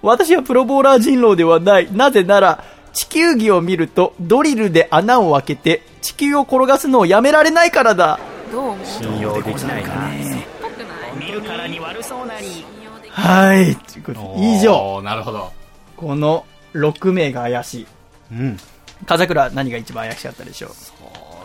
[0.03, 1.93] 私はプロボーラー人狼ではない。
[1.93, 8.19] なぜなら、地球儀を見るとドリルで穴を開けて地球を転がすのをやめられないからだ。
[8.53, 12.47] どう思う信用できないなぽくない見るからに悪そうなり。
[12.47, 13.77] 信用できはい。
[14.39, 15.03] 以上。
[15.03, 15.53] なるほど
[15.97, 16.45] この
[16.75, 17.87] 6名が怪しい。
[18.33, 18.57] うん
[19.07, 20.71] 風倉何が一番怪しかったでしょう？
[20.73, 20.93] そ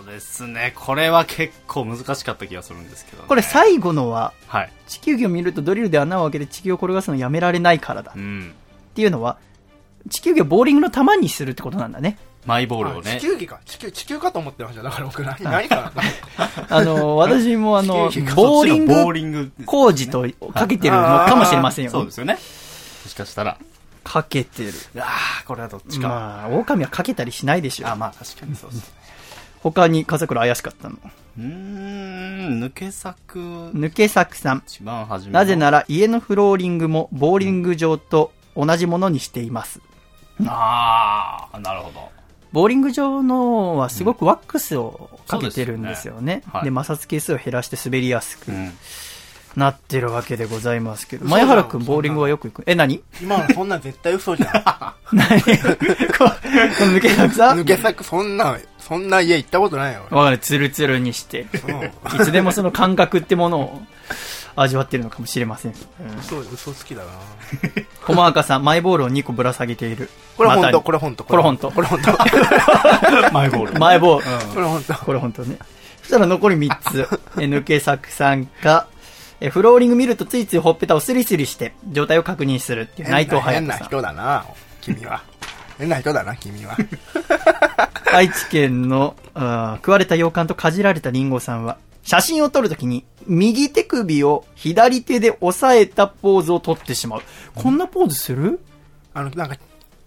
[0.04, 0.74] うですね。
[0.76, 4.72] これは結構難しかった気がするんですけど、ね、これ最後のははい。
[4.88, 8.12] 地球儀を見るとドリルで穴を開けて地球を転がすのやめられないからだ。
[8.12, 8.54] っうん。
[8.96, 9.38] ていうのは
[10.10, 12.18] 地球儀をボーリングの球にするってことなんだね。
[12.46, 13.18] マイボールをね。
[13.20, 13.60] 地球儀か。
[13.66, 14.90] 地球地球かと思ってましただ。
[14.90, 15.92] から僕何何かな
[16.78, 18.36] あの私もあの地球儀か。
[18.36, 21.92] ボーリングリング工事とかけてるのかもしれませんよ。
[21.92, 22.34] そうですよね。
[22.36, 23.58] もしかしたら
[24.04, 24.74] かけてる。
[24.98, 29.00] ああこれはどっちか、まあ狼はかけたりしないでしょあまあ確かにそうですね。
[29.62, 30.96] 他に風倉怪しかったの？
[31.38, 33.40] うーん抜け作。
[33.40, 34.64] 抜け作さん。
[34.66, 35.40] 一番初めの。
[35.40, 39.82] なぜなら家のフローリングもボーリング場と同じものにしています。
[40.46, 42.10] ああなるほど。
[42.52, 46.20] ボーリング場のはすごくワックスをかけてるんですよね。
[46.20, 46.54] そうですよね。
[46.54, 46.64] はい。
[46.64, 48.52] で摩擦係数を減らして滑りやすく。
[48.52, 48.72] うん
[49.56, 51.26] なってるわけでございますけど。
[51.26, 52.64] 前原くんボーリングはよく行く？
[52.66, 53.02] え、何？
[53.22, 55.42] 今のそんなん絶対嘘じゃん何？
[55.42, 57.54] ここの抜け作さ？
[57.56, 60.38] ん 抜け作そんなそんな家行ったことないよわかる。
[60.38, 61.48] ツルツルにして。
[61.64, 61.92] 俺い
[62.26, 63.82] つでもその感覚ってものを
[64.56, 65.74] 味わってるのかもしれません。
[66.20, 67.10] 嘘嘘つきだな
[68.06, 70.10] コマアカさん、マイボールを2個ぶら下げている。
[70.38, 70.82] これ本当？
[70.82, 71.24] これ本当？
[71.24, 72.12] これ本当これ本当？
[73.34, 74.54] マイボールマイボール。
[74.54, 74.94] これ本当？
[74.96, 75.58] これ本当ね。
[76.02, 77.08] そしたら残り3つ。
[77.38, 78.88] え抜け作さんが、
[79.42, 83.88] えフローリング見るとついついほっぺたをスリスリして状態を確認するっていう内藤変な隼人さん。
[83.88, 84.46] 人だな
[84.82, 85.24] 君は
[85.78, 86.78] 変な人だな君は
[88.12, 97.22] 愛知県の、あー食われた羊羹とかじられたリンゴさんは、写真を撮るときに右手首を左手で押さえたポーズを撮ってしまう。
[97.56, 98.60] こんなポーズする？
[99.14, 99.58] あのなんか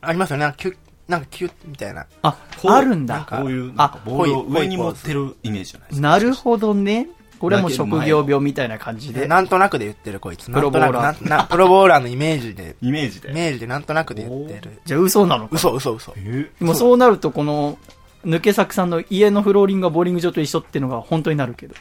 [0.00, 0.76] ありますよねなんかキュッ
[1.08, 3.26] なんかキュッみたいなあ、こうあるんだ。
[3.30, 7.08] こういうなんかあ、ボールを上に持ってるイメージじゃないですかなるほどね。
[7.42, 9.26] これはもう職業病みたいな感じで。
[9.26, 15.56] なんとなくで言ってるこいつプロボーラープロボーラーのイメージでイメージでイメージでなんとなくで言ってるじゃあ嘘なのか。
[15.56, 17.78] 嘘嘘嘘えでもそうなるとこの、
[18.24, 21.74] 抜け作さんの家のフローリングがボーリング場と一緒っていうのが本当になるけど。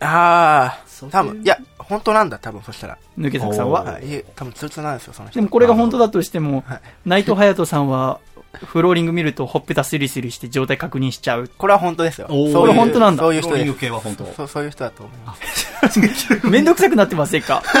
[0.00, 2.98] ああ、多分、いや、本当なんだ、多分、そしたら。
[3.18, 3.98] 抜け作さんは？
[4.34, 5.40] 多分通通なんですよ、その人。
[5.40, 8.20] でもこれが本当だとしてもはい、内藤隼人さんは、
[8.64, 11.50] フローリング見るとほっぺたスリスリして状態確認しちゃう。
[11.58, 12.26] これは本当ですよ。
[12.30, 14.34] おーそういうこれ本当なんだそういう人でローリング系は本当す。
[14.36, 16.46] そう、そういう人だと思 います。
[16.48, 17.62] めんどくさくなってませんか？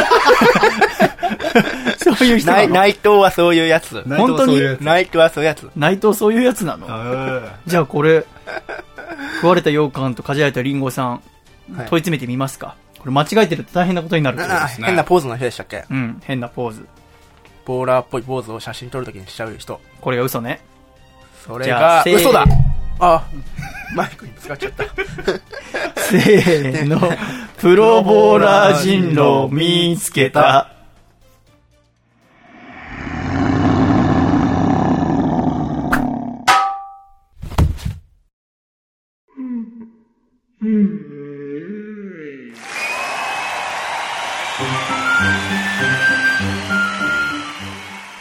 [2.02, 4.02] そういう人な内の内藤はそういうやつ。
[4.08, 4.60] 本当に？
[4.80, 5.68] 内藤はそういうやつ。
[5.76, 6.86] 内藤そういうやつなの？
[7.66, 8.24] じゃあこれ、
[9.36, 11.20] 食われた羊羹とかじられたリンゴさん、はい
[11.68, 12.76] 問い詰めてみますか？
[13.00, 14.36] これ間違えてると大変なことになる。
[14.36, 15.84] な変なポーズの人でしたっけ？
[15.90, 16.86] うん、変なポーズ。
[17.66, 19.80] ボーラーっぽいポーズを写真撮るときにしちゃう人。
[20.00, 20.60] これが嘘ね。
[21.44, 22.44] それじゃあせーが嘘だ
[23.00, 23.28] あ、
[23.92, 24.84] マイクに使っちゃった。
[26.00, 27.00] せーの、
[27.58, 30.70] プロボーラー人狼見つけた。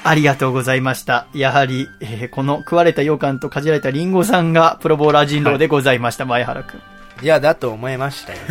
[0.07, 1.25] ありがとうございました。
[1.33, 6.81] やはり、えーこの食われた羊羹とかじられたリンゴさんがプロボーラー人狼でございました、前原くん。
[7.23, 8.39] いや、だと思いましたよ。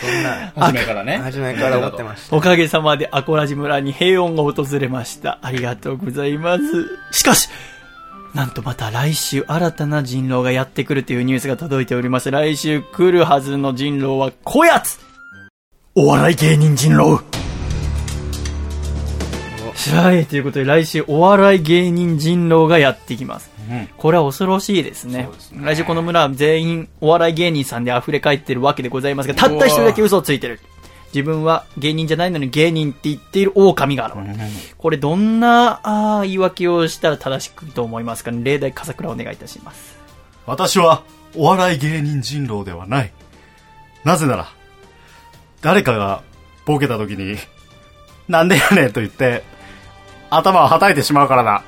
[0.00, 1.18] そんな、初めからね。
[1.18, 2.36] 初めから思ってました。
[2.36, 5.40] おかげさまでアコラジ村に平穏が訪れました。
[5.42, 6.62] ありがとうございます。
[7.10, 7.48] しかし、
[8.34, 12.30] なんとまた来週新たな人狼がやってくるというニュースが届いております。
[12.30, 15.00] 来週来るはずの人狼はこやつ
[15.96, 17.47] お笑い芸人人狼
[19.94, 23.50] はい、ということで来週お笑い芸人人狼がやってきます。
[23.70, 25.28] うんこれは恐ろしいですね。
[25.52, 30.60] ね来週この村は全員お笑い芸人さんで溢れ返ってるわけでございますが、たった一人だけ嘘をついてる。
[31.14, 34.38] 自分は芸人じゃないのに芸人って言っている狼が現れる。
[34.76, 38.42] これどんなあー言い訳をしたら正しくと思いますかね？
[38.44, 39.96] 例題笠倉お願いいたします。
[40.46, 41.02] 私は
[41.36, 43.12] お笑い芸人人狼ではない。
[44.04, 44.48] なぜなら、
[45.60, 46.22] 誰かが
[46.64, 47.36] ボケた時に、
[48.28, 49.42] なんでやねんと言って、
[50.30, 51.62] 頭をはたいてしまうからだ。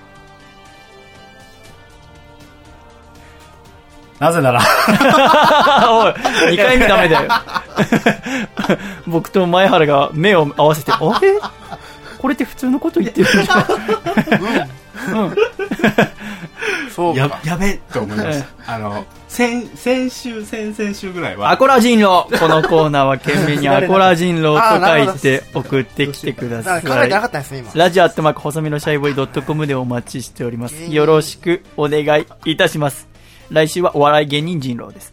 [4.18, 4.60] なぜなら、
[5.90, 6.12] おい、
[6.52, 7.28] 2回目ダメだよ。
[9.08, 11.38] 僕と前原が目を合わせて、あれ？
[12.18, 13.58] これって普通のこと言ってるんじゃん。
[13.58, 13.64] や
[16.94, 18.74] そうか。、やべえと思いました。
[18.74, 27.28] あの、先、先週、先々週ぐらいは、アコラ人狼 このコーナーは懸命にアコラ人狼と書いて送ってきてくださなんか考えてなかい。
[27.28, 27.70] ったんですね、今。
[27.76, 30.74] ラジオアットマーク細身のシャイボーイドットコムでお待ちしております。
[30.92, 33.06] よろしくお願いいたします。
[33.50, 35.12] 来週はお笑い芸人人狼です。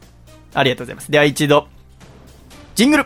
[0.56, 1.12] ありがとうございます。
[1.12, 1.68] では一度、
[2.74, 3.06] ジングル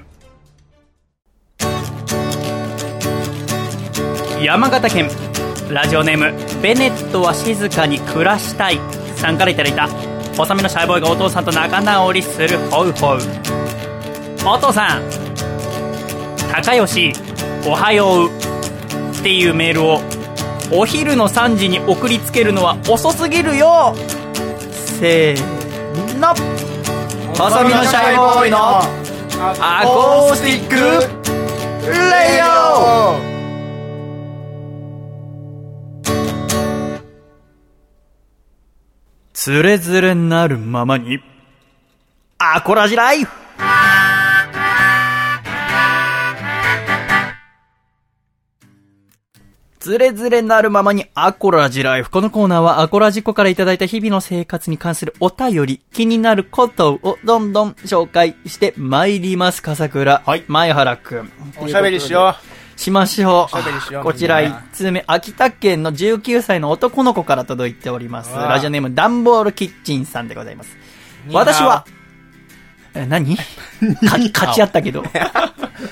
[4.42, 5.10] 山形県
[5.70, 8.80] ラジオネームベネットは静かに暮らしたい
[9.18, 10.11] さんからいただいた
[10.42, 13.20] 細身のシャイボーイがお父さんと仲直りするホウホウ。
[14.44, 15.04] お父さん
[16.52, 17.14] 高吉
[17.68, 18.30] おはよう。
[19.20, 20.02] っていうメールを
[20.72, 23.94] お昼の3時に送りつけるのは遅すぎるよ。
[24.74, 26.34] せーの。
[27.36, 28.58] 細身のシャイボーイの
[29.60, 30.76] アコースティック
[31.88, 32.42] レイ
[33.28, 33.31] オ
[39.44, 41.20] つれづれなるままに
[42.38, 43.32] アコラジライフ
[49.80, 52.12] つれづれなるままにアコラジライフ。
[52.12, 60.22] このコーナーはアコラジコからいただいた日々の生活に関するお便り、気になることをどんどん紹介して参ります、笠倉。
[60.24, 61.32] はい前原くん。
[61.60, 62.36] おしゃべりしよ
[62.82, 64.04] しましょう。
[64.04, 68.34] こちら1通目、秋田県の19歳の男の子から届いております。
[68.36, 70.76] ラジオネーム、ダンボールキッチンさんでございます。
[71.32, 71.86] 私は、
[72.96, 73.38] え、何？
[73.38, 73.44] か
[74.34, 75.02] 勝ち合ったけど。
[75.02, 75.04] う。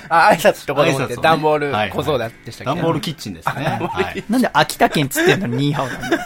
[0.08, 2.74] あ、挨拶しとこうと思って、挨拶をね段ボールはい小僧だでしたっけ？
[2.74, 3.78] ダンボールキッチンですね。
[3.80, 4.24] はい。
[4.28, 6.22] なんで秋田県つってんのにニーハオなんだよ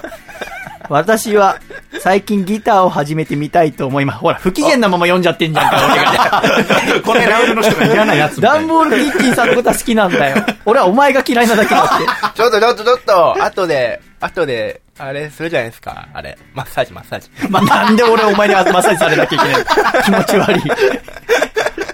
[0.89, 1.59] 私は
[2.01, 4.19] 最近ギターを始めてみたいと思います。
[4.19, 7.02] ほら、不機嫌なまま読んじゃってんじゃんか、俺が。
[7.02, 8.40] このメールの人が嫌なやつ。
[8.40, 10.44] ダンボールキッチンさんのことは好きなんだよ。
[10.65, 12.05] 俺はお前が嫌いなだけだって。
[12.36, 16.09] ちょっとちょっとちょっと、後で、後で、あれするじゃないですか。
[16.12, 16.39] あれ。
[16.55, 17.28] マッサージマッサージ。
[17.51, 19.65] まあ、なんで俺お前にマッサージされなきゃいけない
[20.05, 20.62] 気持ち悪い。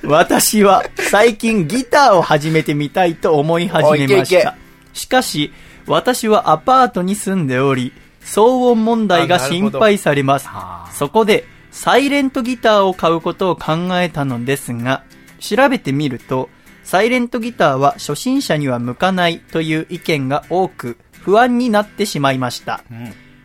[0.05, 4.55] 私は最近ギターを始めてみたいと思い始めまおいけいけした。
[4.93, 5.53] しかし、
[5.87, 10.49] 私はアパートに住んでおり、騒音問題が心配されます。
[10.93, 15.05] そこで、サイレントギターを買うことを考えたのですが、
[15.39, 16.49] 調べてみると、
[16.83, 22.83] サイレントギターは初心者には向かないという意見が多く、不安になってしまいました。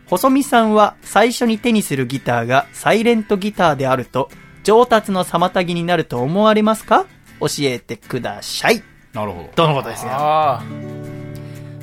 [0.06, 4.30] 細見さんは最初に手にするギターがサイレントギターであると、
[4.64, 7.06] 上達の妨げになると思われますか？
[7.40, 8.82] 教えてください。
[9.12, 9.48] なるほど。
[9.54, 10.10] とのことですよ。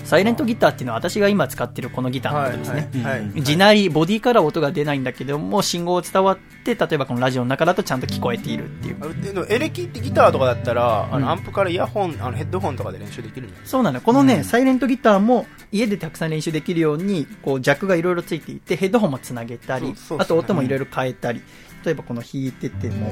[0.03, 2.33] あサイレントギターっていうのは私が今使ってるこのギタあ。
[2.33, 2.57] ーのはい。
[2.57, 3.41] ことですね。
[3.41, 8.97] 地鳴り、ボディから音が出ないんだけども、信号伝わって、例えばこのラジオの中だとちゃんと聞こえているっていう。
[9.01, 14.01] あでもエレキってギターとかだったら、あうんの、アンプからイヤホン、あの、ヘッドホンとかで練習できるそうなのよ。
[14.05, 21.41] このね、うんサイレントギターも家でたくさん練習できるように、こう、ジャックがいろいろついていて、ヘッドホンもつなげたり、あと音もいろいろ変えたり、
[21.85, 23.09] 例えばこの弾いてても、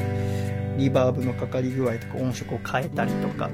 [0.77, 3.49] リバーブのかかり具合とか音色を変えたりとか、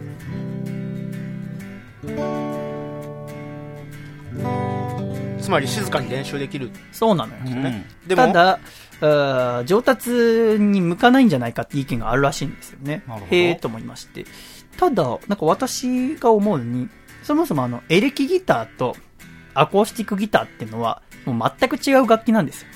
[5.47, 6.69] つまり静かに練習できる。
[6.91, 7.39] そうなのよ。
[7.45, 8.59] うんでも、た
[8.99, 10.09] だ、上達
[10.59, 14.25] に向かないんじゃないかって意見があるらしいんですよねへえと思いまして。
[14.77, 16.89] ただ、なんか私が思うに、
[17.23, 18.97] そもそもあの、エレキギターと
[19.53, 22.67] アコースティックギターっていうのは、もう全く違う楽器なんですよ。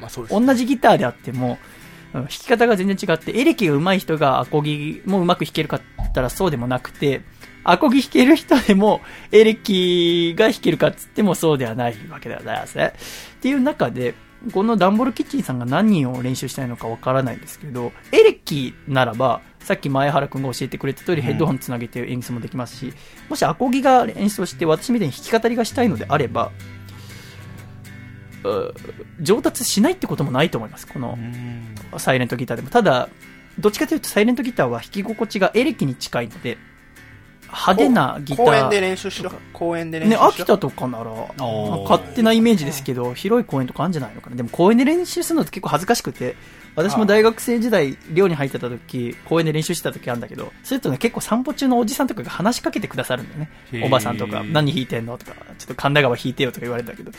[0.00, 0.46] まあそうです。
[0.46, 1.58] 同じギターであっても、
[2.14, 5.80] うん弾き方が全然違って、エレキが上手い人がアコギもうまく弾けるかっ
[6.14, 7.22] たらそうでもなくて、
[7.64, 9.00] アコギ弾ける人でも、
[9.32, 12.92] エレキが弾けるかっつってもそうではないわけではないですね。
[13.36, 14.14] っていう中で、
[14.52, 22.92] このダンボールキッチンさんが何を練習したいのかわからないんですけど、エレキならば、さっき前原くんが教えてくれた通りヘッドホンつなげて演奏もできますし、
[23.30, 26.52] もしアコギが演奏して私みたいに弾き語りがしたいのであれば、
[28.44, 28.74] う
[29.22, 30.86] 上達しないってこともないと思います。
[30.86, 32.68] このうんサイレントギターでも。
[32.68, 33.08] ただ、
[33.58, 36.58] どっちかというとサイレントギターは弾き心地がエレキに近いので、
[37.54, 38.46] 派手なギター。
[38.46, 39.30] 公園で練習しろ。
[39.52, 40.26] 公園で練習ね、しろ。
[40.26, 44.36] 秋田とかなら、ー勝手なイメージですけど、広い公園とかあるんじゃないのかな。
[44.36, 46.36] でも公園で練習するのって結構恥ずかしくて、
[46.76, 53.84] 私も大学生時代、寮に入ってた時、公園で練習してた時あるんだけど、それとね、結構散歩中のおじさんとかが話しかけてくださるんだよね。
[53.84, 57.12] おばさんとか、何弾いてんのとか、ちょっと神田川弾いてよとか言われたけど、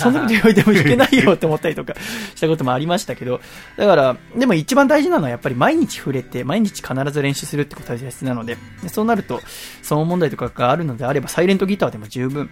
[0.00, 1.94] そんなこと言われても弾けないよって思ったりとか
[2.34, 3.40] したこともありましたけど、
[3.76, 9.42] だから、でも一番大事なのはやっぱり毎日触れて、毎日必ず練習するってことが大切なので、でそうなると、
[9.82, 12.50] 騒音問題とかがあるのであれば、サイレントギターでも十分、うん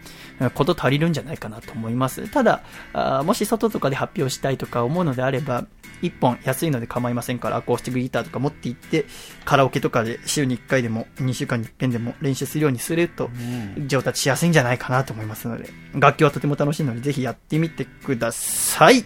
[0.54, 2.28] こと足りるんじゃないかなと思います。
[2.28, 2.62] ただ、
[3.24, 5.64] もし外とかで発表したいとか思うのであれば、
[6.02, 9.06] 一本安いので構いませんから、アコースティックギターとか持って行って、
[9.44, 13.30] カラオケとかで週に1回でも2週間に1遍でも練習するようにすると、
[13.86, 19.04] 上達しやすいんじゃないかなと思いますので、楽器はとても楽しいので、ぜひやってみてください。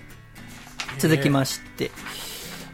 [0.99, 1.91] 続きまして、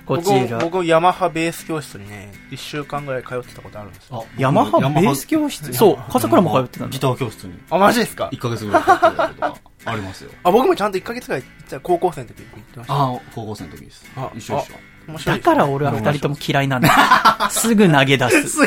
[0.07, 0.59] こちら。
[0.59, 4.27] 僕、僕、ヤマハベース教室にね、1週間ぐらい通ってたことあるんですよ。
[4.37, 5.27] ヤマハベース？
[5.27, 5.73] 教室？
[5.73, 7.09] そう、笠倉も通ってたんギだ。
[7.09, 10.31] ター教室にあ、マジですか？1ヶ月ぐらい通ってたことがありますよ。
[10.43, 11.43] あ、僕もちゃんと1ヶ月ぐらい
[11.83, 12.95] 高校生の時に行ってました。
[12.95, 14.31] ああ、高校生の時ですあ。
[14.37, 15.31] 一緒一緒。
[15.33, 17.49] だから俺は二人とも嫌いなんだ。
[17.51, 18.67] すぐ投げ出す。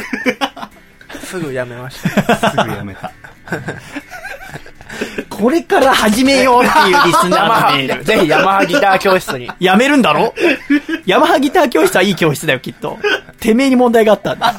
[1.26, 2.52] すぐやめました。
[2.52, 3.11] すぐやめた。
[5.30, 8.03] これから始めようっていうリスナーのメール。
[8.06, 9.49] ぜひヤマハギター教室に。
[9.60, 10.34] やめるんだろ？
[11.06, 12.98] ヤマハギター教室はいい教室だよ、きっと。
[13.39, 14.53] てめえに問題があったんだ。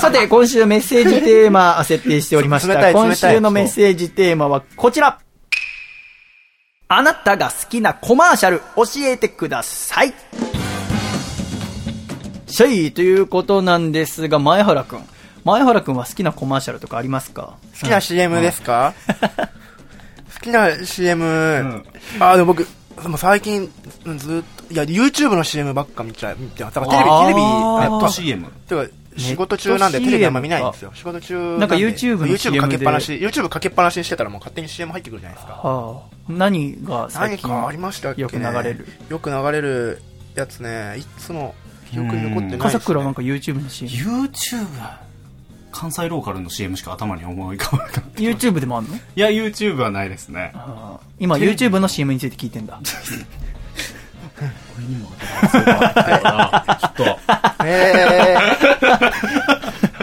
[0.00, 2.92] さて、今週メッセージテーマ設定しておりました。
[2.92, 5.18] 今週のメッセージテーマはこちら。
[6.88, 10.14] あなたが好きなコマーシャル教えてください。
[12.46, 15.04] シェイということなんですが、前原くん。
[15.44, 17.56] 前原くんは好きなコマーシャルとかありますか？
[17.80, 18.94] 好きな CM ですか？
[20.34, 21.84] 好きな CM、ん。
[22.20, 22.66] あ、でも僕、
[23.06, 23.70] もう最近、
[24.06, 28.46] うんずっと、いや、YouTube の CM ばっか見ちゃう、テレビ、テレビ、ネットあ CM。
[28.66, 28.86] てか、
[29.18, 30.92] 仕事中なんでテレビあんま見ないんですよ。
[30.94, 35.52] 仕事中なんかで YouTube の YouTube かけっぱなし、YouTube かけっぱなしにしてたらもう勝手に CM 入ってくるじゃないですか。
[35.54, 38.86] はあ、何が最近何かありましたっけ、ね、よく流れる？
[39.08, 40.02] よく流れる
[40.34, 41.54] やつね、いつも
[41.90, 42.58] 記憶に残ってないです、ね。
[42.58, 43.90] 笠倉なんか YouTube の CM。
[43.92, 44.66] YouTube?
[45.70, 48.22] 関西ローカルの CM しか頭に思い浮かばなかった。
[48.22, 48.90] い YouTube でもあんの？
[49.14, 50.52] や、YouTube はないですね。
[51.18, 52.80] 今 YouTube の CM について聞いてんだ。
[56.78, 57.18] きっと。
[57.64, 58.36] え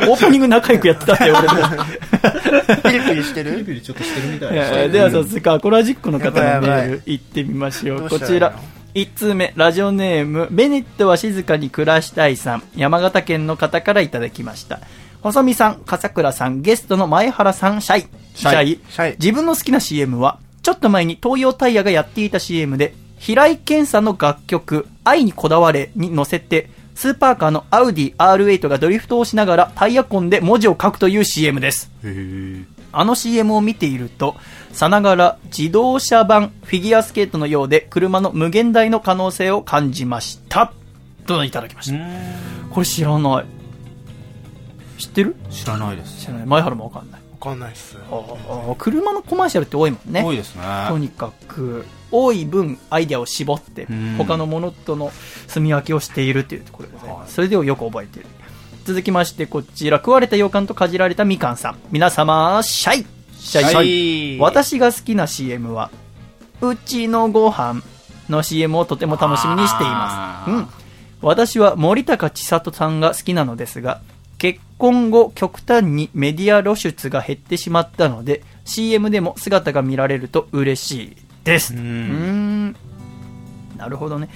[0.07, 1.39] オープニング仲良くやってたって俺も。
[1.47, 3.63] ー、 ピリピリしてる？
[3.63, 8.09] ビリちょっとしてるみたいえーでは早速、アコラジックの方のメール行ってみましょう。
[8.09, 8.59] こちらしたらいいの
[8.95, 14.79] ？1通目、ラジオネーム、ベネットは静かに暮らしたいさん、山形県の方からいただきました。
[15.21, 18.07] 細見さん、笠倉さん、ゲストの前原さん、シャイ。
[18.35, 18.79] シャイ。
[18.89, 22.93] シャイ自分の好きな CM は、ちょっと前に東洋タイヤがやっていた CM で、
[23.25, 31.89] 平井堅さんの楽曲、愛にこだわれに乗せて、スーパーカーのアウディ R8 がドリフトをしながらタイヤ痕で文字を書くという CM です。
[32.91, 34.35] あの CM を見ていると、
[34.71, 40.71] さながら自動車版フィギュアスケートのようで車の無限大の可能性を感じました。
[41.25, 41.97] といただきました。
[42.69, 43.45] これ知らない。
[44.99, 45.35] 知ってる？
[45.49, 46.21] 知らないです。
[46.21, 46.45] 知らない。
[46.45, 47.21] 前原もわかんない。
[47.31, 47.97] わかんないっす。
[48.11, 48.21] あ
[48.71, 50.23] あ車のコマーシャルって多いもんね。
[50.23, 50.61] 多いですね。
[50.89, 51.87] とにかく、
[52.23, 54.15] 多い分アイデアを絞ってん。
[54.17, 55.11] 他のものとの
[55.47, 57.15] 住み分けをしているというところでござい。
[57.15, 58.27] ますそれでをよく覚えている。
[58.85, 61.77] 続きましてこちら食われた羊羹とかじられたみかんさん。
[61.91, 63.05] 皆様シャイ。
[63.37, 63.65] シャイ。
[63.65, 64.39] シャイ。
[64.39, 65.91] 私が好きな CM は
[66.61, 67.81] うちのご飯
[68.29, 70.51] の CM をとても楽しみにしています。
[70.51, 70.67] うん。
[71.21, 74.01] 私は森高千里さんが好きなのですが、
[74.37, 81.73] 結婚後極端にメディア露出が減ってしまったので、CM でも姿が見られると嬉しいです。
[81.73, 82.75] うーん。
[83.77, 84.29] なるほどね。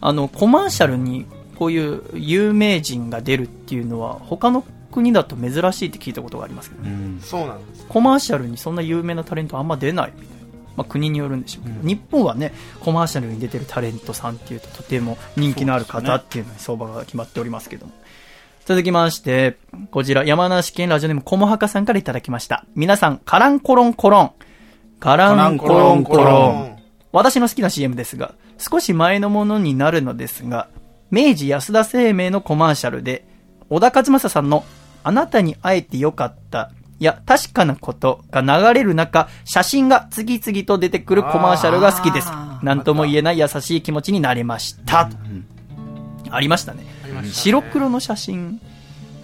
[0.00, 1.26] あの、コマーシャルに
[1.56, 6.90] こういう有名人が出るっていうのは、他の国だと珍しいって聞いたことがありますけどね。
[6.90, 7.86] うんそうなんです。
[7.88, 10.34] コマーシャルにそんな有名なタレントあんま出ないみたいな。
[10.76, 17.92] まあ、国によるんでしょうけど、日本はね、コマーシャルに出てるタレントさんっていうととても人気のある方っていうのに相場が決まっておりますけども。
[18.64, 19.58] 続きまして、
[19.90, 22.64] こちら山梨県ラジオネームコモハカさんからいただきました。
[22.74, 24.32] 皆さん、カランコロンコロン。
[25.04, 26.78] カランコロンコロン。
[27.12, 30.70] 私の好きな CM ですが、少し前のものになるのですが、
[31.10, 33.26] 明治安田生命のコマーシャルで、
[33.68, 34.64] 小田和正さんの
[35.02, 36.70] あなたに会えてよかった、
[37.00, 42.30] いや、確かなことが流れる中、写真が次々と出てくるコマーシャルが好きです。
[42.62, 45.10] なんとも言えない優しい気持ちになれました。
[46.30, 46.82] ありましたね。
[47.30, 48.58] 白黒の写真？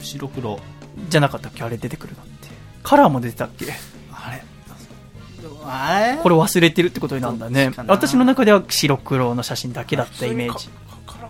[0.01, 0.61] 白黒。
[1.09, 1.63] じゃなかったっけ？
[1.63, 2.49] あれ出てくるのって。
[2.83, 3.73] カラーも出てたっけ？
[6.23, 10.69] これ忘れてるってことになるんだね私の中では白黒の写真だけだったイメージ。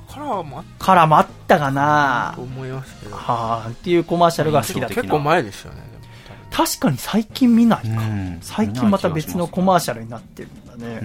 [0.09, 3.15] カラーもあっカラーもあったかたなと思いますけど。
[3.15, 4.95] はあ、っていうコマーシャルが好きだった。
[4.97, 5.91] 結構前ですよね。
[6.51, 7.89] 確かに最近見ないか。
[7.89, 11.01] うん最近また別のコマーシャルになってるんだね。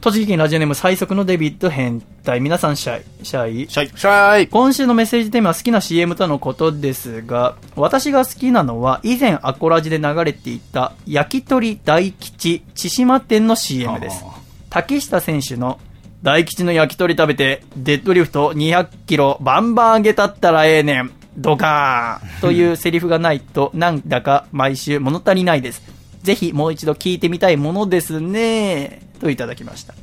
[0.00, 0.12] うん。
[0.12, 2.40] 栃木県ラジオネーム最速のデビッド変態。
[2.40, 3.04] 皆さんシャイ。
[3.22, 3.68] シャイ？
[3.68, 3.88] シャイ。
[3.88, 14.24] シャイ今週のメッセージテーマは好きな CM とのことですが、私が好きなのは以前アコラジで流れていた焼き鳥大吉千島店の CM です。
[14.70, 15.78] 竹下選手の
[16.22, 21.10] 大吉の焼き鳥食べてデッドリフト200キロバンバン上げたったらええねん。
[21.36, 25.99] ドカーンというセリフがないとなんだか毎週物足りないです。
[26.22, 29.02] ぜひもう一度聞いてみたいものですね。
[29.20, 29.94] といただきました。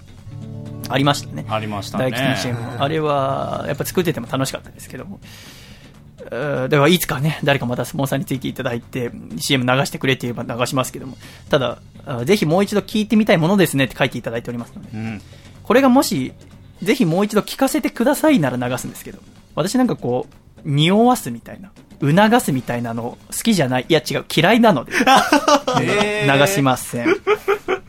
[0.89, 1.45] ありましたね。
[1.49, 2.11] ありましたね。
[2.11, 2.83] 大吉の CM も。
[2.83, 5.19] あれは、やっぱ作ってても楽しかったですけども。
[6.31, 11.17] えーではいつかね、誰かまたスポンサーについていただいて、CM 流してくれって言えば流しますけども。
[11.49, 14.89] ただ、あぜひもう一度聞いてみたいものですねって書いていただいておりますので。
[14.93, 15.21] うん。
[15.63, 16.33] これがもし、
[16.81, 19.19] ぜひもう一度聞かせてくださいなら流すんですけど、
[19.55, 21.71] 私なんかこう、匂わすみたいな、
[22.01, 24.93] 促すみたいなの好きじゃない、いや違う、嫌いなので、
[25.81, 27.07] えー流しません。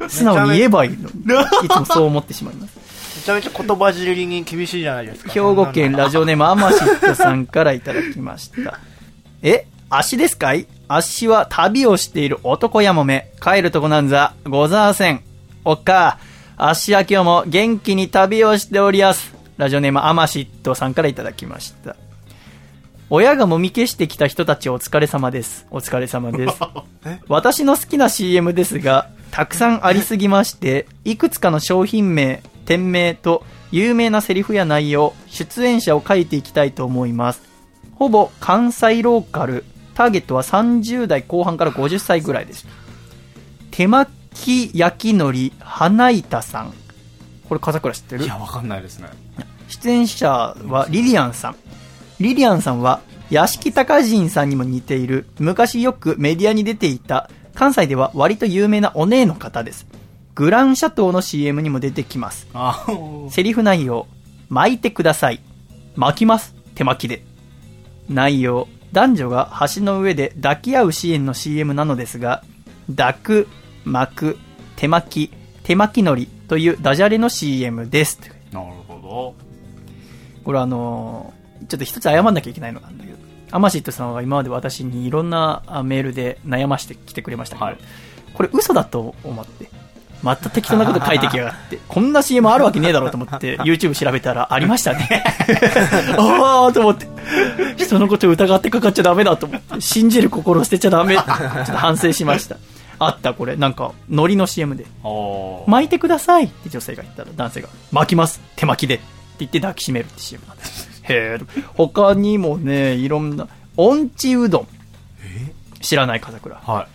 [0.09, 2.79] 素直に言えばいいのに、いつもそう思ってしまいます。
[3.17, 5.31] めちゃめちゃ言葉尻に厳しいじゃないですか。
[5.31, 8.79] 兵庫県ラジオネームアマシットさんからいただきました。
[9.43, 10.67] え足ですかい？
[10.89, 13.31] 足は旅をしている男やもめ。
[13.43, 15.23] 帰るとこなんざござあせん。
[15.65, 16.19] おっか、
[16.57, 19.35] 足は今日も元気に旅をしておりやす。
[19.59, 21.97] ラジオネームアマシットさんからいただきました。
[23.11, 25.67] 親がもみ消してきた人たちお疲れ様です。
[25.71, 26.61] お疲れ様です。
[27.27, 37.41] 私の好きな CM ですが、たくさんありすぎまして、いくつかの商品名、店名と有名なセリフや内容、出演者を書いていきたいと思います。
[37.95, 39.65] ほぼ関西ローカル、
[39.95, 42.67] ターゲットは30代後半から50歳ぐらいです。
[43.71, 46.75] 手巻き焼き海苔、花板さん。
[47.49, 48.25] これ、笠倉知ってる？
[48.25, 49.09] いや、わかんないですね。
[49.69, 50.29] 出演者
[50.67, 51.57] はリリアンさん。
[52.21, 53.01] リリアンさんは
[53.31, 59.87] 屋敷隆人さんにも似ている昔よくメディアに出ていた関西では割と有名なお姉の方です。
[60.35, 62.47] グランシャトーの CM にも出てきます。
[62.55, 62.87] あ
[63.31, 64.07] セリフ内容、
[64.49, 65.41] 巻いてください。
[65.97, 66.55] 巻きます。
[66.77, 67.25] 手巻きで。
[68.09, 72.45] 内容、男女が橋の上で抱き合うシーンの CM なのですが、
[72.97, 73.49] 抱く、
[73.85, 74.39] 巻く、
[74.77, 75.33] 手巻き、
[75.65, 78.21] 手巻き海苔というダジャレの CM です。
[78.53, 79.35] なるほ
[80.45, 81.38] これあのー
[81.69, 83.19] ちょっと一つ謝んなきゃいけないのがあるんだけど、
[83.51, 87.79] アマシットさんは今まで私にいろんなあメールで悩ましてきてくれましたけど、はい
[88.39, 89.69] これ嘘だと思って、
[90.23, 95.25] また適当なこと書いてきやがって、こんな CM あるわけねえだろうと思って、 YouTube 調べたらありましたね。
[96.17, 97.09] ああと思って、
[97.77, 102.59] 人のこと疑ってかかっちゃダメだと思って、信じる心を捨てちゃダメ ちょっと反省しました。
[103.01, 103.57] あった、これ。
[103.57, 104.87] なんか、海苔の CM で。
[105.67, 109.05] 巻いてくださいって女性が言ったら男性が巻きます手巻きでって
[109.41, 114.69] 言って抱きしめるって CM なんですへえ他にもねいろんな音痴うどん。
[115.81, 116.87] 知らない笠倉、はい。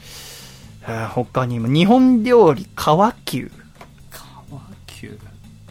[0.84, 1.68] えー他にも。
[1.68, 3.50] 日本料理川急
[4.88, 5.18] 旧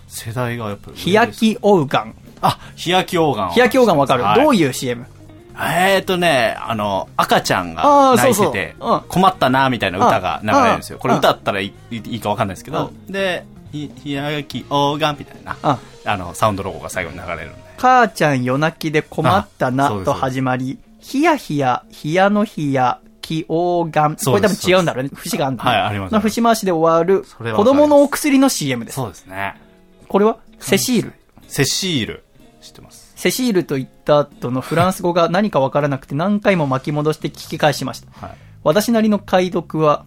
[0.08, 0.96] 世代がやっぱり。
[0.96, 3.50] 日焼きおうがんあ、日焼きオーガン。
[3.50, 4.40] 日焼きおうがんわかる、はい。
[4.42, 5.06] どういう CM?
[5.54, 8.88] えーとね、あの、赤ちゃんが泣いててそう。
[8.88, 9.00] そううん。
[9.08, 10.96] 困ったな、みたいな歌が流れるんですよ。
[10.96, 17.71] うんこれ歌ったらいいいいかわかんないですけど、で、ひ、ひやがき、おーがんみたいな、あ、あの、サウンドロゴが最後に流れるんで。
[17.82, 24.14] 母ちゃん夜泣きで困ったなと始まり、ひやひや、ひやのひや、きおうがん。
[24.14, 25.10] これ多分違うんだろうね。
[25.12, 25.70] 節があるんだね。
[25.70, 27.24] はいありますの節回しで終わる
[27.56, 28.94] 子供のお薬の CM です。
[28.94, 29.60] そうですね。
[30.06, 30.38] これは？
[30.60, 31.12] セシール？
[31.48, 32.22] セシール。
[32.60, 33.12] 知ってます。
[33.16, 38.26] セシールと言った後のフランス語が何かわからなくて何回も巻き戻して聞き返しました。
[38.26, 38.36] はい。
[38.62, 40.06] 私なりの解読は、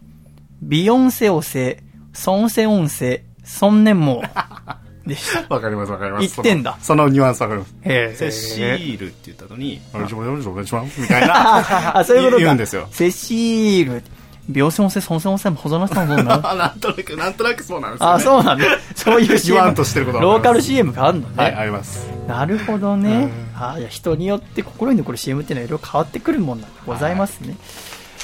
[0.61, 1.83] ビヨンセオセ、
[2.13, 4.75] ソンセオンセ、ソンネンモー
[5.05, 5.53] でした。
[5.53, 6.27] わかりますわかります。
[6.27, 7.75] 言ってんだそのそのニュアンスわかります。
[7.83, 11.97] へセシールって言った後に、お願いしますお願いしますみたいな。
[11.97, 12.43] あ、そういうことか。
[12.43, 12.87] 言うんですよ。
[12.91, 14.03] セシール。
[14.47, 16.39] ビヨンセオンセ、ソンセオンセ、ほぞなさんもな。
[16.43, 18.13] あ、 なんとなく、なんとなくそうなんですよ、ね。
[18.15, 18.65] あ、そうなんだ。
[18.95, 19.55] そういう CM。
[19.55, 21.33] 言わんとしてることはローカル CM があるのね。
[21.35, 22.07] はい、あります。
[22.27, 23.31] なるほどね。
[23.57, 27.55] あいや人によって心に残る CM っていうのはいろいろ変わってくるもんなんでございますね。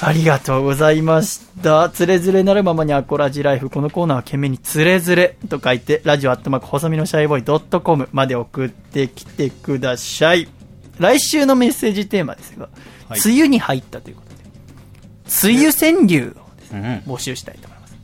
[0.04, 1.88] ありがとうございました。
[1.88, 3.70] つれづれなるままにアコラジライフ。
[3.70, 10.48] このコーナーは懸命につれづれと書いて、ラジオアットマーク細身のシャイボーイドットコムまで送ってきてください。
[10.98, 12.68] 来週のメッセージテーマですが、
[13.08, 14.42] はい梅雨に入ったということで、
[15.54, 17.14] 梅雨川柳をですねうん。
[17.14, 17.94] 募集したいと思います。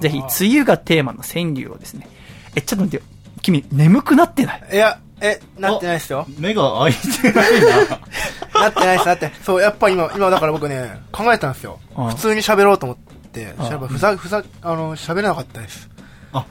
[0.00, 2.08] ぜひ、梅雨がテーマの川柳をですね、
[2.54, 3.12] え、ちょっと待ってよ。
[3.42, 4.62] 君、眠くなってない？
[4.72, 6.26] いや、え、なってないですよ。
[6.36, 7.68] 目が開いてないな。
[8.60, 9.32] なってないです、だって。
[9.44, 11.78] そう、やっぱ今、今だから僕ね、考えたんですよ。
[11.96, 12.98] うん普通に喋ろうと思っ
[13.30, 15.88] て、うんやっぱふざ、ふざ、あの、喋れなかったです。
[16.32, 16.44] あ、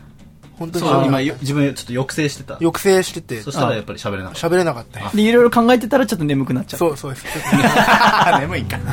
[0.58, 2.54] 本当にそう、今、自分ちょっと抑制してた。
[2.54, 4.48] た抑制してて、そしたらやっぱり喋れなかった。
[4.48, 5.18] 喋れなかったです。
[5.18, 6.86] で、いろいろ考えてたらちょっと眠くなっちゃった。
[6.86, 7.26] そう、そうです。
[8.40, 8.78] 眠いんか。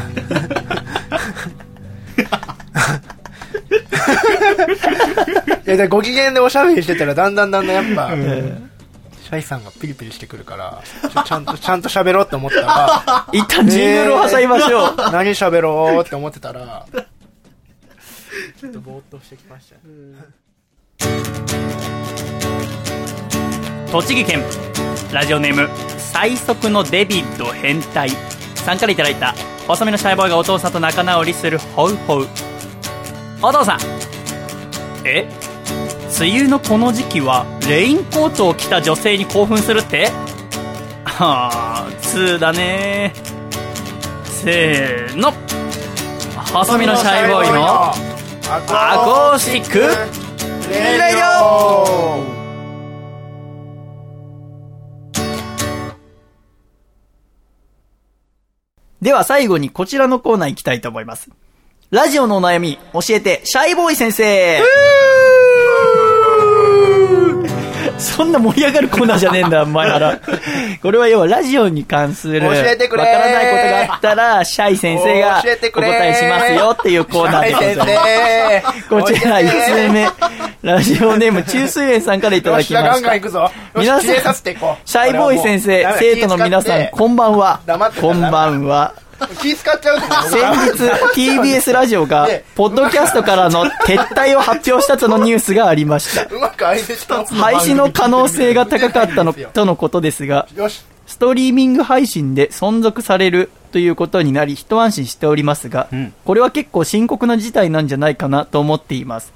[5.67, 8.15] いや、でご機嫌でおしゃべりしてたら、だんだんだんだんやっぱ、
[9.29, 10.83] シャイさんがピリピリしてくるから、
[11.23, 14.97] ちゃんと、ちゃんと喋ろうって思ったら、一旦ジングルを挟みましょう。
[15.13, 16.87] 何喋ろうって思ってたら、
[18.59, 19.77] ちょっとぼーっとしてきました。
[19.77, 19.83] ね。
[23.93, 24.43] 栃木県
[25.13, 25.69] ラジオネーム
[25.99, 28.11] 最速のデビッド変態。
[28.55, 29.35] さんからいただいた
[29.67, 32.27] 細身のシャイボーイがお父さんと仲直りするホウホウ。
[33.43, 33.79] お父さん。
[35.05, 35.29] え？
[36.21, 40.11] 梅雨のこの時期はレインコートを着た女性に興奮するって？
[41.05, 43.13] はあ通だね。
[44.25, 45.33] せーの。
[46.53, 49.79] 細身のシャイボーイのアコースティック。
[50.71, 52.25] レディオ
[59.01, 61.31] では最後にこちらのコーナー行きたいと思います。
[61.91, 64.61] ラジオのお悩み、教えて、シャイボーイ先生。
[67.99, 70.21] そんな盛り上がるコーナーじゃねえんだ、 前原。
[70.83, 73.03] これは要はラジオに関する、教えてくれ。
[73.03, 75.89] わからないことがあったら、シャイ先生がお教えてくれ。
[75.89, 77.91] 答えしますよっていうコーナーでございます。
[78.89, 79.01] 生。
[79.01, 80.09] こちら5つ目、
[80.63, 83.11] ラジオネーム中水園さんからいただきまよし、た
[83.75, 84.35] 皆さん。
[84.85, 87.61] シャイボーイ先生、生徒の皆さん、こんばんは。
[88.01, 89.08] こんばんは。
[89.41, 90.01] 気使っちゃう
[90.31, 90.83] 先日、
[91.41, 96.29] TBS ラジオがね、ポッドキャストからの撤退を発表したとのニュースがありました。
[97.35, 100.47] 廃止の可能性が高かったの、とのことですが。
[101.07, 106.13] ストリーミング配信で存続されるということになり、一安心しておりますが、ん。
[106.25, 109.33] これは結構深刻な事態なんじゃないかなと思っています。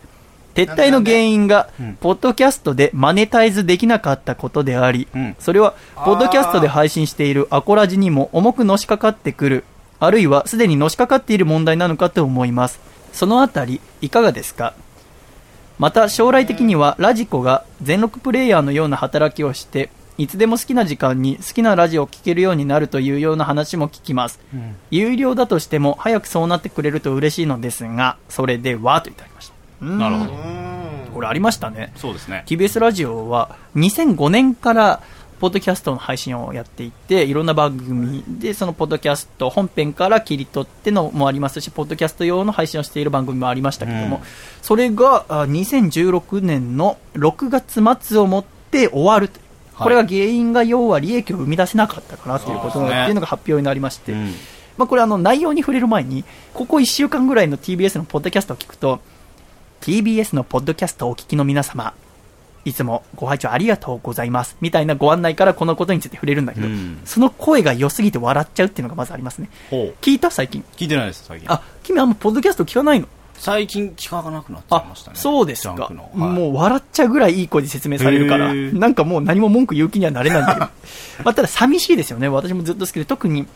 [0.55, 1.69] 撤退の原因が、
[2.01, 5.37] ポッドキャストでマネタイズできなかったことであり、うん。
[5.39, 9.65] それは、ポッドキャストで配信しているアコラジにも重くのしかかってくる、
[10.05, 12.81] あるいはすでにのしかかっている問題なのかと思います。
[13.13, 14.75] そのあたり、いかがですか？
[15.79, 24.41] また将来的にはラジコが全録プレイヤーのような働きをしていつでも好きな時間に好きなラジオを聴けるようになるというような話も聞きます、
[24.91, 30.33] 有料だとしても早くそうなってくれると嬉しいのですがそれではといただきましたなるほど。
[31.15, 32.43] これありましたねそうですね。
[32.47, 35.03] TBS ラジオは2005年から
[35.43, 44.23] ポッドキャストの配信をやっていていろんな番組でそのポッドキャスト本編から切り取ってのもありますしポッドキャスト用の配信をしている番組もありましたけども、うん。
[44.63, 49.31] それがあ2016年の6月末をもって終わる
[49.77, 52.87] これが原因が要は利益を生み出せなかったからということね。
[52.87, 54.33] っていうのが発表になりまして、うん。
[54.77, 56.25] まあ、これあの内容に触れる前に
[56.55, 59.01] ここ1週間ぐらいの TBS のポッドキャストを聞くと
[59.81, 61.95] TBS のポッドキャストをお聞きの皆様
[62.65, 64.57] いつもご拝聴ありがとうございます。
[64.61, 67.01] みたいなご案内からこのことについて触れるんだけど、うん。
[67.05, 69.49] その声が良すぎて笑っちゃうっていうのがまずありますね。
[70.01, 70.31] 聞いた？
[70.31, 70.65] 最近。
[70.77, 71.51] 聞いてないです、最近。
[71.53, 73.09] あ君あんまポッドキャスト聞かないの？
[73.35, 75.17] 最近聞かなくなっちゃいあましたね。
[75.17, 75.75] そうですか。
[75.75, 75.95] はい。
[76.17, 80.67] もう笑っちゃうぐらいいい声で説明されるからなんかもう何も文句言う気にはなれないんだけど。
[81.25, 82.29] まあただ寂しいですよね。
[82.29, 83.05] 私もずっと好きで。
[83.05, 83.47] 特に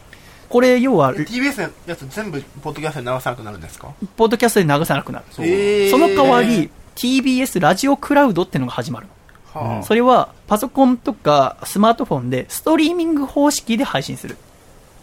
[0.49, 3.89] これ要は TBS のやつ全部、ポッドキャストで流さなくなるんですか？
[4.17, 5.25] ポッドキャストで流さなくなる。
[5.31, 9.13] その代わり TBS ラジオクラウドっていうのが始まるの。
[9.61, 14.37] はあそれはパソコンとかスマートフォンでストリーミング方式で配信する。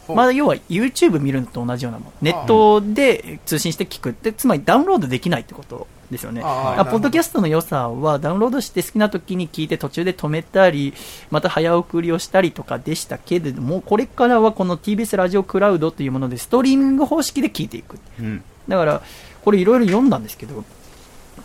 [0.09, 2.13] まあ、要は YouTube 見るのと同じようなもん。
[2.21, 6.41] ネットで通信して聞くって、つまりダウンロードできないってことですよね。
[6.43, 10.93] ああポッドキャストの良さはダウンロードして好きな時に聞いて途中で止めたり、
[11.31, 17.97] また早送りをしたりとかでしたけれども、これからはこの TBS ラジオクラウドというものでストリーミング方式で聞いていく。
[18.19, 18.43] うん。
[18.67, 19.01] だから、
[19.43, 20.63] これいろいろ読んだんですけど、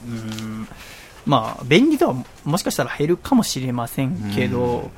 [0.07, 0.69] うーん、
[1.27, 4.91] まあ、便利度はもしかしたら減るかもしれませんけど、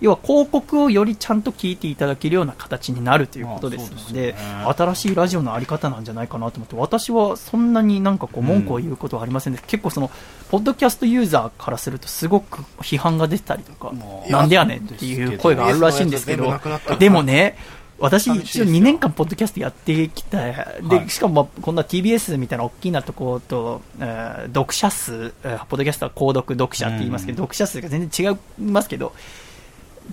[0.00, 10.10] 要は広告をよりちゃんと聞いていただけるような形になるということですので、まあです新しいラジオのあり方なんじゃないかなと思って、私はそんなになんかこう文句を言うことはありませんで、結構その、
[10.50, 13.92] ポッドキャストユーザーからするとすごく批判が出てたりとか、
[14.28, 16.60] なんでやねんっていう声があるらしいんですけど
[16.98, 17.56] でもね、
[17.98, 28.38] 私一応2年間ポッドキャストやってきた、はいで、しかもまあこんな TBS みたいな大きなところと、えー読者数、えーポッドキャストは購読読者って言いますけど、読者数が全然違い
[28.70, 29.12] ますけど、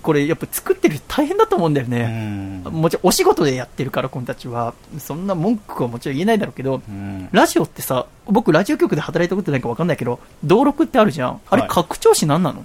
[0.02, 2.06] これやっぱ作ってる人大変だと思うんだようね。
[2.06, 2.62] ん。
[2.64, 4.74] もちろんお仕事でやってるから、このたちは。
[4.98, 7.28] そんな文句はもちろん言えないだろうけど、うん。
[7.32, 11.40] ラジオってさ、僕ラジオ局で働いたことないか分かんないけど、登録ってあるじゃん。
[11.48, 12.64] あれはい拡張子何なの？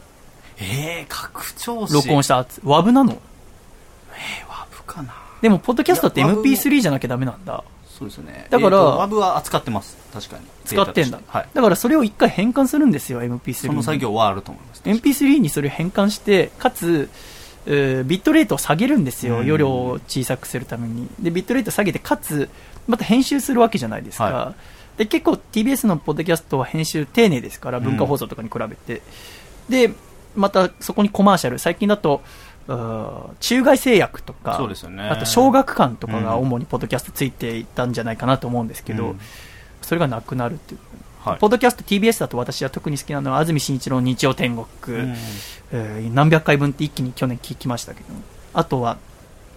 [0.58, 1.94] えー、拡張子。
[1.94, 2.62] 録音したやつ。
[2.64, 3.14] ワブなの？
[3.14, 4.44] え
[4.90, 5.14] かな。
[5.42, 7.64] でも、ポッドキャストっていや WAV MP3 じゃなきゃダメなんだ。
[7.88, 8.48] そうですよね。
[8.50, 9.98] だからワブは扱ってます。
[10.14, 10.46] 確かに。
[10.66, 11.50] 使ってんだはい。
[11.54, 13.54] だからそれを一回変換するんですよ、MP3 に。
[13.54, 14.82] その作業はあると思います。
[14.84, 17.10] MP3 にそれを変換して、かつ、
[17.66, 21.08] えービットレートを下げるんですよ、うん容量を小さくするために。
[21.20, 22.50] で、ビットレート下げて、かつ、
[22.88, 24.24] また編集するわけじゃないですか。
[24.26, 24.54] は
[24.98, 29.02] で、結構 TBS のポッドキャストは編集丁寧ですから、文化放送とかに比べて。
[29.70, 29.94] で、
[30.36, 32.22] またそこにコマーシャル、最近だと、
[33.40, 35.04] 中外製薬とか、そうですよね。
[35.04, 39.20] あと小学館とかが主にポッドキャストついていたんじゃないかなと思うんですけど、うん。
[39.82, 40.80] それがなくなるっていう。
[41.24, 41.40] はい。
[41.40, 45.16] ポッドキャスト TBS だと私は特に好きなのは安住紳一郎日曜天国、うん。
[45.72, 48.08] えー何百回分って一気に去年聞きましたけど。
[48.54, 48.98] あとは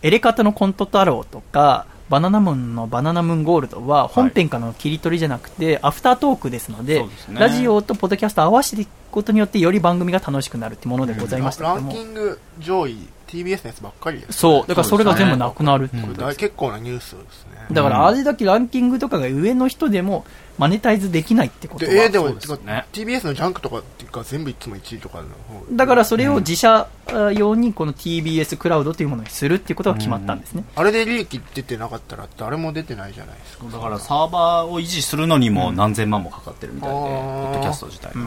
[0.02, 7.40] エレカタのコント太郎とかバナナムーンのバナナムーンゴールドは本編からの切り取りじゃなくて、アフタートークですのでそうですね。
[7.40, 12.98] ラジオとポッドキャストを合わせていくことによってより番組が楽しくなるってものでございましたけランども、キング上位
[13.28, 14.66] TBS のやつばっかりですそう。
[14.66, 20.24] だからそれが全部なくなるっていうこれ大結構なニュースですねだからあれだけランキングとかが上の人でも
[20.58, 22.86] マネタイズできないってことはでえー、でもそうでね。
[22.92, 25.64] TBS のジャンクとかっていうか全部いつも1位とかの方。
[25.72, 30.64] だからそれを自社あ用にこの TBS クラウドというものにするっていうことが決まったんですね。
[30.76, 33.64] あれで利益出てなかったら誰も出てないじゃないですか。
[33.72, 37.02] だからサーバーを維持するのにも何千万もかかってるみたいで、あー。
[37.04, 38.20] ポッドキャスト自体が。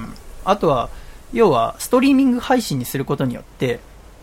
[0.45, 0.89] あとは、
[1.33, 3.79] 要はストリーミング配信にすることによって、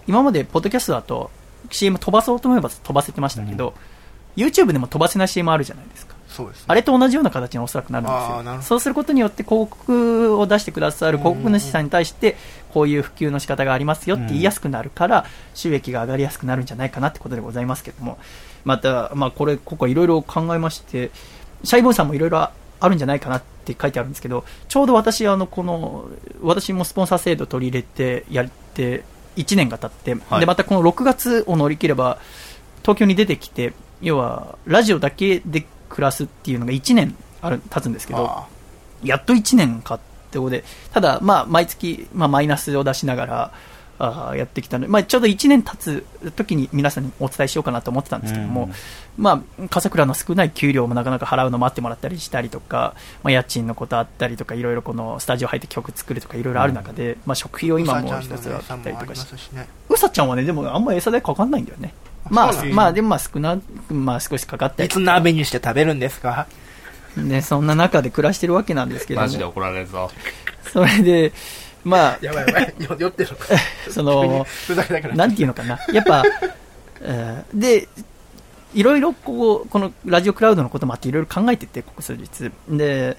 [0.07, 1.31] 今までポッドキャストだと
[1.71, 3.75] CM 飛ばそうと思えば飛ばせてましたけど、
[4.37, 6.13] YouTube でも飛ばせない CM あるじゃないですか。
[6.29, 8.63] そうですねあれと同じような形におそらくなるんですよ。
[8.63, 12.37] そうすることによって広告を出してくださる広告主さんに対して、
[12.73, 18.19] こういう普及の仕方がありますよって言いやすくなるから、収益が上がりやすくなるんじゃないかなってことでございますけども。
[18.65, 21.11] また、まあこれ、ここいろいろ考えまして、
[21.65, 26.07] シャイボーイさんもいろいろあるんじゃないかなって書いてあるんですけど、ちょうど私、あの、この、
[26.43, 29.05] 私もスポンサー制度取り入れてやって、
[29.37, 32.19] 1年が経って、はいで、またこの6月を乗り切れば、
[32.83, 33.73] 東京に出てきて、
[34.03, 38.47] 要は、ラジオだけで暮らすっていうのが1年ある経つんですけど、あ
[39.03, 40.01] やっと1年かっ
[40.31, 43.53] てことで、ただ、まあ、毎月、まあ、マイナスを出しながら、
[43.99, 46.05] あーやってきたので、まあ、ちょうど1年経つ
[46.35, 48.73] 時に皆さんにお伝えしようかなと思ってたんですけども、うん。
[49.17, 59.37] まあ、笠倉の少ない給料もなかなか払うの待ってもらったりしたりとか、まあ、家賃のことあったりとか、いろいろこのスタジオ入って曲作るとか、いろいろある中で、まあ、食費を今もう一つあったりとかして、
[59.89, 61.95] うさちゃんはね、でもあんま餌代かかんないんだよね。
[62.31, 63.59] まあまあ、でもまあ少な、
[63.91, 66.47] まあ少しかかったりいつ鍋にして食べるんですか？
[67.17, 69.27] ね、そんな中で暮らしてるわけなんですけども。
[69.27, 70.11] マジで怒られるぞ。
[70.73, 71.33] それで、
[71.85, 72.75] まあ、やばいやばい。
[72.81, 73.31] よ酔ってる。
[73.91, 74.47] その、
[75.15, 76.23] なんていうのかな、やっぱ、
[77.03, 77.89] えーで、
[78.73, 82.51] いろいろこう、このラジオクラウドのこともあって、いろいろ考えてて、ここ数日。
[82.71, 83.19] で、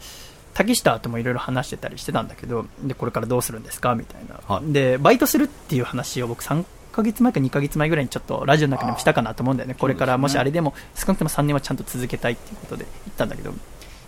[0.55, 3.93] 竹下ともいろいろ話してたりしてたんだけど、で、これからどうするんですか？
[3.93, 4.55] みたいな。
[4.55, 4.73] はい。
[4.73, 6.63] で、バイトするっていう話を僕3
[6.93, 9.75] ヶ月前か2ヶ月前ぐらいにちょっとラジオの中でもしたかなと思うんだよね。
[9.77, 13.53] これからもしあれでも少なくとも3年はちゃんと続けたいっていうことで言ったんだけど、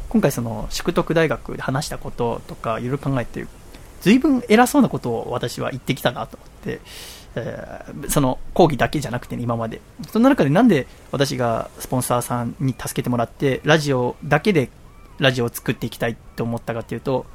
[0.10, 3.46] 今回その、淑徳大学で話したこととか、いろいろ考えて、
[4.02, 6.80] 随分偉そうなことを私は言ってきたなと思って、
[7.36, 9.82] えーその講義だけじゃなくてね、今まで。
[10.10, 14.70] そんな中でなんで私がスポンサーさんに助けてもらって、ラジオだけで
[15.20, 17.26] ラジオを作っていきたいと思ったかっていうと、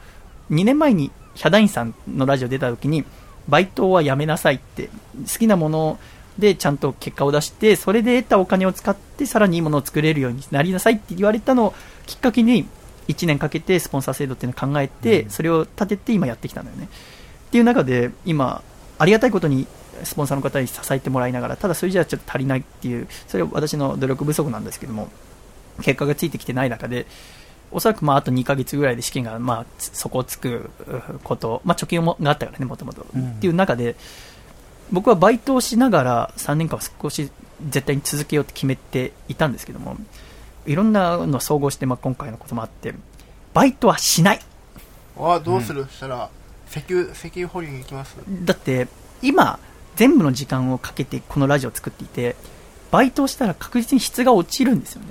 [0.51, 3.05] 2年前にヒャダインさんのラジオ出た時に、
[3.51, 4.89] バイトはやめなさいって、
[5.31, 5.98] 好きなもの
[6.39, 9.10] でちゃんと結果を出して、それで得たお金を使って。
[9.27, 11.74] さらにいいものを作れるようになりなさいって言われたのを
[12.06, 12.66] きっかけに、
[13.09, 16.89] 1年かけてスポンサー制度っていうのを考えて、それを立てて今やってきたんだよね。
[17.48, 18.62] っていう中で、今、
[18.98, 19.66] ありがたいことに
[20.05, 25.10] スポンサーの方に支えてもらいながら、ただそれじゃちょっと足りないっていう、それは私の努力不足なんですけども、
[25.82, 27.06] 結果がついてきてない中で、
[27.73, 30.71] おそらくまああと2ヶ月ぐらいで試験がまあつ底つく
[31.23, 33.03] こと、まあ、貯金もがあったからね、もともと。
[33.03, 33.97] っていう中で、
[34.91, 37.31] 僕はバイトをしながら3年間は少し
[37.69, 39.97] 絶対に続けようって決めていたんですけども、
[40.67, 42.95] いろんなのを総合して、まあ、今回のこともあって、
[43.55, 44.41] バイトはしない。
[45.19, 46.29] ああどうする、したら
[46.69, 48.17] 石油石油掘りに行きます？
[48.45, 48.89] だって、
[49.23, 49.59] 今、
[49.97, 52.37] 全部の時間をかけてこのラジオを作っていて、
[52.91, 55.09] バイトをしたら確実に質が落ちるんですよね。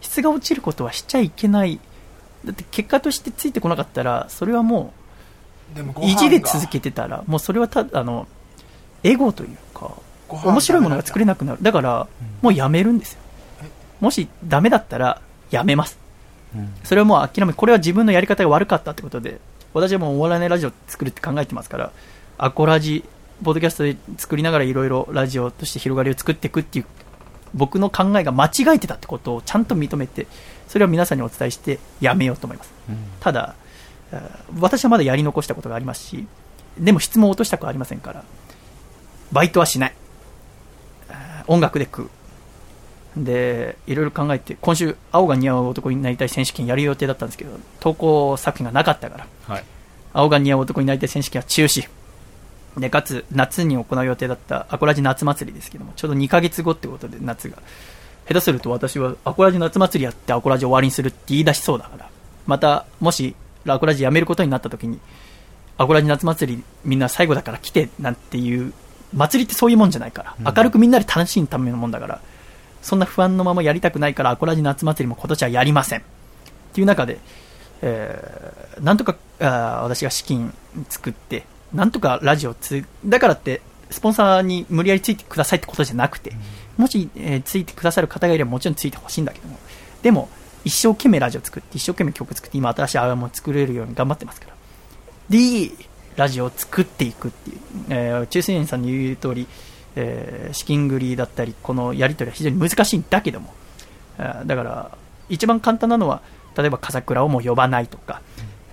[0.00, 1.80] 質が落ちることはしちゃいけない。
[2.46, 4.92] だって結果としてついてこなかったら、それはも
[5.76, 8.28] う、意地で続けてたら、もうそれはただ、あの、
[9.02, 9.92] エゴというか、
[10.28, 11.58] 面白いものが作れなくなる。
[11.60, 12.06] だから、
[12.40, 13.20] もうやめるんですよ。
[14.00, 15.20] もしダメだったら、
[15.50, 15.98] やめます。
[16.84, 19.40] それはもう諦め、これは自分のやり方が悪かったってことで、
[19.74, 21.90] 私はもうお笑いのラジオ作るって考えてますから、
[22.38, 23.04] アコラジ、
[23.42, 26.86] ポッドキャストで作りながらいろいろラジオとして広がりを作っていくっていう、
[27.54, 30.26] 僕の考えが間違えてたってことをちゃんと認めて、
[30.68, 32.72] それを皆さんにお伝えしてやめようと思います。
[33.20, 33.54] ただ、
[34.12, 36.26] あー私はまだやり残したことがありますし、
[36.78, 38.24] でも質問を落としたくはありませんから、
[39.32, 39.94] バイトはしない。
[41.46, 43.24] 音楽で食う。
[43.24, 49.64] で、いろいろ考えて、今週、青が似合う男になりたい選手権やる予定だったんですけど、投稿作品がなかったから、はい。
[50.12, 51.88] 青が似合う男になりたい選手権は中止。
[52.76, 57.56] で、かつ、夏に行う予定だったアコラジ夏祭りですけども、ちょうど2ヶ月後ってことで、夏が。
[58.28, 62.08] 下手すると私は、アコラジ夏祭りやってアコラジ終わりにするって言い出しそうだから、
[62.46, 63.34] また、もし、
[63.66, 64.98] アコラジやめることになった時に、
[65.78, 68.72] アコラジ夏祭りみんな最後だから来てなんていう、
[69.14, 72.20] 祭りってそういうもんじゃないから、明るくみんなで楽しむためのもんだから、
[72.82, 76.00] そんな不安のままやりたくないから、アコラジ夏祭りも今年はやりません。
[76.00, 76.02] っ
[76.72, 77.18] ていう中で、
[77.82, 80.52] えーなんとかあー私が資金
[80.88, 86.32] 作って、なんとかラジオつ、だからって、スポンサーに無理やりついてくださいってことじゃなくて、
[86.76, 89.58] もし、えーついてくださる方がいればもちろんついてほしいんだけども、
[90.02, 90.28] でも、
[90.64, 94.54] 一生懸命ラジオ作って、一生懸命曲作って、今新しいアルバムを作れるように頑張ってますから。
[95.30, 95.70] で、
[96.16, 97.56] ラジオを作っていくっていう、
[97.90, 99.46] えー中水園さんの言う通り、
[99.96, 103.54] えー資金繰りだったり、このやり取りは非常に難しいんだけども、
[104.18, 104.98] あだから、
[105.28, 106.22] 一番簡単なのは、
[106.56, 108.20] 例えば笠倉をもう呼ばないとか、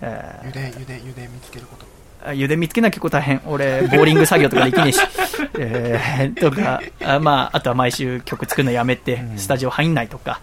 [0.02, 1.93] えーゆでゆでゆで見つけること。
[2.26, 3.41] あ湯で見つけなきゃ結構大変。
[3.45, 5.00] 俺、ボーリング作業とかできねえし。
[5.60, 10.40] えー、とか、あまあ、あとは毎週曲作るのやめて、スタジオ入んないとか。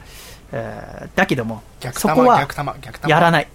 [0.52, 2.47] えーだけども、逆そこは
[3.07, 3.48] やらない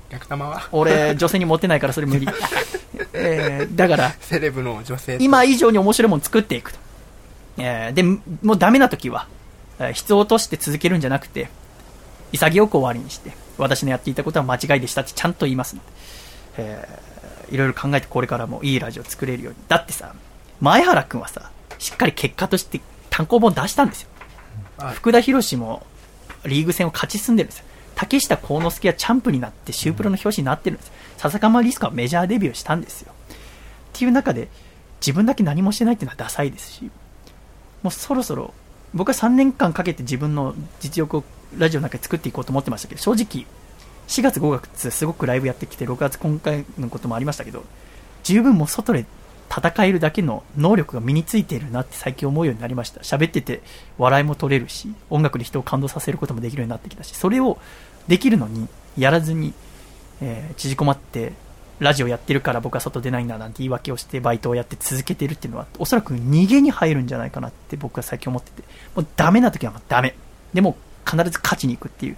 [0.71, 2.27] 俺、女性にモテないからそれ無理。
[3.13, 6.79] えーだから、セレブの女性と今以上に面白いもの作っていくと。
[7.57, 9.27] えーで、もうダメな時は、
[9.79, 11.49] えー質を落として続けるんじゃなくて、
[12.31, 15.87] 潔く終わりにして、私のやっていたことは間違いでしたってちゃんと言いますので、
[16.59, 17.14] えー
[17.49, 19.59] いろいろ考えてこれからもいいラジオ作れるように。
[19.67, 20.13] だってさ、
[20.61, 24.09] 前原くんはさ、しっかり結果として単行本出したんですよ。
[24.77, 25.85] はい福田博士も
[26.45, 27.65] リーグ戦を勝ち進んでるんですよ。
[27.95, 30.93] 竹下幸之助はチャンプになってシュープロの表紙になってるんですよ。
[31.17, 33.13] 笹川リスクはメジャーデビューしたんですよ。
[33.31, 33.35] っ
[33.93, 34.49] ていう中で、
[34.99, 36.91] 自分だけ何もしてないっていうのはダサいですし、
[37.83, 38.53] もうそろそろ、
[38.93, 41.23] 僕は3年間かけて自分の実力を
[41.57, 43.45] ラジオの中で作っていこうと思ってましたけど、正直、
[44.07, 47.63] 4月5月すごくライブやってきて、6月今回のこともありましたけど、
[48.23, 49.05] 十分もう外で
[49.49, 53.01] 戦えるだけの能力が身についているなって最近思うようになりました。
[53.01, 53.61] 喋ってて
[53.97, 57.57] 笑いも取れるし、音楽で人を感動させることもできるようになってきたし、それを
[58.07, 58.67] できるのに、
[58.97, 59.53] やらずに、
[60.21, 61.33] えー縮こまって、
[61.79, 68.63] ラジオやってるから僕は外出ないんだなんて言い訳をしてバイトをやって続けてるっていうのは、おそらく逃げに入るんじゃないかなって僕は最近思ってて、
[68.95, 70.15] もうダメな時はもうダメ。
[70.53, 72.17] でも必ず勝ちに行くっていう、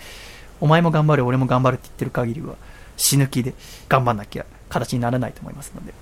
[0.59, 2.55] お前も頑張れ、俺も頑張るって言ってる限りは、
[2.97, 3.53] 死ぬ気で
[3.87, 5.93] 頑張んなきゃ形にならないと思いますので、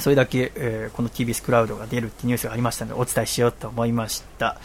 [0.00, 4.56] それだけ、えーこの TBS クラウドが出るってニュースがありましたので、お伝えしようと思いました。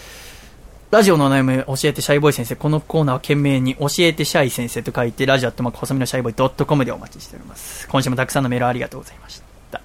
[0.92, 2.56] ラジオのお悩み、教えてシャイボーイ先生。
[2.56, 7.88] このコーナーは懸命に教えてシャイ先生と書いて、ラジオアットマーク細身のシャイボーイ .com でお待ちしております。
[7.88, 9.42] 今週もたくさんのメールありがとうございまし
[9.72, 9.82] た。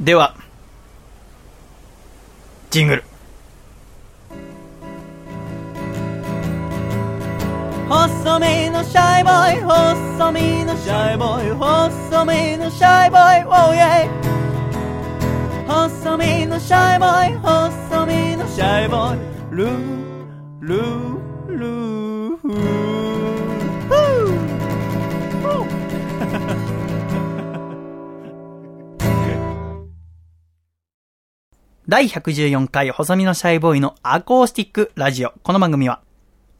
[0.00, 0.34] では、
[2.70, 3.09] ジングル。
[7.90, 14.08] 細身のシャイボーイ細身のシャイボーイ細身のシャイボーイ Oh yeah
[15.66, 19.20] 細身のシャイボーイ細身のシャイボーイ。
[19.50, 22.36] ルールールー。
[22.36, 22.90] フー。
[31.88, 35.32] 第114回細身のシャイボーイのアコースティックラジオ。
[35.42, 36.00] この番組は、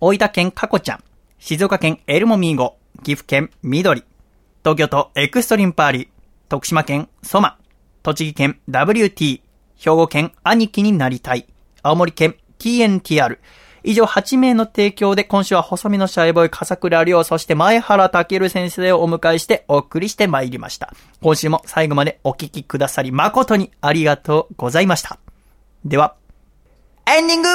[0.01, 1.05] 大分県かこちゃん、
[1.41, 4.05] 静岡県エルモミーゴ、岐阜県緑、
[4.62, 6.09] 東京都エクストリームパーリー、
[6.51, 7.57] 徳島県ソマ、
[8.03, 9.41] 栃木県 WT、
[9.79, 11.47] 兵庫県兄貴になりたい、
[11.83, 13.39] 青森県 TNTR、
[13.85, 20.93] 以上8名の提供で今週は細身のシャイボーイ笠倉亮、そして前原健先生をお迎えしてお送りしてまいりました。
[21.23, 25.19] 今週も最後までお聞きくださり誠にありがとうございました。
[25.87, 26.17] では、
[27.07, 27.49] エンディング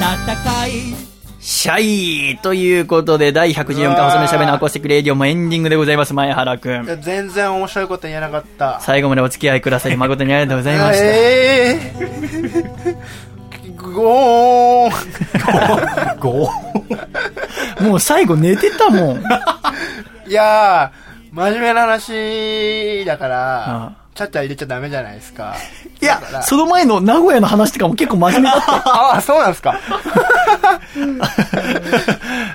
[0.00, 1.08] 暖かい
[1.40, 1.80] シャ
[2.34, 7.02] イということで、第114回細身のシャイボーイのアコースティックレディオもエンディングでございます、前原くん。
[7.02, 8.80] 全然面白いこと言えなかった。
[8.80, 11.04] 最後までお付き合いくださり誠にありがとうございました。
[11.06, 11.08] え
[11.70, 13.92] えー。
[13.92, 16.20] ゴーン。
[16.20, 16.50] ゴ
[17.80, 19.18] もう最後寝てたもん。
[20.28, 25.54] いやー、真面目な話だからあ、ちゃっちゃ入れちゃダメじゃないですか。
[26.00, 28.72] いやその前の名古屋の話とかも結構真面目だった。
[28.88, 29.78] ああ、そうなんですか。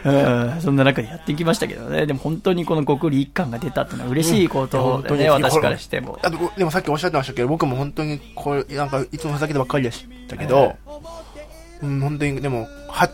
[0.03, 2.05] うんそんな中でやってきましたけどね。
[2.05, 6.19] でも本当にこの極利一貫が出たっていうのは嬉しいことでね、うん私からしても。
[6.57, 10.75] でもさっきおっしゃってましたけど、僕も本当にこれ、なんかいつもふざけてばっかりでしたけど、
[11.81, 13.09] うん、本当に、でも、は、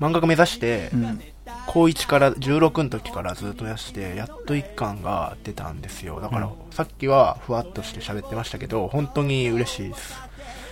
[0.00, 1.20] 漫画家目指して、うん。
[1.66, 6.20] 高1から16の時からずっとやして、やっと一巻が出たんですよ。
[6.20, 10.14] だから、さっきはふわっとして喋ってましたけど、本当に嬉しいです。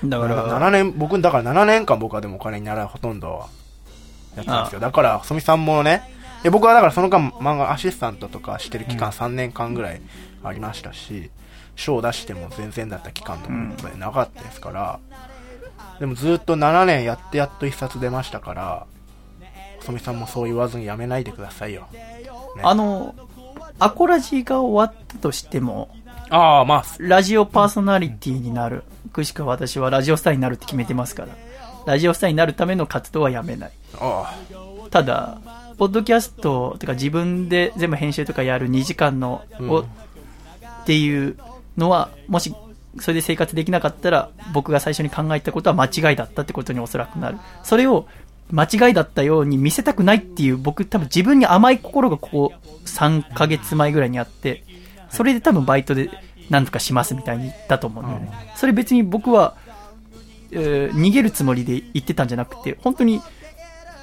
[0.05, 3.49] だから、7年、僕、だから7年間僕はでもお金にならほとんど
[4.37, 4.81] やってたんですよ。
[4.81, 6.03] だから、細見さんもね、
[6.43, 10.03] いや僕はだからその間漫画アシスタントとかしてる期間3年間ぐらい
[10.43, 11.31] ありましたし、
[11.77, 14.99] 賞を出しても全然だった期間とかもなかったですから、
[16.01, 18.87] でもずっと7年やってやっと一冊出ましたから、
[19.83, 21.89] 細見さんもそう言わずにやめないでくださいよ。
[22.63, 23.15] あの、
[23.79, 25.95] アコラジが終わったとしても、
[26.31, 28.85] ああ、まあ、ラジオパーソナリティになる。
[29.13, 31.29] くしか私はラジオスターになるって決めてますから。
[31.85, 33.73] ラジオスターになるための活動はやめない。
[33.99, 34.35] あ
[34.91, 35.39] ただ、
[35.77, 39.87] ポッドキャストとか自分で全部編集とかやる2時間の、をうん
[40.83, 41.37] っていう
[41.77, 42.55] のは、もし
[42.99, 47.39] それで生活できなかったら、僕が最初に考えたことは間違いだったってことにおそらくなる。
[47.63, 48.07] それを
[48.53, 52.53] 間違いだったように見せたくないっていう、僕多分自分に甘い心がここ
[52.85, 54.63] 3ヶ月前ぐらいにあって、
[55.11, 56.11] それで多分バイトで
[56.51, 58.31] 何とかしますみたいに言ったと思うんだよね。
[58.55, 59.57] それ別に僕は、
[60.51, 63.23] えー逃げるつもりで言ってたんじゃなくて、本当に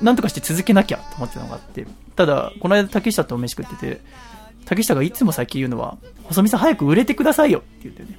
[0.01, 1.85] なんとかして続けなきゃと思ってたのがあって、
[2.15, 4.01] ただ、この間竹下とお飯食ってて、
[4.65, 8.17] 竹下がいつも最近言うのは、細見さん早く売れてくださいよって言ってね。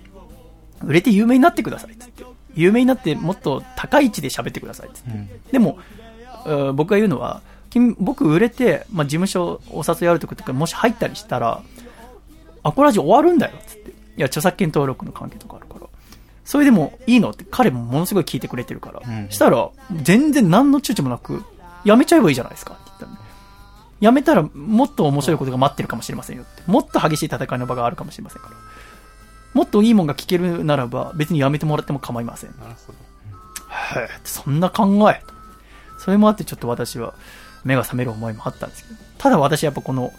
[0.85, 2.24] 売れて有名になってくださいっつって。
[2.55, 5.11] 有名になってもっと高い位置で喋ってくださいっつって。
[5.52, 5.99] でも、うん
[6.74, 11.62] 僕が言うのは、君、僕売れて、まあ、事務所お誘いあるとことか、もし入ったりしたら、
[12.62, 13.90] アコラジ終わるんだよっつって。
[13.90, 15.86] いや、著作権登録の関係とかあるから。
[16.44, 19.08] それでもいいのって彼もものすごい聞いてくれてるから。
[19.08, 19.70] んしたら、
[20.02, 21.44] 全然何の躊躇もなく、
[21.84, 23.20] やめちゃえばいいじゃないですかって言った
[24.00, 26.62] やめたらもっと面白いことが待ってるかもしれませんよって。
[26.66, 28.56] もっと激しい戦いの場があるかもしれませんから。
[29.52, 32.50] もっといいもんが聞けるならば、別にやめてもらっても構いません。
[32.58, 32.98] なるほど。
[34.00, 35.22] へえ、そんな考え。
[36.01, 37.14] それもあってちょっと私は
[37.64, 39.01] 目が覚める思いもあったんですけど。
[39.18, 40.12] ただ私やっぱこの、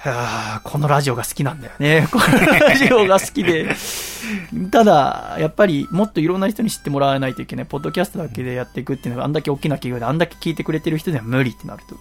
[0.00, 2.08] はあこのラジオが好きなんだよね。
[2.12, 3.74] このラジオが好きで。
[4.72, 7.66] ただ、やっぱりもっといろんな人に知ってもらわないといけない。
[7.66, 11.96] ポッドキャストだけでやっていくっていうのがあんだけ大きな企業であんだけ聞いてくれてる人では無理ってなると。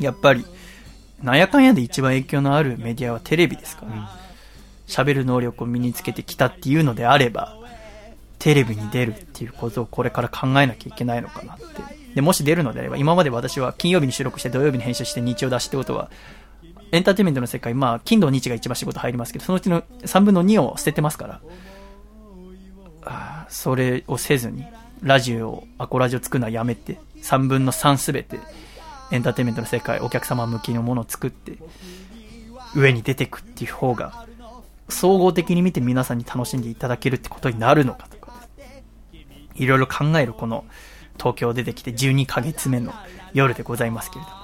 [0.00, 0.44] やっぱり、
[1.22, 4.10] なんやかんやで一番影響のあるメディアはテレビですから。
[4.90, 7.56] 喋る能力を身につけてきたっていうのであれば、
[8.40, 11.64] テレビに出るっていうことをこれから考えなきゃいけないのかなって。
[12.14, 16.10] で、もし出るのであれば、今まで私は金曜日に収録して土曜日に編集して日曜出しってことは、
[16.90, 21.40] エンターテインメントの世界、まあ、金土日が一番仕事入りますけど、そのうちの3分の2を捨ててますから、
[23.02, 24.64] あーそれをせずに、
[25.02, 28.40] ラジオを、アコラジオ作るのはやめて、3分の3すべて、
[29.12, 31.58] エンターテインメントの世界、お客様向きのものを作って、
[32.74, 34.26] 上に出てくっていう方が、
[34.88, 38.19] 総合的に見て皆さんに楽しんでいただけるってことになるのかと、
[39.62, 40.64] いろいろ考えるこの
[41.18, 42.92] 東京出てきて12ヶ月目の
[43.34, 44.36] 夜でございますけれども。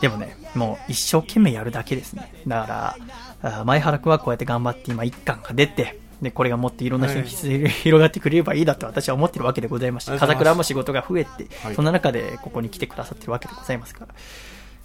[0.00, 2.32] でもね、もう一生懸命やるだけですね。
[2.46, 2.96] だか
[3.42, 14.14] ら、あ前原くんはこうやって頑張って今一巻が出て、で、これがもっといろんな人に広がってくれればいいだと私は思ってるわけでございまして、風倉も仕事が増えて、はいそんな中でここに来てくださってるわけでございますから。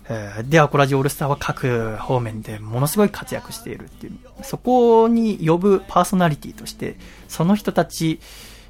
[0.10, 4.18] えーで、アコラジオールスターは各方面でものすごい活躍しているっていう。
[4.44, 6.98] そこに呼ぶパーソナリティとして、
[7.28, 8.20] その人たち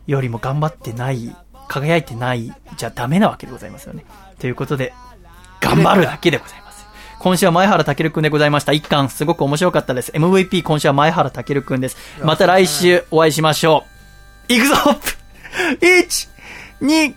[0.07, 1.35] よりも頑張ってない、
[1.67, 4.05] 輝いてないじゃダメなわけでございますよね。
[4.39, 4.93] ということで、
[5.61, 6.87] 頑張るだけでございます。
[7.19, 8.71] 今週は前原健くんでございました。
[8.71, 10.11] 一巻すごく面白かったです。
[10.13, 11.97] MVP 今週は前原健くんです。
[12.23, 13.83] また来週お会いしましょ
[14.49, 14.53] う。
[14.53, 14.75] 行くぞ
[15.81, 16.29] 1、
[16.81, 17.15] 2、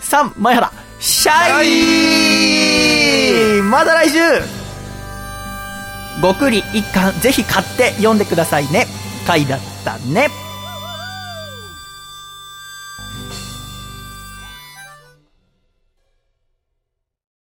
[0.00, 1.62] 3、前原、シャ
[3.58, 4.18] イまだ来週
[6.20, 8.86] ごくり一巻、ぜひ買って読んでくださいね。
[9.26, 10.43] 回だったね。